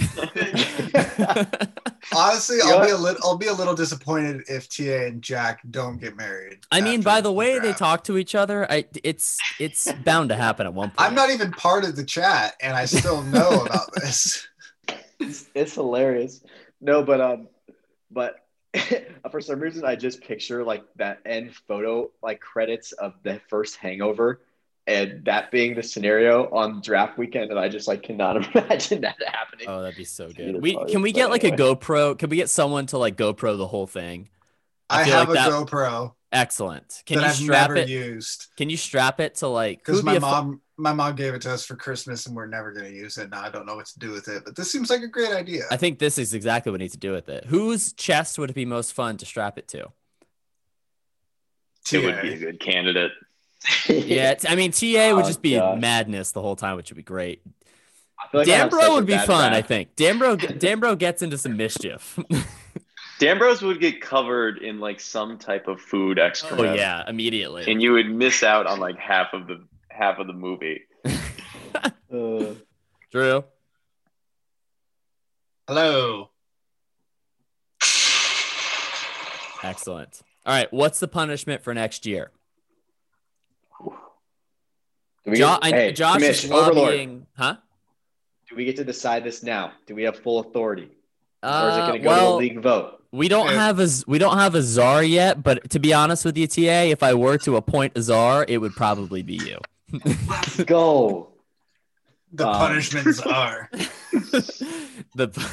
[2.14, 5.60] Honestly, You I'll be a little I'll be a little disappointed if TA and Jack
[5.70, 6.60] don't get married.
[6.70, 10.36] I mean, by the way they talk to each other, I it's it's bound to
[10.36, 11.00] happen at one point.
[11.00, 14.46] I'm not even part of the chat, and I still know about this.
[15.18, 16.42] it's, it's hilarious.
[16.80, 17.48] No, but um,
[18.10, 18.36] but
[19.30, 23.76] for some reason, I just picture like that end photo, like credits of the first
[23.76, 24.40] Hangover,
[24.88, 29.16] and that being the scenario on draft weekend, and I just like cannot imagine that
[29.24, 29.66] happening.
[29.68, 30.60] Oh, that'd be so good.
[30.60, 31.50] We can we get like a.
[31.50, 32.18] GoPro?
[32.18, 34.28] Can we get someone to like GoPro the whole thing?
[34.90, 37.02] I I, feel have like a that- GoPro Excellent.
[37.06, 37.88] Can that you I've strap never it?
[37.88, 39.78] used Can you strap it to like?
[39.78, 42.26] because who'd be my a fu- mom my mom gave it to us for Christmas,
[42.26, 43.30] and we're never gonna use it.
[43.30, 45.32] Now I don't know what to do with it, but this seems like a great
[45.32, 45.64] idea.
[45.70, 47.46] I think this is exactly what we need to do with it.
[47.46, 49.86] Whose chest would it be most fun to strap it to?
[51.90, 53.12] It would be a good candidate.
[53.88, 55.80] Yeah, t- I mean TA would Oh, just be gosh.
[55.80, 57.42] madness the whole time, which would be great.
[58.20, 59.96] I like I have such Dambro would be bad fun, I think.
[59.96, 62.18] Dambro, Dambro gets into some mischief.
[63.20, 67.64] Dambros would get covered in like some type of food oh yeah, immediately.
[67.70, 70.82] And you would miss out on like half of the half of the movie.
[72.10, 72.54] Uh,
[73.12, 73.44] Drew,
[75.68, 76.30] Hello.
[79.62, 80.22] excellent.
[80.46, 82.30] All right, what's the punishment for next year?
[85.28, 87.56] Do we Jo- get, I- hey, Josh Commish, is Overlord, lobbying, huh?
[88.48, 89.72] do we get to decide this now?
[89.86, 92.38] Do we have full authority, or is it Uh, going to go well, to a
[92.38, 92.94] league vote?
[93.12, 96.36] We don't have a we don't have a czar yet, but to be honest with
[96.36, 99.58] you, TA, if I were to appoint a czar, it would probably be you.
[100.28, 101.32] Let's go.
[102.32, 103.70] The Um, punishments are
[105.14, 105.28] the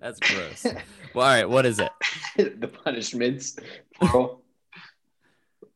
[0.00, 0.64] that's gross.
[1.14, 1.90] Well, all right, what is it?
[2.36, 3.56] the punishments.
[3.98, 4.42] Plural.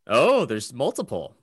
[0.06, 1.34] Oh, there's multiple.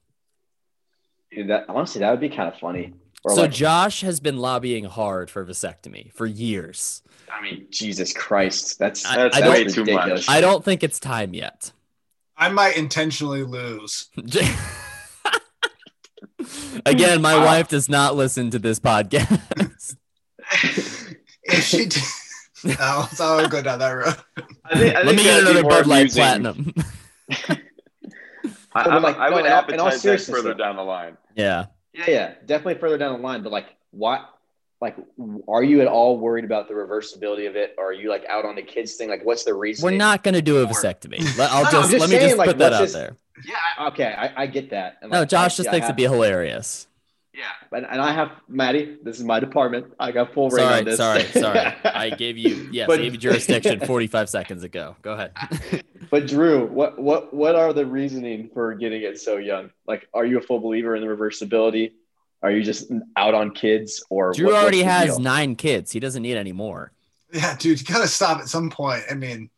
[1.31, 2.93] Dude, that honestly, that would be kind of funny.
[3.23, 7.01] Or so like, Josh has been lobbying hard for vasectomy for years.
[7.31, 10.27] I mean, Jesus Christ, that's I- That's I way don't- too ridiculous.
[10.27, 10.35] much.
[10.35, 11.71] I don't think it's time yet.
[12.37, 14.09] I might intentionally lose.
[16.85, 17.45] Again, my Wow.
[17.45, 19.95] wife does not listen to this podcast.
[21.47, 22.01] If she did,
[22.63, 24.15] no, oh, so I would go down that road.
[24.65, 26.21] I think, I Let me get another more Bud Light amusing.
[26.23, 26.73] Platinum.
[28.75, 30.57] I, But, I, like, I no, would in all- in all advertise that further though.
[30.57, 31.17] down the line.
[31.35, 31.65] yeah.
[31.93, 33.41] Yeah, yeah, definitely further down the line.
[33.41, 34.29] But like, what?
[34.81, 34.97] Like,
[35.47, 37.73] are you at all worried about the reversibility of it?
[37.77, 39.07] Or are you like out on the kids thing?
[39.09, 39.85] Like, what's the reason?
[39.85, 41.21] We're not going to do a vasectomy.
[41.37, 43.15] Let, I'll No, I'm just, just let me just like, put that out just- there.
[43.47, 43.87] Yeah.
[43.87, 44.97] Okay, I, I get that.
[45.01, 46.87] And, No, like, Josh just I thinks have- it'd be hilarious.
[47.37, 48.97] Yeah, and, and I have Maddie.
[49.03, 49.87] This is my department.
[49.99, 50.97] I got full reign Sorry, on this.
[50.97, 51.59] sorry, sorry.
[51.83, 54.95] I gave you yes, But- I gave you jurisdiction 45 seconds ago.
[55.01, 55.31] Go ahead.
[56.11, 59.71] But Drew, what what what are the reasoning for getting it so young?
[59.87, 61.93] Like, are you a full believer in the reversibility?
[62.43, 65.19] Are you just out on kids, or Drew what- already has deal?
[65.19, 65.91] nine kids.
[65.91, 66.91] He doesn't need any more.
[67.33, 69.01] Yeah, dude, you gotta stop at some point.
[69.09, 69.49] I mean,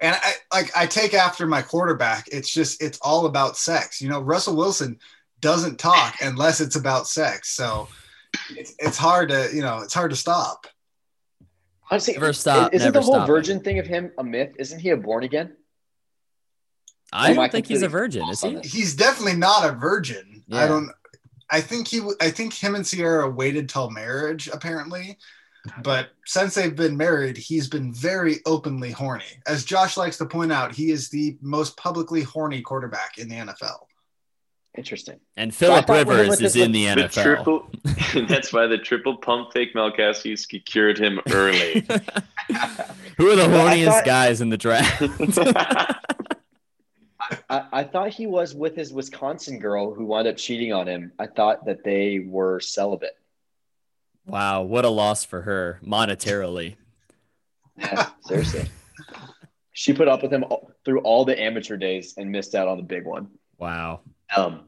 [0.00, 2.28] and I like I take after my quarterback.
[2.30, 4.00] It's just it's all about sex.
[4.00, 4.98] You know, Russell Wilson
[5.42, 7.50] doesn't talk unless it's about sex.
[7.50, 7.88] So
[8.50, 10.66] it's, it's hard to you know it's hard to stop.
[11.90, 13.26] Honestly, Never stop, Isn't never the whole stopping.
[13.34, 14.54] virgin thing of him a myth?
[14.58, 15.54] Isn't he a born again?
[17.12, 18.58] I don't think he's a virgin, is he?
[18.64, 20.42] He's definitely not a virgin.
[20.50, 20.90] I don't.
[21.50, 22.00] I think he.
[22.20, 25.18] I think him and Ciara waited till marriage apparently,
[25.82, 29.42] but since they've been married, he's been very openly horny.
[29.46, 33.34] As Josh likes to point out, he is the most publicly horny quarterback in the
[33.36, 33.80] NFL.
[34.76, 35.20] Interesting.
[35.36, 37.22] And Philip thought when he Rivers is in the The NFL.
[37.22, 37.70] triple,
[38.28, 41.80] that's why the triple pump fake Melkowski cured him early.
[43.18, 45.02] Who are the horniest thought- guys in the draft?
[47.48, 51.12] I, I thought he was with his Wisconsin girl who wound up cheating on him.
[51.18, 53.16] I thought that they were celibate.
[54.26, 56.76] wow, what a loss for her monetarily.
[57.78, 58.68] Yeah, seriously.
[59.72, 62.76] She put up with him all, through all the amateur days and missed out on
[62.76, 63.28] the big one.
[63.58, 64.00] Wow.
[64.36, 64.64] Um.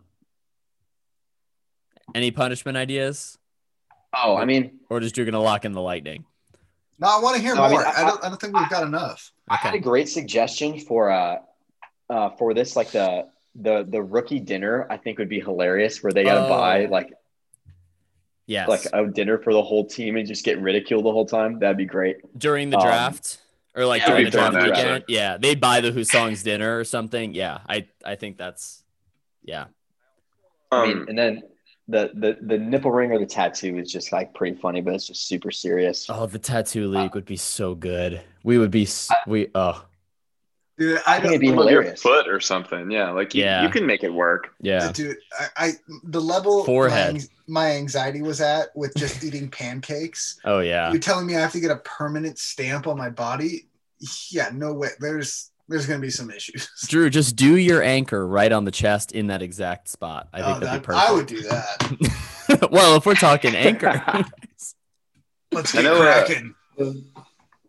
[2.15, 3.39] Any punishment ideas?
[4.17, 6.25] Oh, I mean, Or just you're gonna lock in the lightning?
[7.01, 7.87] No, I want to hear No, I mean, more.
[7.87, 8.25] I, I- don't.
[8.25, 9.33] I don't think we've got enough.
[9.49, 11.39] I had a great suggestion for uh,
[12.09, 13.27] uh for this like the
[13.57, 14.87] the the rookie dinner.
[14.91, 16.49] I think would be hilarious where they got to Oh.
[16.49, 17.13] buy like
[18.47, 18.69] Yes.
[18.69, 21.59] like a dinner for the whole team and just get ridiculed the whole time.
[21.59, 22.19] That'd be great.
[22.39, 23.39] during the Um, draft
[23.75, 25.05] or like yeah, during the draft weekend.
[25.09, 27.35] Yeah, they buy the Who Songs dinner or something.
[27.35, 28.84] Yeah, I I think that's
[29.45, 29.67] yeah.
[30.73, 31.43] I mean, Um, and then
[31.87, 35.07] the the the nipple ring or the tattoo is just like pretty funny, but it's
[35.07, 36.07] just super serious.
[36.09, 38.23] Oh, the tattoo league would be so good.
[38.43, 39.85] We would be s- we oh
[40.77, 41.33] Dude, I I think don't.
[41.35, 42.91] it'd be on your foot or something.
[42.91, 43.63] Yeah, like you, Yeah.
[43.63, 44.55] you can make it work.
[44.61, 44.91] yeah.
[44.91, 45.73] Dude, I, I
[46.03, 47.15] the level Forehead.
[47.47, 50.41] My, my anxiety was at with just eating pancakes.
[50.45, 50.91] Oh yeah.
[50.91, 53.69] You're telling me I have to get a permanent stamp on my body?
[54.31, 54.89] Yeah, no way.
[54.99, 56.69] There's there's gonna be some issues.
[56.89, 60.29] Drew, just do your anchor right on the chest in that exact spot.
[60.33, 61.09] I think Oh, that'd be perfect.
[61.09, 62.69] I would do that.
[62.71, 64.03] well, if we're talking anchor.
[65.53, 66.55] Let's I get know, uh, cracking.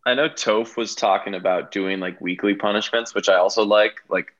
[0.07, 4.01] I know Toph was talking about doing like weekly punishments, which I also like.
[4.09, 4.33] Like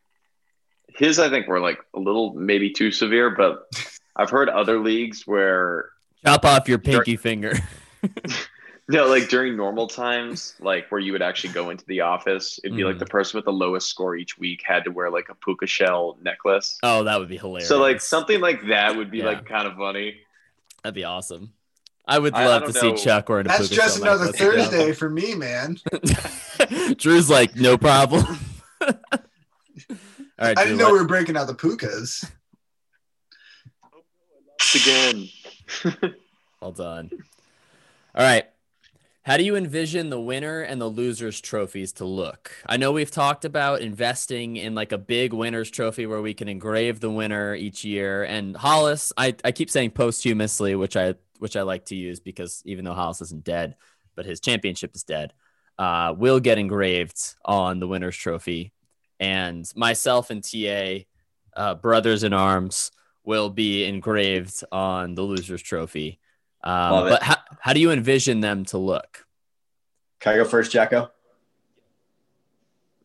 [0.95, 3.68] his, I think were like a little maybe too severe, but
[4.15, 5.90] I've heard other leagues where
[6.26, 7.53] Chop off your pinky finger.
[8.88, 12.78] No, like during normal times, like where you would actually go into the office, it'd
[12.78, 12.99] be like Mhm.
[12.99, 16.18] the person with the lowest score each week had to wear like a puka shell
[16.22, 16.78] necklace.
[16.84, 17.68] Oh, that would be hilarious.
[17.68, 19.26] So like something like that would be Yeah.
[19.26, 20.22] like kind of funny.
[20.84, 21.52] that'd be awesome.
[22.07, 23.03] I would I- I love to don't see.
[23.03, 24.70] Chuck wearing a That's puka just shell another necklace again.
[24.70, 25.80] Thursday for me, man.
[26.98, 28.24] Drew's like, no problem.
[28.82, 32.30] All right, I didn't know what- we were breaking out the pukas.
[34.76, 35.30] Again.
[36.62, 37.10] Well done.
[38.16, 38.45] All right.
[39.26, 42.52] How do you envision the winner and the losers trophies to look?
[42.68, 46.47] I know we've talked about investing in like a big winners trophy where we can
[46.47, 48.23] engrave the winner each year.
[48.23, 52.61] And Hollis, I, I keep saying posthumously, which I which I like to use because
[52.65, 53.77] even though Hollis isn't dead,
[54.15, 55.34] but his championship is dead,
[55.80, 58.73] uh, will get engraved on the winners trophy.
[59.19, 61.06] And myself and TA,
[61.56, 62.91] uh, brothers in arms,
[63.23, 66.19] will be engraved on the losers trophy.
[66.64, 69.26] Um, but how, how do you envision them to look?
[70.20, 71.10] Can I go first, Jacko?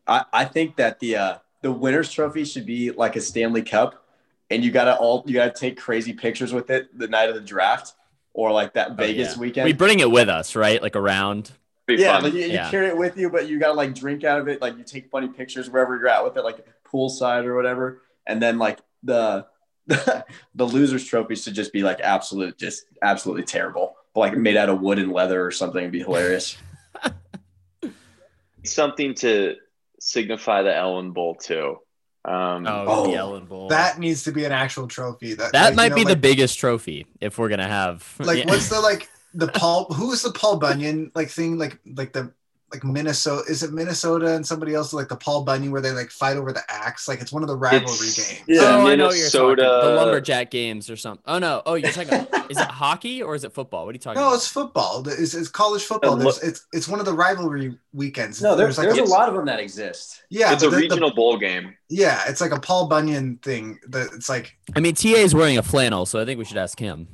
[0.05, 4.05] I, I think that the uh, the winners trophy should be like a Stanley Cup,
[4.51, 7.41] and you gotta all you gotta take crazy pictures with it the night of the
[7.41, 7.95] draft
[8.35, 9.39] or like that Vegas Oh, Yeah.
[9.39, 9.65] weekend.
[9.65, 10.79] We bring it with us, right?
[10.79, 11.53] Like around.
[11.87, 12.69] Be yeah, like you, you Yeah.
[12.69, 14.61] carry it with you, but you gotta like drink out of it.
[14.61, 18.03] Like you take funny pictures wherever you're at with it, like poolside or whatever.
[18.27, 19.47] And then like the
[19.87, 20.23] the
[20.55, 23.90] losers trophy should just be like absolute, just absolutely terrible.
[24.15, 26.57] Like made out of wood and leather or something would be hilarious.
[28.63, 29.55] Something to
[29.99, 31.77] signify the Ellen Bowl too.
[32.23, 33.69] Um, Oh, Oh, the Ellen Bowl.
[33.69, 35.33] That needs to be an actual trophy.
[35.33, 38.15] That That like, you might know, be the biggest trophy if we're gonna have.
[38.19, 38.45] like Yeah.
[38.49, 42.33] what's the like the Paul who is the Paul Bunyan like thing like like the
[42.73, 46.09] like Minnesota is it Minnesota and somebody else like the Paul Bunyan where they like
[46.09, 48.43] fight over the axe like it's one of the rivalry It's- games.
[48.47, 48.61] Yeah.
[48.63, 49.55] oh, I know you're talking.
[49.57, 51.23] Minnesota- The lumberjack games or something.
[51.27, 51.61] Oh no.
[51.65, 52.25] Oh, you're talking.
[52.49, 53.85] is it hockey or is it football?
[53.85, 54.35] What are you talking No, about?
[54.35, 55.07] it's football.
[55.07, 56.15] It's, it's college football.
[56.15, 58.41] There's, it's it's one of the rivalry weekends.
[58.41, 60.23] No, there's, like there's a a, lot of them that exist.
[60.29, 61.75] yeah, it's a but the- the- regional bowl game.
[61.89, 63.79] yeah, it's like a Paul Bunyan thing.
[63.89, 66.57] That it's like, I mean, TA is wearing a flannel, so I think we should
[66.57, 67.07] ask him.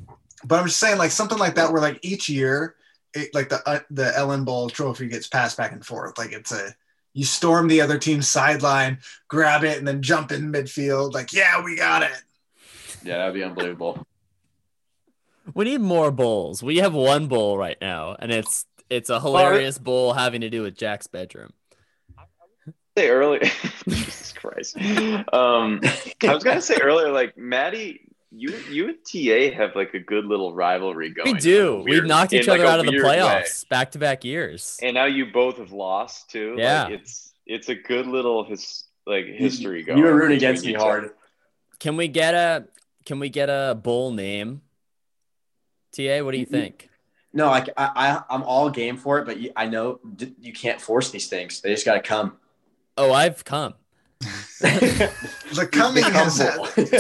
[0.45, 2.75] but I'm just saying like something like that where like each year,
[3.13, 6.17] it, like the uh, the Ellen Bowl trophy gets passed back and forth.
[6.17, 6.75] Like it's a
[7.13, 11.13] you storm the other team's sideline, grab it, and then jump in midfield.
[11.13, 12.21] Like yeah, we got it.
[13.03, 14.05] Yeah, that'd be unbelievable.
[15.53, 16.61] We need more bowls.
[16.61, 20.61] We have one bowl right now, and it's it's a hilarious bowl having to do
[20.61, 21.53] with Jack's bedroom.
[22.97, 23.41] Say earlier,
[23.88, 24.77] Jesus Christ.
[24.77, 25.81] Um,
[26.23, 28.06] I was gonna say earlier, like Maddie,
[28.38, 31.34] you you and TA have like a good little rivalry going.
[31.34, 31.77] We do.
[31.77, 34.23] like, a We've knocked each in, like, other out of the playoffs back to back
[34.23, 34.80] years.
[34.81, 36.55] and now you both have lost too.
[36.57, 36.84] Yeah.
[36.84, 39.97] like, it's it's a good little his like history going.
[39.97, 41.11] You were rooting against me hard.
[41.80, 42.68] Can we get a
[43.05, 44.61] can we get a bull name?
[45.93, 46.89] TA, what do you think?
[47.34, 49.99] No, like I, I, I'm all game for it, but you, I know
[50.39, 51.61] you can't force these things.
[51.61, 52.38] They just got to come.
[52.97, 53.76] Oh, I've come
[54.60, 56.38] The coming has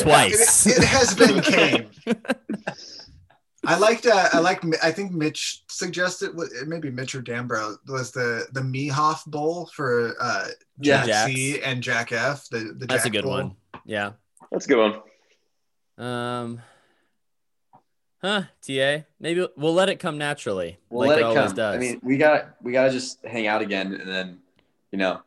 [0.03, 0.65] twice.
[0.67, 1.89] It, it has been came.
[3.65, 4.05] I liked.
[4.05, 4.63] Uh, I like.
[4.83, 6.31] I think Mitch suggested.
[6.37, 6.67] It.
[6.67, 10.47] Maybe Mitch or Dambro was the the Mehoff Bowl for uh,
[10.79, 11.05] Yeah.
[11.05, 12.47] Jack C and Jack F.
[12.49, 13.33] The, the That's a good Bowl.
[13.33, 13.55] one.
[13.85, 14.11] Yeah.
[14.51, 15.01] That's a good
[15.97, 16.05] one.
[16.07, 16.61] Um.
[18.21, 19.03] Huh, TA.
[19.19, 21.55] Maybe we'll let it come naturally, We'll like let it it come.
[21.55, 21.75] does.
[21.75, 24.39] I mean, we got we got to just hang out again, and then
[24.91, 25.21] you know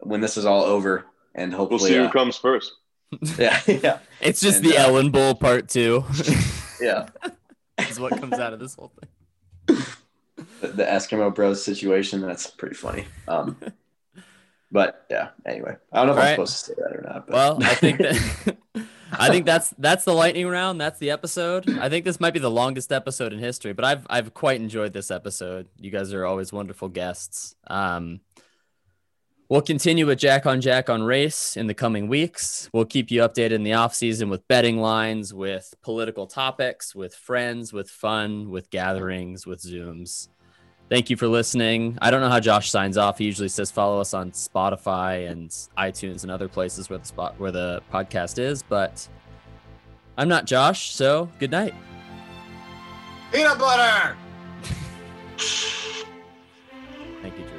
[0.00, 1.06] when this is all over,
[1.38, 2.72] and We'll hopefully, see who uh, comes first.
[3.38, 6.04] yeah, yeah, it's just and, the uh, Ellen Bowl part two.
[6.80, 7.08] yeah.
[7.88, 9.78] is what comes out of this whole thing.
[10.60, 12.20] The, the Eskimo Bros situation.
[12.20, 13.06] That's pretty funny.
[13.26, 13.56] Um,
[14.70, 15.30] but yeah.
[15.46, 16.32] Anyway, I don't know if All I'm right.
[16.34, 17.26] supposed to say that or not.
[17.26, 17.34] But.
[17.34, 18.56] Well, I think that
[19.12, 20.80] I think that's that's the lightning round.
[20.80, 21.78] That's the episode.
[21.78, 24.92] I think this might be the longest episode in history, but I've I've quite enjoyed
[24.92, 25.68] this episode.
[25.78, 27.54] You guys are always wonderful guests.
[27.68, 28.20] Um,
[29.48, 32.68] we'll continue with Jack on Jack on race in the coming weeks.
[32.72, 37.14] We'll keep you updated in the off season with betting lines, with political topics, with
[37.14, 40.28] friends, with fun, with gatherings, with zooms.
[40.88, 41.98] Thank you for listening.
[42.00, 43.18] I don't know how Josh signs off.
[43.18, 47.38] He usually says follow us on Spotify and iTunes and other places where the spot
[47.38, 49.06] where the podcast is, but
[50.16, 51.74] I'm not Josh, so good night.
[53.32, 54.16] Peanut butter.
[57.20, 57.57] Thank you, Drew.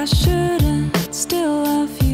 [0.00, 2.07] I shouldn't still love you.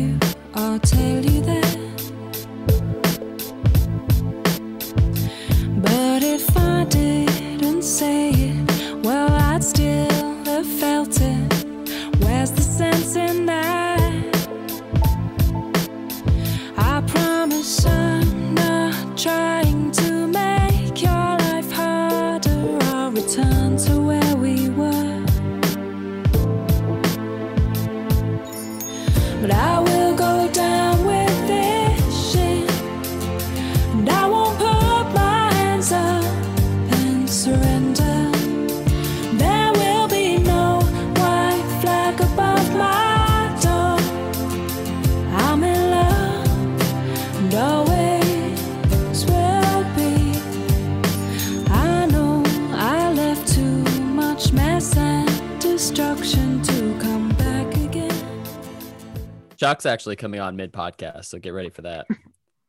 [59.64, 62.06] Jock's actually coming on mid podcast, so get ready for that.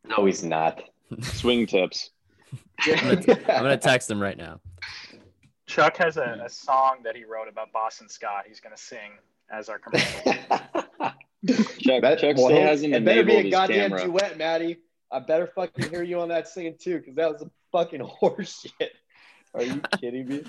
[0.08, 0.84] No, he's not.
[1.24, 2.12] Swing tips.
[2.86, 4.62] I'm gonna, I'm gonna text him right now.
[5.66, 8.44] Chuck has a, a song that he wrote about Boston Scott.
[8.48, 9.14] He's going to sing
[9.50, 10.22] as our commercial.
[11.80, 14.06] Chuck, Bet- Chuck well, still hasn't it better be a goddamn camera.
[14.06, 14.78] duet, Maddie.
[15.12, 18.62] I better fucking hear you on that singing too, because that was a fucking horse
[18.80, 18.92] shit.
[19.56, 20.44] Are you kidding me?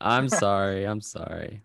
[0.00, 0.84] I'm sorry.
[0.84, 1.60] I'm sorry.